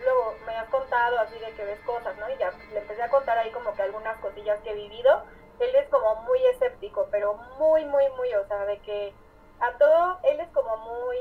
luego 0.00 0.34
me 0.46 0.56
has 0.56 0.68
contado 0.68 1.18
así 1.20 1.38
de 1.38 1.52
que 1.52 1.64
ves 1.64 1.80
cosas, 1.80 2.16
¿no? 2.18 2.28
Y 2.30 2.36
ya 2.38 2.52
le 2.72 2.80
empecé 2.80 3.02
a 3.02 3.10
contar 3.10 3.38
ahí 3.38 3.50
como 3.50 3.74
que 3.74 3.82
algunas 3.82 4.18
cosillas 4.20 4.60
que 4.62 4.70
he 4.70 4.74
vivido. 4.74 5.24
Él 5.58 5.74
es 5.74 5.88
como 5.88 6.16
muy 6.22 6.44
escéptico, 6.46 7.08
pero 7.10 7.34
muy, 7.58 7.84
muy, 7.84 8.08
muy, 8.10 8.34
o 8.34 8.46
sea, 8.46 8.64
de 8.66 8.78
que 8.80 9.14
a 9.60 9.72
todo, 9.78 10.18
él 10.24 10.40
es 10.40 10.48
como 10.50 10.76
muy, 10.76 11.18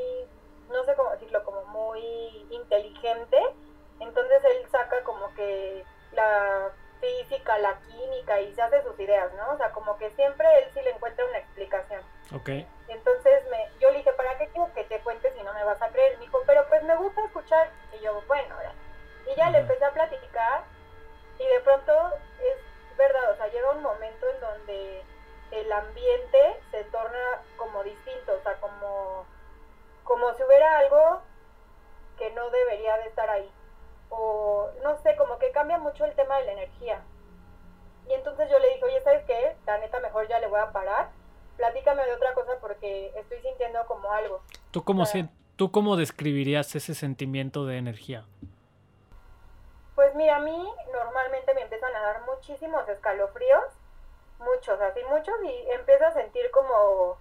no 0.70 0.84
sé 0.84 0.94
cómo 0.96 1.12
decirlo, 1.12 1.44
como 1.44 1.64
muy 1.66 2.48
inteligente. 2.50 3.40
Entonces 4.00 4.44
él 4.44 4.70
saca 4.72 5.04
como 5.04 5.34
que 5.36 5.86
la 6.12 6.72
física, 7.06 7.58
la 7.60 7.78
química 7.80 8.42
y 8.42 8.54
se 8.54 8.62
hace 8.62 8.82
sus 8.84 9.00
ideas, 9.00 9.32
¿no? 9.34 9.52
O 9.54 9.58
sea, 9.58 9.72
como 9.72 9.98
que 9.98 10.10
siempre 10.12 10.48
él 10.60 10.70
sí 10.74 10.82
le 10.82 10.92
encuentra 10.92 11.26
una 11.26 11.38
explicación. 11.38 12.02
Ok. 12.34 12.50
Entonces 12.88 13.44
me, 13.50 13.70
yo 13.80 13.92
le 13.92 13.98
dije, 13.98 14.12
¿para 14.14 14.38
qué 14.38 14.48
quiero 14.48 14.74
que 14.74 14.84
te 14.86 15.00
cuentes 15.02 15.34
si 15.34 15.44
no 15.44 15.54
me 15.54 15.64
vas 15.64 15.82
a 15.82 15.90
creer? 15.90 16.18
Me 16.18 16.26
dijo, 16.26 16.42
pero 16.46 16.68
pues 16.68 16.84
me 16.84 16.96
gusta 16.96 17.24
escuchar. 17.26 17.70
Y 17.98 18.04
yo, 18.04 18.22
bueno, 18.28 18.56
ahora. 18.56 18.74
Y 19.32 19.36
ya 19.36 19.50
le 19.50 19.60
empecé 19.60 19.84
a 19.86 19.92
platicar 19.92 20.64
y 21.40 21.46
de 21.46 21.60
pronto 21.62 21.94
es 22.40 22.98
verdad, 22.98 23.32
o 23.32 23.36
sea, 23.36 23.48
llega 23.48 23.72
un 23.72 23.82
momento 23.82 24.26
en 24.30 24.40
donde 24.40 25.04
el 25.52 25.72
ambiente 25.72 26.62
se 26.72 26.84
torna 26.86 27.42
como 27.58 27.84
distinto, 27.84 28.34
o 28.34 28.44
sea, 28.44 28.56
como, 28.56 29.26
como 30.04 30.34
si 30.34 30.44
hubiera 30.44 30.78
algo 30.80 31.22
que 32.18 32.32
no 32.32 32.50
debería 32.50 32.98
de 32.98 33.08
estar 33.08 33.30
ahí. 33.30 33.52
O 34.10 34.70
no 34.84 34.98
sé, 34.98 35.16
como 35.16 35.38
que 35.40 35.52
cambia 35.52 35.78
mucho 35.78 36.06
el 36.06 36.14
tema 36.16 36.38
de 36.38 36.46
la 36.46 36.52
energía. 36.54 37.02
Y 38.08 38.14
entonces 38.14 38.50
yo 38.50 38.60
le 38.60 38.68
dije, 38.70 38.84
oye, 38.86 39.02
¿sabes 39.02 39.24
qué? 39.26 39.56
La 39.66 39.78
neta, 39.80 40.00
mejor 40.00 40.28
ya 40.28 40.40
le 40.40 40.48
voy 40.48 40.60
a 40.60 40.72
parar. 40.72 41.10
Platícame 41.58 42.06
de 42.06 42.14
otra 42.14 42.34
cosa 42.34 42.54
porque 42.62 43.12
estoy 43.16 43.40
sintiendo 43.42 43.86
como 43.88 44.12
algo. 44.12 44.42
¿Tú 44.72 44.84
cómo, 44.84 45.04
Ah. 45.04 45.06
sien- 45.08 45.30
¿Tú 45.56 45.72
cómo 45.72 45.96
describirías 45.96 46.76
ese 46.76 46.94
sentimiento 46.94 47.66
de 47.66 47.78
energía? 47.78 48.26
Pues 49.96 50.14
mira, 50.16 50.36
a 50.36 50.40
mí 50.40 50.70
normalmente 50.92 51.54
me 51.54 51.62
empiezan 51.62 51.96
a 51.96 52.02
dar 52.02 52.22
muchísimos 52.26 52.88
escalofríos, 52.90 53.64
muchos, 54.40 54.80
así 54.82 55.00
muchos, 55.10 55.34
y 55.46 55.70
empiezo 55.72 56.06
a 56.06 56.12
sentir 56.12 56.52
como, 56.52 57.18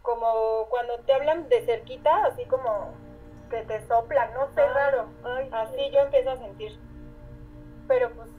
como 0.00 0.66
cuando 0.70 0.98
te 1.00 1.12
hablan 1.12 1.48
de 1.50 1.64
cerquita, 1.66 2.24
así 2.24 2.46
como 2.46 2.94
que 3.52 3.62
te 3.64 3.86
soplan, 3.86 4.32
no 4.32 4.48
sé, 4.54 4.66
raro. 4.66 5.08
así 5.52 5.90
yo 5.92 6.00
empiezo 6.00 6.30
a 6.30 6.36
sentir. 6.38 6.72
Pero 7.86 8.10
pues, 8.12 8.30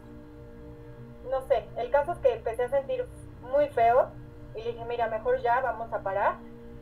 no 1.30 1.41
sé, 1.41 1.65
el 1.78 1.91
caso 1.91 2.13
es 2.13 2.17
que 2.19 2.34
empecé 2.34 2.63
a 2.63 2.69
sentir 2.69 3.06
muy 3.41 3.67
feo 3.69 4.10
y 4.56 4.63
dije, 4.63 4.84
mira, 4.86 5.08
mejor 5.08 5.39
ya, 5.41 5.62
vamos 5.62 5.93
a 5.93 5.99
parar. 6.02 6.38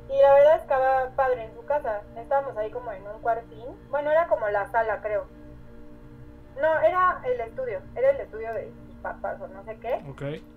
Y 0.09 0.21
la 0.21 0.33
verdad 0.33 0.55
es 0.55 0.61
que 0.61 0.73
estaba 0.73 1.09
padre 1.15 1.43
en 1.43 1.53
su 1.53 1.65
casa. 1.65 2.01
Estábamos 2.15 2.57
ahí 2.57 2.71
como 2.71 2.91
en 2.91 3.05
un 3.07 3.21
cuartín. 3.21 3.65
Bueno, 3.89 4.11
era 4.11 4.27
como 4.27 4.47
la 4.49 4.69
sala, 4.71 5.01
creo. 5.01 5.25
No, 6.59 6.79
era 6.79 7.21
el 7.25 7.39
estudio. 7.39 7.81
Era 7.95 8.11
el 8.11 8.19
estudio 8.19 8.53
de 8.53 8.71
sus 8.87 8.95
papás 8.95 9.39
o 9.41 9.47
no 9.47 9.63
sé 9.63 9.77
qué. 9.79 10.01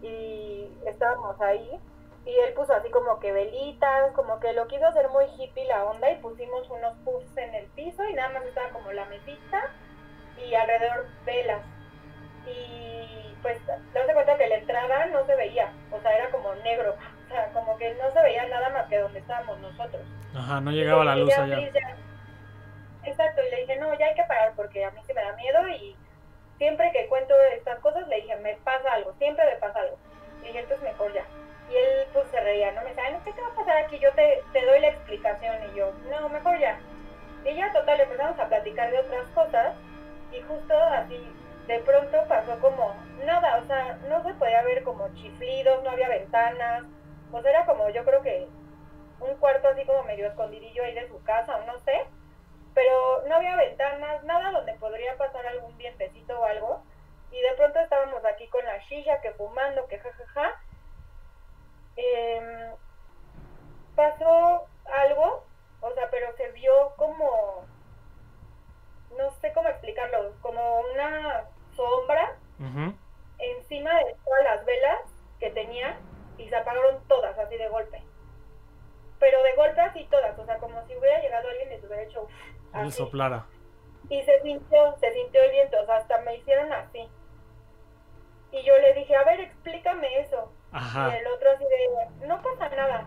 Y 0.03 0.77
estábamos 0.87 1.41
ahí. 1.41 1.81
Y 2.27 2.35
él 2.39 2.55
puso 2.55 2.73
así 2.73 2.91
como 2.91 3.21
que 3.21 3.33
velitas, 3.33 4.13
como 4.13 4.41
que 4.41 4.53
lo 4.55 4.67
quiso 4.67 4.87
hacer 4.87 5.09
muy 5.11 5.27
hippie 5.39 5.67
la 5.67 5.85
onda 5.85 6.11
y 6.11 6.17
pusimos 6.17 6.69
unos 6.71 6.97
puffs 7.05 7.37
en 7.37 7.55
el 7.55 7.67
piso 7.67 8.03
y 8.09 8.15
nada 8.15 8.31
más 8.31 8.45
estaba 8.45 8.71
como 8.71 8.93
la 8.93 9.05
mesita 9.07 9.71
y 10.39 10.55
alrededor 10.55 11.07
velas. 11.27 11.63
Y 12.47 13.35
pues, 13.43 13.59
te 13.93 14.15
cuenta 14.15 14.39
que 14.39 14.49
la 14.49 14.57
entrada 14.57 15.07
no 15.07 15.27
se 15.27 15.37
veía, 15.37 15.73
o 15.91 16.01
sea, 16.01 16.17
era 16.17 16.31
como 16.31 16.55
negro 16.57 16.95
como 17.53 17.77
que 17.77 17.95
no 17.95 18.11
se 18.11 18.23
veía 18.23 18.47
nada 18.47 18.71
más 18.71 18.87
que 18.89 18.99
donde 18.99 19.19
estábamos 19.19 19.59
nosotros. 19.61 20.03
Ajá, 20.35 20.61
no 20.61 20.71
llegaba 20.71 21.05
la 21.05 21.17
luz 21.17 21.37
allá. 21.37 21.59
exacto, 23.05 23.43
y 23.47 23.51
le 23.51 23.61
dije, 23.61 23.77
no, 23.77 23.93
ya 23.99 24.07
hay 24.07 24.15
que 24.15 24.25
parar 24.25 24.53
porque 24.57 24.85
a 24.85 24.91
mí 24.93 25.01
se 25.07 25.15
me 25.15 25.23
da 25.23 25.33
miedo 25.35 25.69
y 25.69 25.97
siempre 26.59 26.91
que 26.93 27.07
cuento 27.09 27.35
estas 27.55 27.79
cosas 27.81 28.07
le 28.09 28.17
dije, 28.17 28.37
me 28.37 28.55
pasa 28.65 28.95
algo, 28.95 29.13
siempre 29.19 29.45
me 29.45 29.57
pasa 29.57 29.81
algo. 29.81 29.99
Y 30.43 30.47
dije, 30.47 30.61
entonces 30.61 30.83
mejor 30.83 31.13
ya. 31.13 31.25
Él 31.77 32.07
pues 32.13 32.29
se 32.31 32.41
reía, 32.41 32.73
¿no? 32.73 32.83
Me 32.83 32.91
decía, 32.91 33.11
no, 33.11 33.25
¿qué 33.25 33.33
te 33.33 33.41
va 33.41 33.49
a 33.49 33.55
pasar 33.55 33.77
aquí? 33.79 33.99
Yo 33.99 34.13
te, 34.13 34.43
te 34.53 34.65
doy 34.65 34.81
la 34.81 34.89
explicación. 34.89 35.57
Y 35.73 35.79
yo, 35.79 35.93
no, 36.11 36.29
mejor 36.29 36.59
ya. 36.59 36.79
Y 37.45 37.55
ya, 37.55 37.73
total, 37.73 38.01
empezamos 38.01 38.39
a 38.39 38.49
platicar 38.49 38.91
de 38.91 38.99
otras 38.99 39.27
cosas 39.35 39.75
y 40.33 40.41
justo 40.43 40.75
así 40.75 41.35
de 41.67 41.79
pronto 41.81 42.25
pasó 42.29 42.59
como 42.61 42.95
nada, 43.25 43.57
o 43.63 43.67
sea, 43.67 43.99
no 44.09 44.23
se 44.23 44.35
podía 44.35 44.63
ver 44.63 44.83
como 44.83 45.09
chiflidos, 45.15 45.83
no 45.83 45.91
había 45.91 46.09
ventanas, 46.09 46.85
pues 47.31 47.45
era 47.45 47.65
como, 47.65 47.89
yo 47.89 48.05
creo 48.05 48.23
que 48.23 48.47
un 49.21 49.35
cuarto 49.37 49.69
así 49.69 49.85
como 49.85 50.03
medio 50.03 50.27
escondidillo 50.27 50.85
ahí 50.85 50.95
de 50.95 51.09
su 51.09 51.23
casa, 51.23 51.57
o 51.57 51.67
no 51.67 51.79
sé, 51.81 52.05
pero 52.75 53.23
no 53.29 53.37
había 53.37 53.57
ventanas, 53.57 54.23
nada 54.25 54.51
donde 54.51 54.75
podría 54.75 55.17
pasar 55.17 55.47
algún 55.47 55.77
vientecito 55.79 56.39
o 56.39 56.45
algo. 56.45 56.83
Y 57.31 57.41
de 57.41 57.53
pronto 57.57 57.79
estábamos 57.81 58.25
aquí 58.25 58.47
con 58.49 58.65
la 58.65 58.81
silla, 58.87 59.21
que 59.21 59.33
fumando, 59.33 59.87
que 59.87 59.99
jajaja. 59.99 60.61
Em, 61.97 62.73
pasó 63.95 64.67
algo, 64.93 65.45
o 65.81 65.93
sea, 65.93 66.11
pero 66.11 66.35
se 66.37 66.51
vio 66.53 66.93
como, 66.97 67.65
no 69.17 69.31
sé 69.41 69.53
cómo 69.53 69.69
explicarlo, 69.69 70.33
como 70.43 70.81
una 70.93 71.45
sombra 71.77 72.37
encima 73.39 73.95
de 74.05 74.17
todas 74.25 74.45
las 74.45 74.65
velas 74.65 75.01
que 75.39 75.51
tenía 75.51 75.99
y 76.39 76.49
se 76.49 76.57
apagaron 76.57 77.03
todas 77.09 77.39
así 77.39 77.57
de 77.57 77.69
golpe. 77.69 78.03
Pero 79.19 79.43
de 79.43 79.55
golpe 79.55 79.81
así 79.81 80.05
todas, 80.11 80.39
o 80.39 80.45
sea, 80.45 80.59
como 80.59 80.85
si 80.87 80.97
hubiera 80.97 81.21
llegado 81.21 81.49
alguien 81.49 81.73
y 81.73 81.81
se 81.81 81.87
hubiera 81.87 82.03
hecho 82.03 82.27
así. 82.73 82.91
soplara. 82.91 83.47
Y 84.09 84.23
se 84.23 84.41
sintió, 84.43 84.97
se 84.99 85.13
sintió 85.13 85.43
el 85.43 85.51
viento, 85.51 85.81
o 85.81 85.87
sea, 85.87 85.97
hasta 85.97 86.21
me 86.23 86.37
hicieron 86.37 86.73
así. 86.73 87.09
Y 88.53 88.63
yo 88.63 88.79
le 88.79 88.95
dije, 88.95 89.17
a 89.17 89.25
ver, 89.25 89.41
explícame 89.41 90.21
eso. 90.21 90.53
Y 90.75 91.17
el 91.17 91.27
otro 91.29 91.51
así 91.53 91.65
de, 91.65 92.27
no 92.27 92.43
pasa 92.43 92.69
nada. 92.71 93.07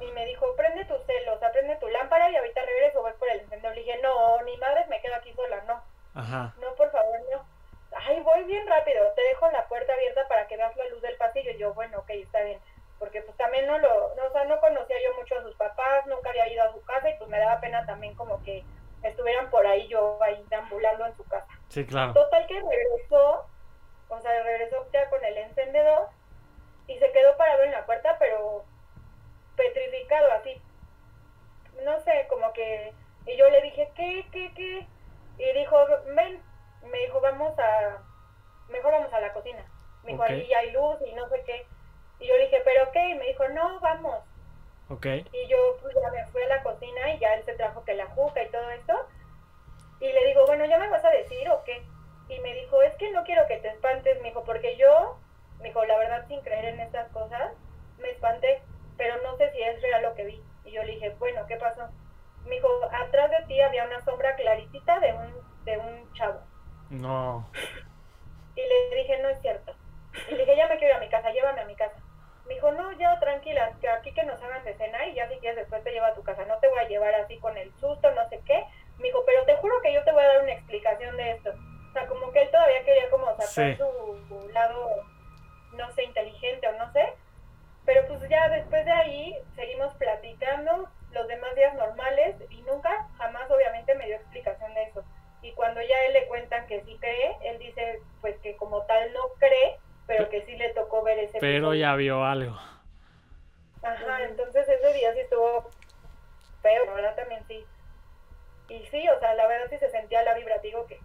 Y 0.00 0.10
me 0.12 0.26
dijo, 0.26 0.46
prende 0.56 0.84
tu 0.84 0.94
celo, 1.06 1.34
o 1.34 1.38
sea, 1.38 1.50
prende 1.52 1.76
tu 1.76 1.88
lámpara 1.88 2.30
y 2.30 2.36
ahorita 2.36 2.60
regreso, 2.62 3.02
voy 3.02 3.12
por 3.18 3.28
el 3.28 3.40
encendedor. 3.40 3.74
Le 3.74 3.82
dije, 3.82 3.98
no, 4.02 4.40
ni 4.42 4.56
madres, 4.58 4.88
me 4.88 5.00
quedo 5.00 5.16
aquí 5.16 5.32
sola, 5.32 5.62
no. 5.66 5.82
Ajá. 6.14 6.54
No, 6.60 6.74
por 6.74 6.90
favor, 6.90 7.18
no 7.32 7.56
ay, 8.04 8.20
voy 8.20 8.44
bien 8.44 8.66
rápido, 8.66 9.10
te 9.12 9.22
dejo 9.22 9.50
la 9.50 9.66
puerta 9.68 9.92
abierta 9.92 10.26
para 10.28 10.46
que 10.46 10.56
veas 10.56 10.76
la 10.76 10.86
luz 10.88 11.02
del 11.02 11.16
pasillo. 11.16 11.50
Y 11.50 11.58
yo, 11.58 11.74
bueno, 11.74 11.98
ok, 11.98 12.10
está 12.10 12.42
bien. 12.42 12.60
Porque 12.98 13.20
pues 13.22 13.36
también 13.36 13.66
no 13.66 13.78
lo, 13.78 14.14
no, 14.14 14.24
o 14.24 14.32
sea, 14.32 14.44
no 14.44 14.58
conocía 14.60 14.96
yo 15.02 15.14
mucho 15.16 15.38
a 15.38 15.42
sus 15.42 15.54
papás, 15.56 16.06
nunca 16.06 16.30
había 16.30 16.50
ido 16.50 16.62
a 16.62 16.72
su 16.72 16.82
casa 16.84 17.10
y 17.10 17.18
pues 17.18 17.28
me 17.28 17.38
daba 17.38 17.60
pena 17.60 17.84
también 17.84 18.14
como 18.14 18.42
que 18.42 18.64
estuvieran 19.02 19.50
por 19.50 19.66
ahí 19.66 19.86
yo 19.88 20.18
ahí 20.22 20.42
deambulando 20.48 21.04
en 21.04 21.14
su 21.16 21.24
casa. 21.24 21.46
Sí, 21.68 21.84
claro. 21.84 22.14
Total 22.14 22.46
que 22.46 22.54
regresó, 22.54 23.46
o 24.08 24.20
sea, 24.20 24.42
regresó 24.42 24.86
ya 24.92 25.10
con 25.10 25.22
el 25.22 25.36
encendedor 25.36 26.08
y 26.86 26.98
se 26.98 27.12
quedó 27.12 27.36
parado 27.36 27.62
en 27.64 27.72
la 27.72 27.86
puerta, 27.86 28.16
pero 28.18 28.64
petrificado 29.56 30.30
así. 30.32 30.60
No 31.82 32.00
sé, 32.00 32.26
como 32.28 32.52
que... 32.52 32.92
Y 33.26 33.36
yo 33.36 33.48
le 33.50 33.60
dije, 33.62 33.90
¿qué, 33.96 34.26
qué, 34.30 34.52
qué? 34.54 34.86
Y 35.38 35.58
dijo, 35.58 35.76
ven, 36.14 36.40
me 36.82 36.98
dijo, 37.00 37.20
vamos 37.20 37.58
a, 37.58 37.98
mejor 38.68 38.92
vamos 38.92 39.12
a 39.12 39.20
la 39.20 39.32
cocina. 39.32 39.64
Me 40.04 40.12
dijo, 40.12 40.22
ahí 40.22 40.52
hay 40.52 40.70
luz 40.70 40.98
y 41.04 41.12
no 41.14 41.28
sé 41.28 41.42
qué. 41.44 41.66
Y 42.20 42.28
yo 42.28 42.36
le 42.36 42.44
dije, 42.44 42.62
pero 42.64 42.90
qué, 42.92 43.10
y 43.10 43.14
me 43.14 43.26
dijo, 43.26 43.48
no, 43.48 43.80
vamos. 43.80 44.22
Okay. 44.88 45.26
Y 45.32 45.48
yo 45.48 45.76
pues 45.82 45.94
ya 46.00 46.10
me 46.12 46.24
fui 46.26 46.42
a 46.42 46.48
la 46.48 46.62
cocina 46.62 47.12
y 47.12 47.18
ya 47.18 47.34
él 47.34 47.44
se 47.44 47.54
trajo 47.54 47.84
que 47.84 47.94
la 47.94 48.06
juca 48.06 48.42
y 48.42 48.48
todo 48.50 48.70
esto. 48.70 48.94
Y 50.00 50.12
le 50.12 50.26
digo, 50.26 50.46
bueno, 50.46 50.64
¿ya 50.66 50.78
me 50.78 50.88
vas 50.88 51.04
a 51.04 51.10
decir 51.10 51.48
o 51.50 51.64
qué? 51.64 51.82
Y 52.28 52.38
me 52.40 52.54
dijo, 52.54 52.82
es 52.82 52.94
que 52.96 53.10
no 53.10 53.24
quiero 53.24 53.46
que 53.48 53.56
te 53.58 53.68
espantes, 53.68 54.20
me 54.22 54.28
dijo, 54.28 54.44
porque 54.44 54.76
yo, 54.76 55.18
me 55.60 55.68
dijo, 55.68 55.84
la 55.84 55.98
verdad 55.98 56.26
sin 56.28 56.40
creer 56.40 56.66
en 56.66 56.80
estas 56.80 57.08
cosas, 57.10 57.52
me 57.98 58.10
espanté, 58.10 58.62
pero 58.96 59.16
no 59.22 59.36
sé 59.36 59.50
si 59.52 59.62
es 59.62 59.80
real 59.82 60.02
lo 60.02 60.14
que 60.14 60.24
vi. 60.24 60.42
Y 60.64 60.72
yo 60.72 60.82
le 60.82 60.92
dije, 60.92 61.14
bueno, 61.18 61.46
¿qué 61.46 61.56
pasó? 61.56 61.88
Me 62.44 62.56
dijo, 62.56 62.68
atrás 62.92 63.30
de 63.30 63.46
ti 63.46 63.60
había 63.60 63.84
una 63.84 64.00
sombra 64.00 64.36
claritita 64.36 65.00
de 65.00 65.12
un, 65.12 65.34
de 65.64 65.78
un 65.78 66.12
chavo. 66.14 66.40
No. 66.90 67.48
Y 68.54 68.60
le 68.60 68.96
dije, 68.96 69.18
no 69.18 69.28
es 69.28 69.40
cierto. 69.40 69.74
Y 70.28 70.32
le 70.32 70.38
dije, 70.38 70.56
ya 70.56 70.68
me 70.68 70.78
quiero 70.78 70.94
ir 70.94 70.96
a 70.96 71.04
mi 71.04 71.08
casa, 71.08 71.30
llévame 71.30 71.60
a 71.60 71.66
mi 71.66 71.74
casa. 71.74 71.96
Me 72.46 72.54
dijo, 72.54 72.70
no, 72.70 72.92
ya 72.92 73.18
tranquila, 73.18 73.72
que 73.80 73.88
aquí 73.88 74.12
que 74.12 74.22
nos 74.22 74.40
hagan 74.42 74.64
de 74.64 74.74
cena 74.74 75.06
y 75.06 75.14
ya 75.14 75.28
si 75.28 75.36
quieres 75.38 75.56
después 75.56 75.82
te 75.82 75.90
llevo 75.90 76.06
a 76.06 76.14
tu 76.14 76.22
casa. 76.22 76.44
No 76.44 76.58
te 76.58 76.68
voy 76.68 76.78
a 76.78 76.88
llevar 76.88 77.14
así 77.16 77.38
con 77.38 77.56
el 77.56 77.72
susto, 77.74 78.10
no 78.12 78.28
sé 78.28 78.40
qué. 78.46 78.64
Me 78.98 79.08
dijo, 79.08 79.22
pero 79.26 79.44
te 79.44 79.56
juro 79.56 79.80
que 79.82 79.92
yo 79.92 80.02
te 80.04 80.12
voy 80.12 80.22
a 80.22 80.28
dar 80.28 80.42
una 80.42 80.52
explicación 80.52 81.16
de 81.16 81.32
esto. 81.32 81.50
O 81.50 81.92
sea, 81.92 82.06
como 82.06 82.30
que 82.30 82.42
él 82.42 82.50
todavía 82.50 82.84
quería 82.84 83.10
como 83.10 83.26
sacar 83.36 83.76
su, 83.76 84.50
lado, 84.52 85.02
no 85.76 85.90
sé, 85.92 86.04
inteligente 86.04 86.68
o 86.68 86.72
no 86.78 86.92
sé. 86.92 87.12
Pero 87.84 88.06
pues 88.08 88.28
ya 88.28 88.48
después 88.48 88.84
de 88.84 88.92
ahí 88.92 89.36
seguimos 89.54 89.94
platicando 89.94 90.88
los 91.12 91.28
demás 91.28 91.54
días 91.54 91.74
normales 91.74 92.36
y 92.50 92.60
nunca, 92.62 93.08
jamás 93.16 93.50
obviamente 93.50 93.94
me 93.94 94.06
dio 94.06 94.16
explicación 94.16 94.74
de 94.74 94.82
eso 94.84 95.04
y 95.46 95.52
cuando 95.52 95.80
ya 95.80 96.04
él 96.06 96.12
le 96.12 96.26
cuentan 96.26 96.66
que 96.66 96.82
sí 96.82 96.96
cree, 96.98 97.36
él 97.44 97.58
dice 97.58 98.00
pues 98.20 98.36
que 98.40 98.56
como 98.56 98.82
tal 98.82 99.12
no 99.12 99.20
cree, 99.38 99.78
pero 100.06 100.28
que 100.28 100.44
sí 100.44 100.56
le 100.56 100.70
tocó 100.70 101.02
ver 101.02 101.18
ese 101.20 101.38
Pero 101.38 101.72
ya 101.74 101.94
vio 101.94 102.24
algo. 102.24 102.56
Ajá, 103.82 104.24
entonces 104.24 104.68
ese 104.68 104.92
día 104.92 105.12
sí 105.12 105.20
estuvo 105.20 105.70
feo, 106.62 106.84
la 106.86 106.94
verdad 106.94 107.14
también 107.14 107.44
sí. 107.46 107.64
Y 108.68 108.84
sí, 108.86 109.08
o 109.08 109.20
sea, 109.20 109.34
la 109.34 109.46
verdad 109.46 109.68
sí 109.70 109.78
se 109.78 109.90
sentía 109.90 110.22
la 110.22 110.34
vibra, 110.34 110.58
digo 110.58 110.86
que 110.86 111.00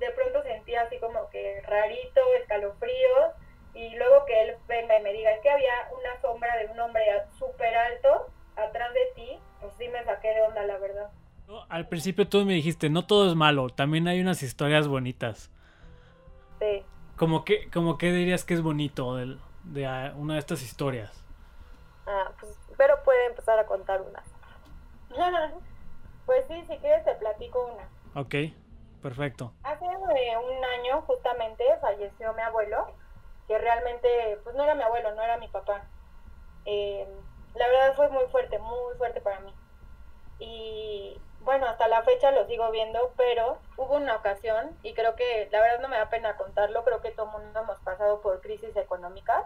de 0.00 0.10
pronto 0.10 0.42
sentía 0.42 0.82
así 0.82 0.98
como 0.98 1.30
que 1.30 1.60
rarito, 1.62 2.20
escalofríos, 2.40 3.34
y 3.78 3.90
luego 3.96 4.24
que 4.24 4.42
él 4.42 4.56
venga 4.66 4.98
y 4.98 5.02
me 5.04 5.12
diga, 5.12 5.30
es 5.30 5.40
que 5.40 5.50
había 5.50 5.72
una 5.92 6.20
sombra 6.20 6.56
de 6.56 6.66
un 6.66 6.80
hombre 6.80 7.02
súper 7.38 7.76
alto 7.76 8.26
atrás 8.56 8.92
de 8.92 9.12
ti, 9.14 9.38
pues 9.60 9.72
sí 9.78 9.86
me 9.88 10.02
saqué 10.04 10.34
de 10.34 10.42
onda, 10.42 10.64
la 10.64 10.78
verdad. 10.78 11.10
Al 11.68 11.86
principio 11.86 12.28
tú 12.28 12.44
me 12.44 12.54
dijiste, 12.54 12.90
no 12.90 13.06
todo 13.06 13.28
es 13.28 13.36
malo, 13.36 13.68
también 13.70 14.08
hay 14.08 14.20
unas 14.20 14.42
historias 14.42 14.88
bonitas. 14.88 15.52
Sí. 16.58 16.84
¿Cómo 17.16 17.44
que, 17.44 17.70
como 17.70 17.98
que 17.98 18.10
dirías 18.10 18.44
que 18.44 18.54
es 18.54 18.62
bonito 18.62 19.14
de, 19.14 19.38
de 19.62 20.12
una 20.16 20.34
de 20.34 20.40
estas 20.40 20.60
historias? 20.62 21.24
Ah, 22.04 22.32
pues, 22.40 22.58
pero 22.76 23.00
puede 23.04 23.26
empezar 23.26 23.60
a 23.60 23.66
contar 23.66 24.02
una. 24.02 24.24
pues 26.26 26.44
sí, 26.48 26.64
si 26.68 26.76
quieres 26.78 27.04
te 27.04 27.14
platico 27.14 27.64
una. 27.64 27.88
Ok, 28.20 28.34
perfecto. 29.02 29.52
Hace 29.62 29.84
eh, 29.84 30.36
un 30.36 30.64
año 30.64 31.02
justamente 31.02 31.64
falleció 31.80 32.34
mi 32.34 32.42
abuelo, 32.42 32.88
que 33.48 33.58
realmente, 33.58 34.38
pues 34.44 34.54
no 34.54 34.62
era 34.64 34.74
mi 34.74 34.82
abuelo, 34.82 35.14
no 35.14 35.22
era 35.22 35.38
mi 35.38 35.48
papá. 35.48 35.82
Eh, 36.64 37.08
la 37.54 37.66
verdad 37.66 37.94
fue 37.96 38.08
muy 38.10 38.26
fuerte, 38.26 38.58
muy 38.58 38.94
fuerte 38.96 39.20
para 39.20 39.40
mí. 39.40 39.52
Y 40.38 41.20
bueno, 41.40 41.66
hasta 41.66 41.88
la 41.88 42.02
fecha 42.02 42.30
lo 42.30 42.46
sigo 42.46 42.70
viendo, 42.70 43.12
pero 43.16 43.58
hubo 43.76 43.96
una 43.96 44.16
ocasión, 44.16 44.76
y 44.82 44.94
creo 44.94 45.16
que 45.16 45.48
la 45.50 45.60
verdad 45.60 45.80
no 45.80 45.88
me 45.88 45.96
da 45.96 46.10
pena 46.10 46.36
contarlo, 46.36 46.84
creo 46.84 47.00
que 47.00 47.10
todo 47.10 47.26
el 47.26 47.42
mundo 47.42 47.60
hemos 47.60 47.80
pasado 47.80 48.20
por 48.20 48.40
crisis 48.40 48.76
económicas. 48.76 49.44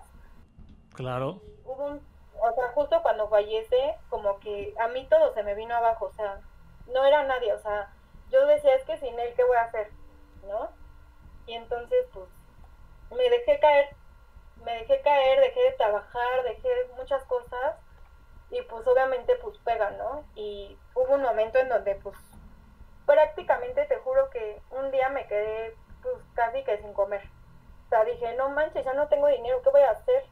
Claro. 0.94 1.40
Hubo 1.64 1.86
un, 1.86 2.07
o 2.40 2.53
sea, 2.55 2.68
justo 2.74 3.00
cuando 3.03 3.28
fallece, 3.28 3.94
como 4.11 4.38
que 4.40 4.74
a 4.80 4.88
mí 4.88 5.07
todo 5.09 5.32
se 5.32 5.42
me 5.42 5.55
vino 5.55 5.74
abajo, 5.74 6.07
o 6.07 6.12
sea, 6.12 6.40
no 6.88 7.05
era 7.05 7.22
nadie, 7.22 7.53
o 7.55 7.59
sea, 7.61 7.90
yo 8.30 8.46
decía, 8.46 8.74
es 8.74 8.84
que 8.84 8.98
sin 8.98 9.18
él, 9.18 9.32
¿qué 9.34 9.44
voy 9.44 9.57
a 9.57 9.62
hacer? 9.62 9.90
¿no? 10.48 10.70
Y 11.46 11.55
entonces, 11.55 12.07
pues, 12.12 12.26
me 13.17 13.31
dejé 13.31 13.59
caer, 13.61 13.95
me 14.65 14.75
dejé 14.75 15.01
caer, 15.03 15.41
dejé 15.41 15.61
de 15.63 15.73
trabajar, 15.73 16.43
dejé 16.45 16.69
muchas 16.97 17.23
cosas 17.25 17.77
y 18.51 18.61
pues 18.63 18.87
obviamente 18.87 19.35
pues 19.37 19.59
pega, 19.59 19.91
¿no? 19.93 20.25
Y 20.35 20.79
hubo 20.95 21.15
un 21.15 21.23
momento 21.23 21.59
en 21.59 21.69
donde 21.69 21.95
pues 21.97 22.17
prácticamente 23.07 23.85
te 23.87 23.97
juro 23.97 24.31
que 24.31 24.61
un 24.71 24.91
día 24.91 25.09
me 25.09 25.27
quedé 25.27 25.75
pues 26.03 26.17
casi 26.35 26.63
que 26.65 26.79
sin 26.79 26.93
comer. 26.93 27.23
O 27.87 27.89
sea, 27.89 28.05
dije, 28.05 28.35
no 28.35 28.51
manches, 28.51 28.85
ya 28.85 28.95
no 28.95 29.09
tengo 29.09 29.27
dinero, 29.29 29.63
¿qué 29.63 29.71
voy 29.71 29.83
a 29.83 29.91
hacer? 29.91 30.25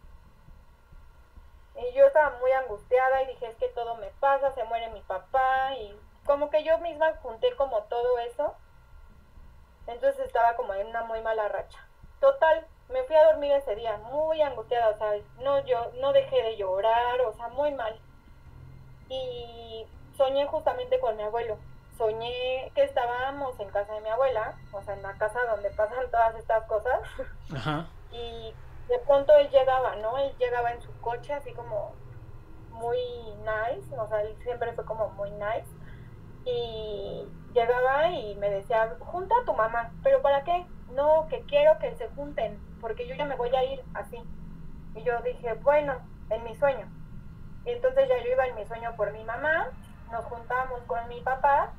Y 1.76 1.92
yo 1.94 2.06
estaba 2.06 2.36
muy 2.38 2.50
angustiada 2.52 3.22
y 3.22 3.26
dije, 3.28 3.46
es 3.46 3.56
que 3.56 3.68
todo 3.68 3.96
me 3.96 4.08
pasa, 4.20 4.52
se 4.52 4.64
muere 4.64 4.90
mi 4.90 5.00
papá 5.02 5.74
y 5.74 5.98
como 6.26 6.50
que 6.50 6.62
yo 6.62 6.78
misma 6.78 7.14
junté 7.22 7.54
como 7.56 7.82
todo 7.84 8.18
eso. 8.18 8.54
Entonces 9.86 10.26
estaba 10.26 10.56
como 10.56 10.74
en 10.74 10.88
una 10.88 11.04
muy 11.04 11.20
mala 11.22 11.48
racha. 11.48 11.78
Total, 12.20 12.66
me 12.90 13.02
fui 13.04 13.16
a 13.16 13.24
dormir 13.24 13.52
ese 13.52 13.74
día 13.76 13.96
muy 14.10 14.42
angustiada, 14.42 14.90
o 14.90 14.98
sea, 14.98 15.12
no 15.42 15.64
yo 15.64 15.90
no 16.00 16.12
dejé 16.12 16.42
de 16.42 16.56
llorar, 16.56 17.20
o 17.22 17.32
sea, 17.32 17.48
muy 17.48 17.72
mal. 17.72 17.98
Y 19.08 19.86
soñé 20.16 20.46
justamente 20.46 21.00
con 21.00 21.16
mi 21.16 21.22
abuelo. 21.22 21.58
Soñé 21.96 22.70
que 22.74 22.84
estábamos 22.84 23.58
en 23.60 23.68
casa 23.70 23.94
de 23.94 24.00
mi 24.02 24.08
abuela, 24.08 24.54
o 24.72 24.82
sea, 24.82 24.94
en 24.94 25.02
la 25.02 25.14
casa 25.14 25.38
donde 25.50 25.70
pasan 25.76 26.10
todas 26.10 26.34
estas 26.36 26.64
cosas. 26.66 27.00
Ajá. 27.54 27.86
Y 28.12 28.54
de 28.88 28.98
pronto 29.00 29.34
él 29.36 29.48
llegaba, 29.50 29.96
¿no? 29.96 30.18
Él 30.18 30.34
llegaba 30.38 30.72
en 30.72 30.82
su 30.82 30.92
coche 31.00 31.32
así 31.32 31.52
como 31.52 31.94
muy 32.70 32.98
nice, 33.38 33.96
o 33.98 34.08
sea, 34.08 34.22
él 34.22 34.36
siempre 34.42 34.72
fue 34.72 34.84
como 34.84 35.08
muy 35.10 35.30
nice. 35.30 35.68
Y 36.44 37.26
llegaba 37.54 38.08
y 38.08 38.34
me 38.36 38.50
decía, 38.50 38.96
junta 38.98 39.34
a 39.40 39.44
tu 39.44 39.54
mamá, 39.54 39.92
pero 40.02 40.22
¿para 40.22 40.42
qué? 40.44 40.66
No, 40.90 41.26
que 41.28 41.44
quiero 41.46 41.78
que 41.78 41.94
se 41.96 42.08
junten, 42.08 42.62
porque 42.80 43.06
yo 43.08 43.14
ya 43.14 43.24
me 43.24 43.36
voy 43.36 43.54
a 43.54 43.64
ir 43.64 43.84
así. 43.94 44.16
Y 44.94 45.04
yo 45.04 45.20
dije, 45.22 45.54
bueno, 45.62 45.94
en 46.28 46.44
mi 46.44 46.54
sueño. 46.54 46.88
Y 47.64 47.70
entonces 47.72 48.08
ya 48.08 48.18
yo 48.24 48.30
iba 48.30 48.46
en 48.46 48.54
mi 48.56 48.66
sueño 48.66 48.94
por 48.96 49.12
mi 49.12 49.24
mamá, 49.24 49.66
nos 50.10 50.24
juntábamos 50.26 50.84
con 50.84 51.06
mi 51.08 51.20
papá 51.22 51.74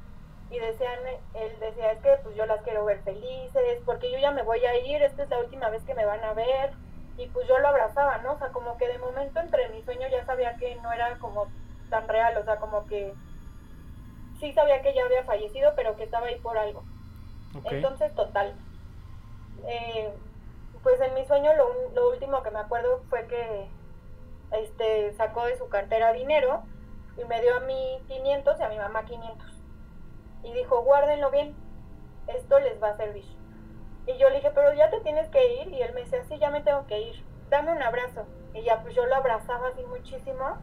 y 0.49 0.59
decían, 0.59 0.99
él 1.33 1.59
decía, 1.59 1.91
es 1.91 1.99
que 2.01 2.17
pues 2.23 2.35
yo 2.35 2.45
las 2.45 2.61
quiero 2.61 2.85
ver 2.85 3.01
felices, 3.03 3.81
porque 3.85 4.11
yo 4.11 4.19
ya 4.19 4.31
me 4.31 4.43
voy 4.43 4.63
a 4.65 4.77
ir, 4.77 5.01
esta 5.03 5.23
es 5.23 5.29
la 5.29 5.39
última 5.39 5.69
vez 5.69 5.83
que 5.85 5.95
me 5.95 6.05
van 6.05 6.23
a 6.23 6.33
ver 6.33 6.77
y 7.17 7.27
pues 7.29 7.47
yo 7.47 7.57
lo 7.59 7.67
abrazaba, 7.69 8.19
¿no? 8.19 8.33
O 8.33 8.37
sea, 8.37 8.51
como 8.51 8.77
que 8.77 8.87
de 8.87 8.99
momento 8.99 9.39
entre 9.39 9.69
mi 9.69 9.81
sueño 9.83 10.07
ya 10.09 10.23
sabía 10.25 10.57
que 10.57 10.75
no 10.77 10.91
era 10.91 11.17
como 11.19 11.51
tan 11.89 12.07
real, 12.07 12.37
o 12.37 12.43
sea, 12.43 12.59
como 12.59 12.85
que 12.85 13.17
sí 14.33 14.51
sabía 14.53 14.81
que 14.81 14.93
ya 14.93 15.05
había 15.05 15.23
fallecido, 15.23 15.73
pero 15.75 15.95
que 15.95 16.03
estaba 16.03 16.27
ahí 16.27 16.39
por 16.41 16.57
algo. 16.57 16.85
Entonces, 17.63 18.13
total. 18.15 18.59
Eh, 19.67 20.13
pues 20.83 20.99
en 21.01 21.13
mi 21.13 21.25
sueño 21.25 21.51
lo, 21.53 22.09
último 22.09 22.41
que 22.43 22.51
me 22.51 22.59
acuerdo 22.59 23.01
fue 23.09 23.27
que 23.27 23.69
este 24.51 25.13
sacó 25.13 25.45
de 25.45 25.57
su 25.57 25.69
cartera 25.69 26.11
dinero 26.13 26.63
y 27.17 27.25
me 27.25 27.41
dio 27.41 27.55
a 27.55 27.59
mí 27.61 28.01
500 28.07 28.59
y 28.59 28.63
a 28.63 28.69
mi 28.69 28.77
mamá 28.77 29.05
500. 29.05 29.47
Y 30.43 30.53
dijo, 30.53 30.81
guárdenlo 30.81 31.29
bien, 31.29 31.55
esto 32.27 32.59
les 32.59 32.81
va 32.81 32.89
a 32.89 32.97
servir. 32.97 33.25
Y 34.07 34.17
yo 34.17 34.29
le 34.29 34.37
dije, 34.37 34.51
pero 34.53 34.73
ya 34.73 34.89
te 34.89 34.99
tienes 35.01 35.29
que 35.29 35.61
ir. 35.61 35.67
Y 35.69 35.81
él 35.81 35.93
me 35.93 36.01
decía, 36.01 36.23
sí, 36.23 36.37
ya 36.39 36.49
me 36.49 36.61
tengo 36.61 36.87
que 36.87 36.99
ir. 36.99 37.23
Dame 37.49 37.71
un 37.71 37.83
abrazo. 37.83 38.25
Y 38.53 38.63
ya, 38.63 38.81
pues 38.81 38.95
yo 38.95 39.05
lo 39.05 39.15
abrazaba 39.15 39.67
así 39.69 39.83
muchísimo. 39.83 40.57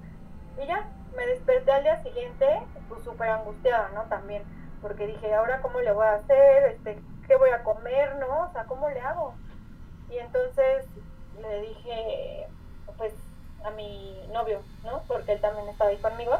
Y 0.60 0.66
ya, 0.66 0.88
me 1.16 1.26
desperté 1.26 1.70
al 1.70 1.84
día 1.84 2.02
siguiente, 2.02 2.46
pues 2.88 3.02
súper 3.04 3.28
angustiada, 3.30 3.90
¿no? 3.94 4.04
También. 4.04 4.42
Porque 4.82 5.06
dije, 5.06 5.32
¿ahora 5.34 5.60
cómo 5.62 5.80
le 5.80 5.92
voy 5.92 6.06
a 6.06 6.14
hacer? 6.14 6.64
Este, 6.72 6.98
¿Qué 7.28 7.36
voy 7.36 7.50
a 7.50 7.62
comer, 7.62 8.16
no? 8.16 8.48
O 8.48 8.52
sea, 8.52 8.64
¿cómo 8.64 8.88
le 8.88 9.00
hago? 9.00 9.34
Y 10.10 10.18
entonces 10.18 10.86
le 11.40 11.60
dije, 11.60 12.48
pues, 12.96 13.14
a 13.64 13.70
mi 13.70 14.20
novio, 14.32 14.62
¿no? 14.82 15.02
Porque 15.06 15.32
él 15.32 15.40
también 15.40 15.68
estaba 15.68 15.90
ahí 15.90 15.98
conmigo. 15.98 16.36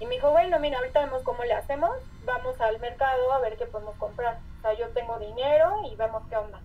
Y 0.00 0.06
me 0.06 0.16
dijo, 0.16 0.30
bueno, 0.30 0.58
mira, 0.58 0.78
ahorita 0.78 1.00
vemos 1.00 1.22
cómo 1.22 1.44
le 1.44 1.54
hacemos. 1.54 1.96
Vamos 2.26 2.60
al 2.60 2.78
mercado 2.80 3.32
a 3.32 3.38
ver 3.38 3.56
qué 3.56 3.64
podemos 3.64 3.96
comprar 3.96 4.38
sea, 4.64 4.72
yo 4.74 4.88
tengo 4.90 5.18
dinero 5.18 5.82
y 5.84 5.94
vemos 5.96 6.22
qué 6.28 6.36
onda. 6.36 6.60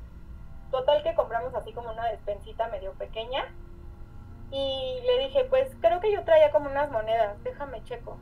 Total 0.71 1.03
que 1.03 1.15
compramos 1.15 1.53
así 1.53 1.73
como 1.73 1.91
una 1.91 2.05
despensita 2.05 2.67
medio 2.67 2.93
pequeña. 2.93 3.45
Y 4.51 5.01
le 5.05 5.19
dije, 5.19 5.43
pues 5.45 5.69
creo 5.81 5.99
que 5.99 6.11
yo 6.11 6.23
traía 6.23 6.51
como 6.51 6.69
unas 6.69 6.89
monedas, 6.89 7.41
déjame 7.43 7.83
checo. 7.83 8.17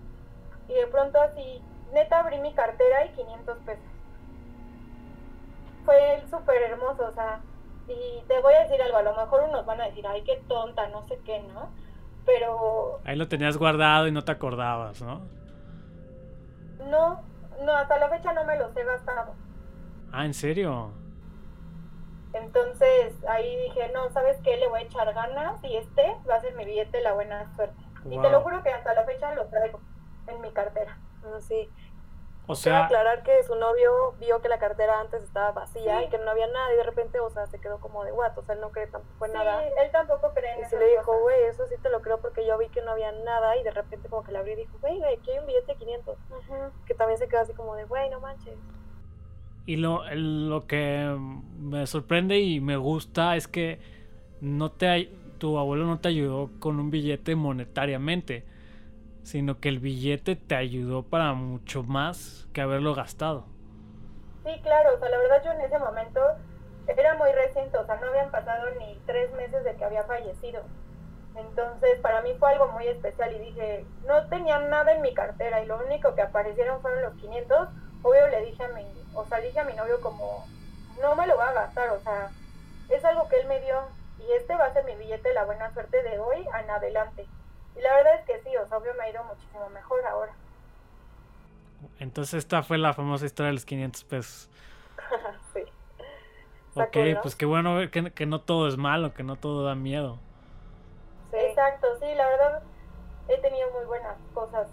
Y 0.68 0.74
de 0.74 0.88
pronto 0.88 1.22
así, 1.22 1.62
neta 1.94 2.20
abrí 2.20 2.40
mi 2.40 2.54
cartera 2.54 3.06
y 3.06 3.10
500 3.10 3.58
pesos. 3.60 3.86
Fue 5.88 6.22
súper 6.30 6.64
hermoso, 6.64 7.08
o 7.08 7.14
sea, 7.14 7.40
y 7.88 8.22
te 8.28 8.42
voy 8.42 8.54
a 8.54 8.64
decir 8.64 8.82
algo, 8.82 8.98
a 8.98 9.04
lo 9.04 9.16
mejor 9.16 9.44
unos 9.48 9.66
van 9.66 9.80
a 9.80 9.86
decir, 9.86 10.06
ay, 10.06 10.22
qué 10.24 10.44
tonta, 10.46 10.90
no 10.90 11.08
sé 11.08 11.18
qué, 11.24 11.40
¿no? 11.44 11.70
Pero... 12.26 13.00
Ahí 13.06 13.16
lo 13.16 13.30
tenías 13.30 13.56
guardado 13.56 14.06
y 14.06 14.12
no 14.12 14.22
te 14.26 14.34
acordabas, 14.34 15.02
¿no? 15.02 15.22
No, 16.90 17.24
no, 17.64 17.72
hasta 17.72 18.00
la 18.00 18.10
fecha 18.10 18.34
no 18.34 18.44
me 18.44 18.60
los 18.60 18.76
he 18.76 18.84
gastado. 18.84 19.34
Ah, 20.12 20.26
¿en 20.26 20.34
serio? 20.34 20.92
Entonces 22.34 23.14
ahí 23.30 23.56
dije, 23.64 23.90
no, 23.94 24.10
¿sabes 24.10 24.38
qué? 24.44 24.58
Le 24.58 24.68
voy 24.68 24.82
a 24.82 24.84
echar 24.84 25.14
ganas 25.14 25.64
y 25.64 25.78
este 25.78 26.18
va 26.30 26.36
a 26.36 26.42
ser 26.42 26.54
mi 26.56 26.66
billete 26.66 27.00
la 27.00 27.14
buena 27.14 27.50
suerte. 27.56 27.82
Y 28.12 28.20
te 28.20 28.30
lo 28.30 28.42
juro 28.42 28.62
que 28.62 28.72
hasta 28.72 28.94
la 28.94 29.06
fecha 29.06 29.34
lo 29.36 29.46
traigo 29.46 29.80
en 30.28 30.42
mi 30.42 30.52
cartera. 30.52 30.98
Así. 31.34 31.70
Ah, 31.80 31.87
o 32.48 32.56
sea, 32.56 32.86
aclarar 32.86 33.24
que 33.24 33.44
su 33.44 33.56
novio 33.56 34.16
vio 34.20 34.42
que 34.42 34.48
la 34.48 34.58
cartera 34.58 35.02
antes 35.02 35.22
estaba 35.22 35.52
vacía 35.52 36.04
y 36.04 36.10
que 36.10 36.18
no 36.18 36.32
había 36.32 36.48
nada 36.48 36.74
y 36.74 36.78
de 36.78 36.84
repente, 36.84 37.20
o 37.20 37.30
sea, 37.30 37.46
se 37.46 37.60
quedó 37.60 37.80
como 37.80 38.04
de 38.06 38.14
what, 38.14 38.38
o 38.38 38.42
sea, 38.42 38.56
él 38.56 38.62
no 38.62 38.72
cree 38.72 38.88
tampoco 38.88 39.26
en 39.26 39.32
sí, 39.32 39.38
nada. 39.38 39.68
él 39.68 39.92
tampoco 39.92 40.34
cree 40.34 40.54
en 40.54 40.62
Y 40.62 40.66
se 40.66 40.80
le 40.80 40.88
dijo, 40.90 41.20
güey, 41.20 41.44
eso 41.44 41.68
sí 41.68 41.76
te 41.82 41.90
lo 41.90 42.02
creo 42.02 42.20
porque 42.20 42.48
yo 42.48 42.58
vi 42.58 42.70
que 42.70 42.82
no 42.82 42.92
había 42.92 43.12
nada 43.12 43.58
y 43.58 43.64
de 43.64 43.72
repente 43.72 44.08
como 44.10 44.24
que 44.24 44.32
le 44.32 44.38
abrió 44.38 44.54
y 44.54 44.58
dijo, 44.58 44.78
güey, 44.80 45.04
aquí 45.04 45.32
hay 45.32 45.40
un 45.40 45.46
billete 45.46 45.74
de 45.74 45.78
500. 45.78 46.18
Que 46.86 46.94
también 46.94 47.20
se 47.20 47.28
quedó 47.28 47.42
así 47.42 47.54
como 47.54 47.76
de, 47.76 47.84
güey, 47.84 48.10
no 48.10 48.20
manches. 48.22 48.58
Y 49.66 49.76
lo, 49.76 50.04
lo 50.16 50.66
que 50.66 51.14
me 51.60 51.86
sorprende 51.86 52.40
y 52.40 52.62
me 52.62 52.78
gusta 52.78 53.36
es 53.36 53.50
que 53.50 53.82
no 54.40 54.72
te, 54.72 55.12
tu 55.38 55.58
abuelo 55.58 55.86
no 55.86 56.00
te 56.00 56.08
ayudó 56.08 56.50
con 56.60 56.80
un 56.80 56.90
billete 56.90 57.36
monetariamente, 57.36 58.46
sino 59.28 59.60
que 59.60 59.68
el 59.68 59.80
billete 59.80 60.38
te 60.38 60.56
ayudó 60.56 61.04
para 61.04 61.34
mucho 61.34 61.84
más 61.84 62.48
que 62.54 62.62
haberlo 62.62 62.96
gastado. 62.96 63.44
Sí, 64.46 64.52
claro, 64.64 64.96
o 64.96 65.00
sea, 65.00 65.10
la 65.10 65.18
verdad 65.18 65.44
yo 65.44 65.52
en 65.52 65.60
ese 65.60 65.78
momento 65.78 66.22
era 66.88 67.14
muy 67.16 67.30
reciente, 67.34 67.78
o 67.78 67.86
sea, 67.86 67.98
no 67.98 68.08
habían 68.08 68.32
pasado 68.32 68.70
ni 68.80 68.98
tres 69.06 69.30
meses 69.34 69.66
de 69.66 69.76
que 69.76 69.84
había 69.84 70.06
fallecido. 70.06 70.62
Entonces, 71.36 72.00
para 72.00 72.22
mí 72.22 72.36
fue 72.40 72.54
algo 72.54 72.70
muy 72.70 72.88
especial 72.88 73.36
y 73.36 73.40
dije, 73.40 73.86
no 74.08 74.26
tenía 74.30 74.60
nada 74.60 74.94
en 74.94 75.02
mi 75.02 75.14
cartera 75.14 75.62
y 75.62 75.66
lo 75.66 75.78
único 75.86 76.16
que 76.16 76.22
aparecieron 76.22 76.82
fueron 76.82 77.02
los 77.04 77.14
500 77.16 77.68
obvio 78.04 78.28
le 78.30 78.46
dije 78.46 78.64
a 78.64 78.70
mi, 78.70 78.86
o 79.14 79.26
sea, 79.26 79.42
dije 79.42 79.60
a 79.60 79.66
mi 79.66 79.74
novio 79.74 80.00
como, 80.00 80.48
no 81.02 81.16
me 81.18 81.28
lo 81.28 81.36
voy 81.36 81.48
a 81.48 81.52
gastar, 81.52 81.90
o 81.90 82.00
sea, 82.00 82.32
es 82.90 83.04
algo 83.04 83.28
que 83.28 83.42
él 83.42 83.48
me 83.48 83.60
dio 83.60 83.76
y 84.20 84.32
este 84.32 84.56
va 84.56 84.68
a 84.68 84.74
ser 84.74 84.86
mi 84.86 84.96
billete 84.96 85.28
de 85.28 85.36
la 85.36 85.44
buena 85.44 85.74
suerte 85.74 86.02
de 86.02 86.18
hoy 86.18 86.48
en 86.64 86.70
adelante. 86.70 87.28
Y 87.78 87.82
la 87.82 87.94
verdad 87.96 88.16
es 88.20 88.26
que 88.26 88.42
sí, 88.44 88.56
o 88.58 88.68
sea, 88.68 88.78
obvio 88.78 88.94
me 88.96 89.04
ha 89.04 89.10
ido 89.10 89.24
muchísimo 89.24 89.70
mejor 89.70 90.06
ahora. 90.06 90.34
Entonces 92.00 92.36
esta 92.36 92.64
fue 92.64 92.78
la 92.78 92.94
famosa 92.94 93.26
historia 93.26 93.48
de 93.48 93.54
los 93.54 93.66
500 93.66 94.04
pesos. 94.06 94.50
sí. 95.54 95.64
Ok, 96.76 96.98
pues 97.22 97.36
qué 97.36 97.46
bueno 97.46 97.76
ver 97.76 97.90
que, 97.90 98.12
que, 98.12 98.26
no 98.26 98.42
todo 98.42 98.68
es 98.68 98.78
malo, 98.78 99.14
que 99.14 99.24
no 99.24 99.36
todo 99.36 99.64
da 99.64 99.76
miedo. 99.76 100.20
Sí. 101.32 101.38
Exacto, 101.38 101.88
sí, 102.00 102.14
la 102.16 102.28
verdad 102.28 102.64
he 103.28 103.38
tenido 103.40 103.70
muy 103.72 103.86
buenas 103.86 104.18
cosas 104.34 104.68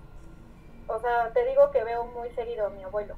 o 0.87 0.99
sea, 0.99 1.31
te 1.33 1.45
digo 1.47 1.71
que 1.71 1.83
veo 1.83 2.05
muy 2.07 2.31
seguido 2.31 2.67
a 2.67 2.71
mi 2.71 2.83
abuelo. 2.83 3.15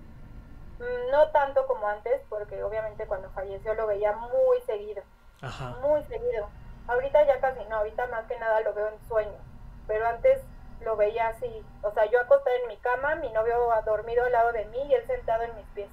Mm, 0.78 1.10
no 1.10 1.28
tanto 1.30 1.66
como 1.66 1.88
antes, 1.88 2.22
porque 2.28 2.62
obviamente 2.62 3.06
cuando 3.06 3.30
falleció 3.30 3.74
lo 3.74 3.86
veía 3.86 4.12
muy 4.12 4.60
seguido. 4.66 5.02
Ajá. 5.40 5.76
Muy 5.82 6.02
seguido. 6.04 6.48
Ahorita 6.86 7.26
ya 7.26 7.40
casi 7.40 7.64
no, 7.64 7.76
ahorita 7.76 8.06
más 8.06 8.26
que 8.26 8.38
nada 8.38 8.60
lo 8.60 8.72
veo 8.72 8.88
en 8.88 9.08
sueños. 9.08 9.40
Pero 9.86 10.06
antes 10.06 10.40
lo 10.84 10.96
veía 10.96 11.28
así. 11.28 11.50
O 11.82 11.92
sea, 11.92 12.10
yo 12.10 12.20
acostada 12.20 12.56
en 12.62 12.68
mi 12.68 12.76
cama, 12.76 13.16
mi 13.16 13.30
novio 13.30 13.54
dormido 13.84 14.24
al 14.24 14.32
lado 14.32 14.52
de 14.52 14.64
mí 14.66 14.78
y 14.88 14.94
él 14.94 15.06
sentado 15.06 15.42
en 15.42 15.54
mis 15.56 15.66
pies. 15.74 15.88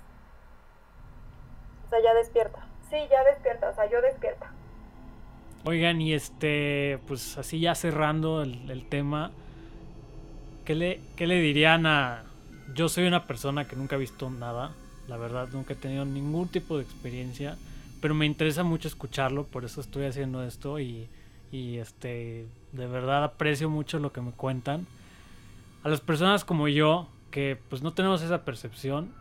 O 1.86 1.90
sea, 1.90 2.02
ya 2.02 2.14
despierta. 2.14 2.60
Sí, 2.90 2.98
ya 3.10 3.24
despierta, 3.24 3.70
o 3.70 3.76
sea, 3.76 3.90
yo 3.90 4.02
despierta. 4.02 4.52
Oigan, 5.66 6.02
y 6.02 6.14
este, 6.14 7.00
pues 7.08 7.38
así 7.38 7.60
ya 7.60 7.74
cerrando 7.74 8.42
el, 8.42 8.88
tema, 8.90 9.32
¿Qué 10.66 10.76
le, 10.76 11.00
le 11.18 11.40
dirían 11.40 11.86
a... 11.86 12.26
Yo 12.76 12.90
soy 12.90 13.08
una 13.08 13.28
persona 13.28 13.66
que 13.66 13.76
nunca 13.76 13.96
ha 13.96 14.00
visto 14.00 14.30
nada, 14.30 14.74
la 15.08 15.18
verdad, 15.18 15.48
nunca 15.52 15.74
he 15.74 15.76
tenido 15.76 16.06
ningún 16.06 16.50
tipo 16.50 16.78
de 16.78 16.84
experiencia, 16.84 17.58
pero 18.02 18.14
me 18.14 18.26
interesa 18.26 18.64
mucho 18.64 18.88
escucharlo, 18.88 19.46
por 19.46 19.64
eso 19.64 19.80
estoy 19.80 20.06
haciendo 20.06 20.44
esto 20.44 20.80
y, 20.80 21.10
y 21.54 21.78
este, 21.78 22.48
de 22.72 22.88
verdad 22.88 23.24
aprecio 23.24 23.70
mucho 23.70 24.00
lo 24.00 24.12
que 24.12 24.22
me 24.22 24.32
cuentan. 24.32 24.88
A 25.84 25.90
las 25.90 26.02
personas 26.02 26.44
como 26.44 26.68
yo, 26.68 27.08
que 27.30 27.60
pues 27.70 27.84
no 27.84 27.94
tenemos 27.94 28.24
esa 28.24 28.44
percepción, 28.44 29.14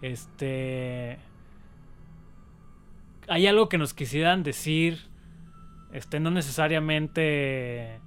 este, 0.00 1.18
hay 3.26 3.48
algo 3.48 3.68
que 3.68 3.78
nos 3.78 3.94
quisieran 3.94 4.44
decir, 4.44 5.08
este, 5.92 6.20
no 6.20 6.30
necesariamente, 6.30 7.98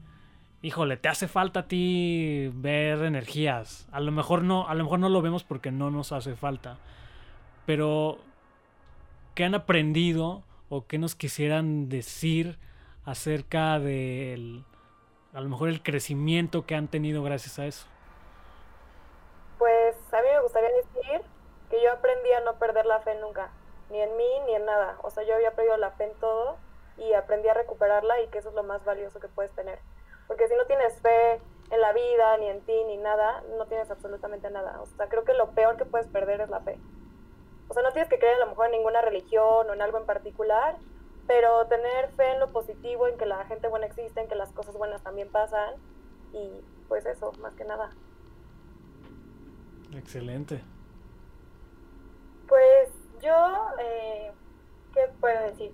híjole, 0.61 0.95
te 0.95 1.09
hace 1.09 1.27
falta 1.27 1.61
a 1.61 1.67
ti 1.67 2.49
ver 2.53 3.03
energías. 3.03 3.89
A 3.91 3.99
lo 3.99 4.13
mejor 4.13 4.43
no, 4.43 4.69
a 4.69 4.73
lo 4.73 4.85
mejor 4.85 4.99
no 4.99 5.09
lo 5.09 5.21
vemos 5.21 5.43
porque 5.43 5.69
no 5.69 5.91
nos 5.91 6.13
hace 6.13 6.35
falta. 6.35 6.77
Pero, 7.65 8.19
¿qué 9.35 9.43
han 9.43 9.53
aprendido 9.53 10.43
o 10.69 10.87
qué 10.87 10.97
nos 10.97 11.13
quisieran 11.13 11.89
decir 11.89 12.57
acerca 13.05 13.79
del, 13.79 14.63
a 15.33 15.41
lo 15.41 15.49
mejor 15.49 15.69
el 15.69 15.81
crecimiento 15.83 16.65
que 16.65 16.75
han 16.75 16.87
tenido 16.87 17.23
gracias 17.23 17.59
a 17.59 17.65
eso? 17.65 17.87
Pues 19.57 19.95
a 20.13 20.21
mí 20.21 20.27
me 20.31 20.41
gustaría 20.41 20.69
decir 20.69 21.21
que 21.69 21.81
yo 21.81 21.91
aprendí 21.91 22.31
a 22.33 22.41
no 22.41 22.59
perder 22.59 22.85
la 22.85 22.99
fe 22.99 23.15
nunca, 23.19 23.49
ni 23.89 24.01
en 24.01 24.15
mí 24.15 24.39
ni 24.45 24.55
en 24.55 24.65
nada. 24.65 24.97
O 25.03 25.09
sea, 25.09 25.23
yo 25.23 25.35
había 25.35 25.51
perdido 25.51 25.77
la 25.77 25.91
fe 25.91 26.05
en 26.05 26.13
todo 26.19 26.57
y 26.97 27.13
aprendí 27.13 27.47
a 27.49 27.53
recuperarla 27.53 28.21
y 28.21 28.27
que 28.27 28.39
eso 28.39 28.49
es 28.49 28.55
lo 28.55 28.63
más 28.63 28.83
valioso 28.85 29.19
que 29.19 29.27
puedes 29.27 29.51
tener. 29.53 29.79
Porque 30.27 30.47
si 30.47 30.55
no 30.55 30.65
tienes 30.65 31.01
fe 31.01 31.41
en 31.71 31.81
la 31.81 31.91
vida, 31.93 32.37
ni 32.37 32.47
en 32.49 32.61
ti, 32.61 32.83
ni 32.85 32.97
nada, 32.97 33.43
no 33.57 33.65
tienes 33.65 33.89
absolutamente 33.89 34.49
nada. 34.49 34.81
O 34.81 34.85
sea, 34.85 35.07
creo 35.07 35.23
que 35.23 35.33
lo 35.33 35.51
peor 35.51 35.77
que 35.77 35.85
puedes 35.85 36.07
perder 36.07 36.41
es 36.41 36.49
la 36.49 36.61
fe. 36.61 36.77
O 37.67 37.73
sea, 37.73 37.83
no 37.83 37.91
tienes 37.91 38.09
que 38.09 38.19
creer 38.19 38.35
a 38.35 38.45
lo 38.45 38.47
mejor 38.47 38.67
en 38.67 38.73
ninguna 38.73 39.01
religión 39.01 39.69
o 39.69 39.73
en 39.73 39.81
algo 39.81 39.97
en 39.97 40.05
particular, 40.05 40.77
pero 41.28 41.65
tener 41.67 42.09
fe 42.11 42.32
en 42.32 42.39
lo 42.39 42.51
positivo, 42.51 43.07
en 43.07 43.17
que 43.17 43.26
la 43.26 43.45
gente 43.45 43.67
buena 43.67 43.86
existe, 43.86 44.21
en 44.21 44.28
que 44.28 44.36
las 44.36 44.51
cosas 44.51 44.76
buenas 44.76 45.01
también 45.01 45.30
pasan 45.32 45.76
y 46.34 46.61
pues 46.88 47.05
eso, 47.05 47.32
más 47.39 47.53
que 47.55 47.65
nada. 47.65 47.91
Excelente. 49.95 50.61
Pues 52.47 52.89
yo, 53.21 53.67
eh, 53.80 54.32
¿qué 54.93 55.09
puedo 55.19 55.41
decir? 55.43 55.71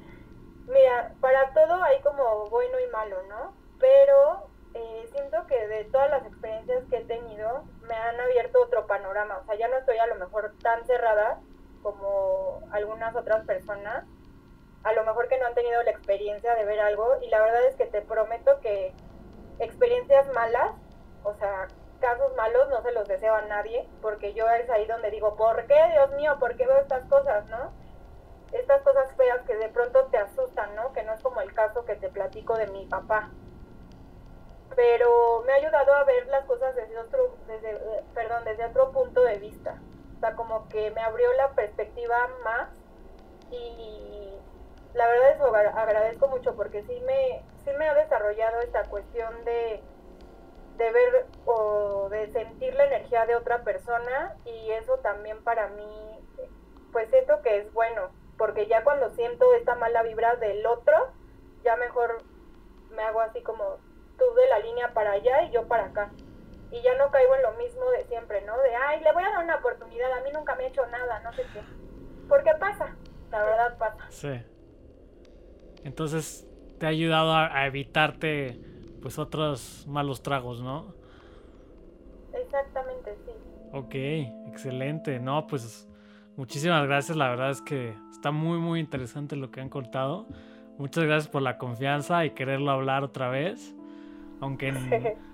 Mira, 0.67 1.15
para 1.19 1.51
todo 1.53 1.81
hay 1.83 1.99
como 2.01 2.47
bueno 2.49 2.79
y 2.79 2.91
malo, 2.91 3.17
¿no? 3.27 3.53
Pero 3.79 4.49
eh, 4.75 5.09
siento 5.11 5.47
que 5.47 5.67
de 5.67 5.85
todas 5.85 6.11
las 6.11 6.25
experiencias 6.25 6.83
que 6.89 6.97
he 6.97 7.05
tenido 7.05 7.63
me 7.87 7.95
han 7.95 8.19
abierto 8.19 8.61
otro 8.61 8.85
panorama. 8.85 9.39
O 9.39 9.45
sea, 9.45 9.55
ya 9.55 9.67
no 9.67 9.77
estoy 9.77 9.97
a 9.97 10.07
lo 10.07 10.15
mejor 10.15 10.53
tan 10.61 10.85
cerrada 10.85 11.39
como 11.81 12.61
algunas 12.71 13.15
otras 13.15 13.45
personas. 13.45 14.05
A 14.83 14.93
lo 14.93 15.03
mejor 15.03 15.27
que 15.27 15.37
no 15.37 15.47
han 15.47 15.55
tenido 15.55 15.81
la 15.83 15.91
experiencia 15.91 16.55
de 16.55 16.65
ver 16.65 16.79
algo. 16.79 17.17
Y 17.21 17.29
la 17.29 17.41
verdad 17.41 17.65
es 17.65 17.75
que 17.75 17.85
te 17.85 18.01
prometo 18.01 18.59
que 18.61 18.93
experiencias 19.59 20.31
malas, 20.33 20.71
o 21.23 21.33
sea, 21.33 21.67
casos 21.99 22.33
malos 22.35 22.69
no 22.69 22.81
se 22.81 22.91
los 22.91 23.07
deseo 23.07 23.35
a 23.35 23.41
nadie. 23.41 23.87
Porque 24.01 24.33
yo 24.33 24.49
es 24.49 24.69
ahí 24.69 24.85
donde 24.85 25.11
digo, 25.11 25.35
¿por 25.35 25.65
qué, 25.67 25.79
Dios 25.91 26.11
mío? 26.13 26.37
¿Por 26.39 26.55
qué 26.55 26.65
veo 26.65 26.77
estas 26.77 27.05
cosas, 27.05 27.45
no? 27.47 27.71
estas 28.51 28.81
cosas 28.81 29.13
feas 29.15 29.41
que 29.45 29.55
de 29.55 29.69
pronto 29.69 30.05
te 30.05 30.17
asustan, 30.17 30.75
¿no? 30.75 30.91
Que 30.93 31.03
no 31.03 31.13
es 31.13 31.21
como 31.21 31.41
el 31.41 31.53
caso 31.53 31.85
que 31.85 31.95
te 31.95 32.09
platico 32.09 32.55
de 32.57 32.67
mi 32.67 32.85
papá. 32.85 33.29
Pero 34.75 35.43
me 35.45 35.53
ha 35.53 35.55
ayudado 35.55 35.93
a 35.93 36.03
ver 36.03 36.27
las 36.27 36.45
cosas 36.45 36.75
desde 36.75 36.97
otro, 36.97 37.35
desde, 37.47 37.77
perdón, 38.13 38.43
desde 38.45 38.65
otro 38.65 38.91
punto 38.91 39.21
de 39.23 39.37
vista. 39.37 39.79
O 40.17 40.19
sea, 40.19 40.35
como 40.35 40.67
que 40.69 40.91
me 40.91 41.01
abrió 41.01 41.31
la 41.33 41.49
perspectiva 41.51 42.27
más 42.43 42.69
y 43.51 44.38
la 44.93 45.07
verdad 45.07 45.31
es 45.31 45.37
que 45.37 45.79
agradezco 45.79 46.27
mucho 46.27 46.55
porque 46.55 46.83
sí 46.83 47.01
me, 47.05 47.43
sí 47.63 47.71
me 47.77 47.87
ha 47.87 47.93
desarrollado 47.93 48.59
esta 48.61 48.83
cuestión 48.85 49.45
de, 49.45 49.81
de 50.77 50.91
ver 50.91 51.27
o 51.45 52.09
de 52.09 52.27
sentir 52.31 52.73
la 52.75 52.85
energía 52.85 53.25
de 53.25 53.35
otra 53.35 53.63
persona 53.63 54.35
y 54.45 54.71
eso 54.71 54.97
también 54.99 55.43
para 55.43 55.67
mí, 55.67 56.19
pues 56.91 57.09
siento 57.09 57.41
que 57.41 57.59
es 57.59 57.73
bueno, 57.73 58.09
porque 58.37 58.67
ya 58.67 58.83
cuando 58.83 59.09
siento 59.09 59.53
esta 59.53 59.75
mala 59.75 60.01
vibra 60.01 60.35
del 60.37 60.65
otro, 60.65 61.11
ya 61.63 61.75
mejor 61.75 62.23
me 62.91 63.03
hago 63.03 63.21
así 63.21 63.41
como 63.43 63.77
tú 64.17 64.33
de 64.35 64.47
la 64.47 64.59
línea 64.59 64.93
para 64.93 65.11
allá 65.11 65.43
y 65.43 65.51
yo 65.51 65.67
para 65.67 65.85
acá. 65.85 66.11
Y 66.71 66.81
ya 66.81 66.95
no 66.95 67.09
caigo 67.09 67.35
en 67.35 67.41
lo 67.41 67.51
mismo 67.53 67.89
de 67.91 68.05
siempre, 68.05 68.41
¿no? 68.41 68.57
De, 68.59 68.75
ay, 68.75 69.01
le 69.01 69.11
voy 69.11 69.23
a 69.23 69.29
dar 69.31 69.43
una 69.43 69.55
oportunidad, 69.55 70.11
a 70.11 70.21
mí 70.21 70.31
nunca 70.31 70.55
me 70.55 70.65
ha 70.65 70.67
hecho 70.67 70.85
nada, 70.87 71.19
no 71.21 71.33
sé 71.33 71.43
qué. 71.51 71.61
Porque 72.27 72.53
pasa, 72.59 72.95
la 73.31 73.43
verdad 73.43 73.77
pasa. 73.77 74.05
Sí. 74.09 74.43
Entonces 75.83 76.47
te 76.77 76.85
ha 76.85 76.89
ayudado 76.89 77.33
a, 77.33 77.55
a 77.55 77.67
evitarte 77.67 78.59
pues 79.01 79.17
otros 79.19 79.85
malos 79.87 80.21
tragos, 80.21 80.61
¿no? 80.61 80.93
Exactamente, 82.33 83.15
sí. 83.25 83.31
Ok, 83.71 83.95
excelente. 84.49 85.19
No, 85.19 85.47
pues 85.47 85.87
muchísimas 86.35 86.85
gracias. 86.85 87.17
La 87.17 87.29
verdad 87.29 87.51
es 87.51 87.61
que 87.61 87.93
está 88.11 88.31
muy, 88.31 88.57
muy 88.57 88.79
interesante 88.79 89.35
lo 89.35 89.51
que 89.51 89.61
han 89.61 89.69
contado. 89.69 90.27
Muchas 90.77 91.03
gracias 91.03 91.27
por 91.29 91.41
la 91.41 91.57
confianza 91.57 92.25
y 92.25 92.31
quererlo 92.31 92.71
hablar 92.71 93.03
otra 93.03 93.29
vez. 93.29 93.75
Aunque 94.39 94.69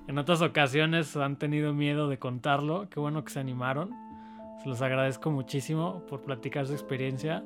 en, 0.07 0.17
otras 0.17 0.41
ocasiones 0.41 1.15
han 1.15 1.37
tenido 1.37 1.73
miedo 1.73 2.09
de 2.09 2.17
contarlo. 2.17 2.89
Qué 2.89 2.99
bueno 2.99 3.23
que 3.23 3.31
se 3.31 3.39
animaron. 3.39 3.91
Se 4.61 4.69
los 4.69 4.81
agradezco 4.81 5.31
muchísimo 5.31 6.03
por 6.07 6.21
platicar 6.21 6.65
su 6.65 6.73
experiencia. 6.73 7.43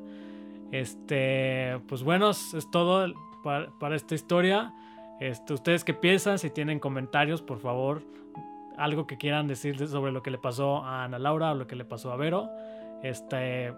Este, 0.71 1.79
pues 1.87 2.03
bueno, 2.03 2.29
es 2.29 2.67
todo 2.71 3.11
para, 3.43 3.95
esta 3.95 4.15
historia. 4.15 4.73
Este, 5.19 5.53
ustedes 5.53 5.83
qué 5.83 5.93
piensan, 5.93 6.39
si 6.39 6.49
tienen 6.49 6.79
comentarios, 6.79 7.41
por 7.41 7.59
favor, 7.59 8.03
algo 8.77 9.07
que 9.07 9.17
quieran 9.17 9.47
decir 9.47 9.87
sobre 9.87 10.11
lo 10.11 10.23
que 10.23 10.31
le 10.31 10.37
pasó 10.37 10.83
a 10.83 11.03
Ana 11.03 11.19
Laura 11.19 11.51
o 11.51 11.55
lo 11.55 11.67
que 11.67 11.75
le 11.75 11.85
pasó 11.85 12.11
a 12.11 12.15
Vero. 12.15 12.49
Este, 13.03 13.73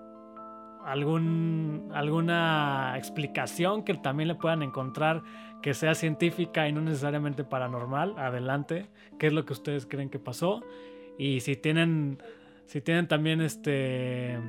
algún, 0.85 1.89
alguna 1.93 2.93
explicación 2.97 3.83
que 3.83 3.93
también 3.95 4.27
le 4.27 4.35
puedan 4.35 4.63
encontrar 4.63 5.23
que 5.61 5.73
sea 5.73 5.93
científica 5.93 6.67
y 6.67 6.71
no 6.71 6.81
necesariamente 6.81 7.43
paranormal, 7.43 8.17
adelante, 8.17 8.87
qué 9.19 9.27
es 9.27 9.33
lo 9.33 9.45
que 9.45 9.53
ustedes 9.53 9.85
creen 9.85 10.09
que 10.09 10.19
pasó 10.19 10.63
y 11.17 11.41
si 11.41 11.55
tienen, 11.55 12.17
si 12.65 12.81
tienen 12.81 13.07
también 13.07 13.41
este, 13.41 14.39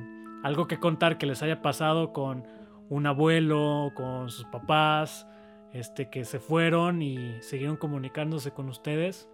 algo 0.43 0.67
que 0.67 0.79
contar 0.79 1.17
que 1.17 1.25
les 1.25 1.41
haya 1.41 1.61
pasado 1.61 2.13
con 2.13 2.45
un 2.89 3.07
abuelo, 3.07 3.91
con 3.95 4.29
sus 4.29 4.45
papás, 4.45 5.25
este, 5.71 6.09
que 6.09 6.25
se 6.25 6.39
fueron 6.39 7.01
y 7.01 7.41
siguieron 7.41 7.77
comunicándose 7.77 8.51
con 8.51 8.69
ustedes, 8.69 9.27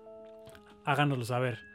háganoslo 0.85 1.25
saber. 1.25 1.68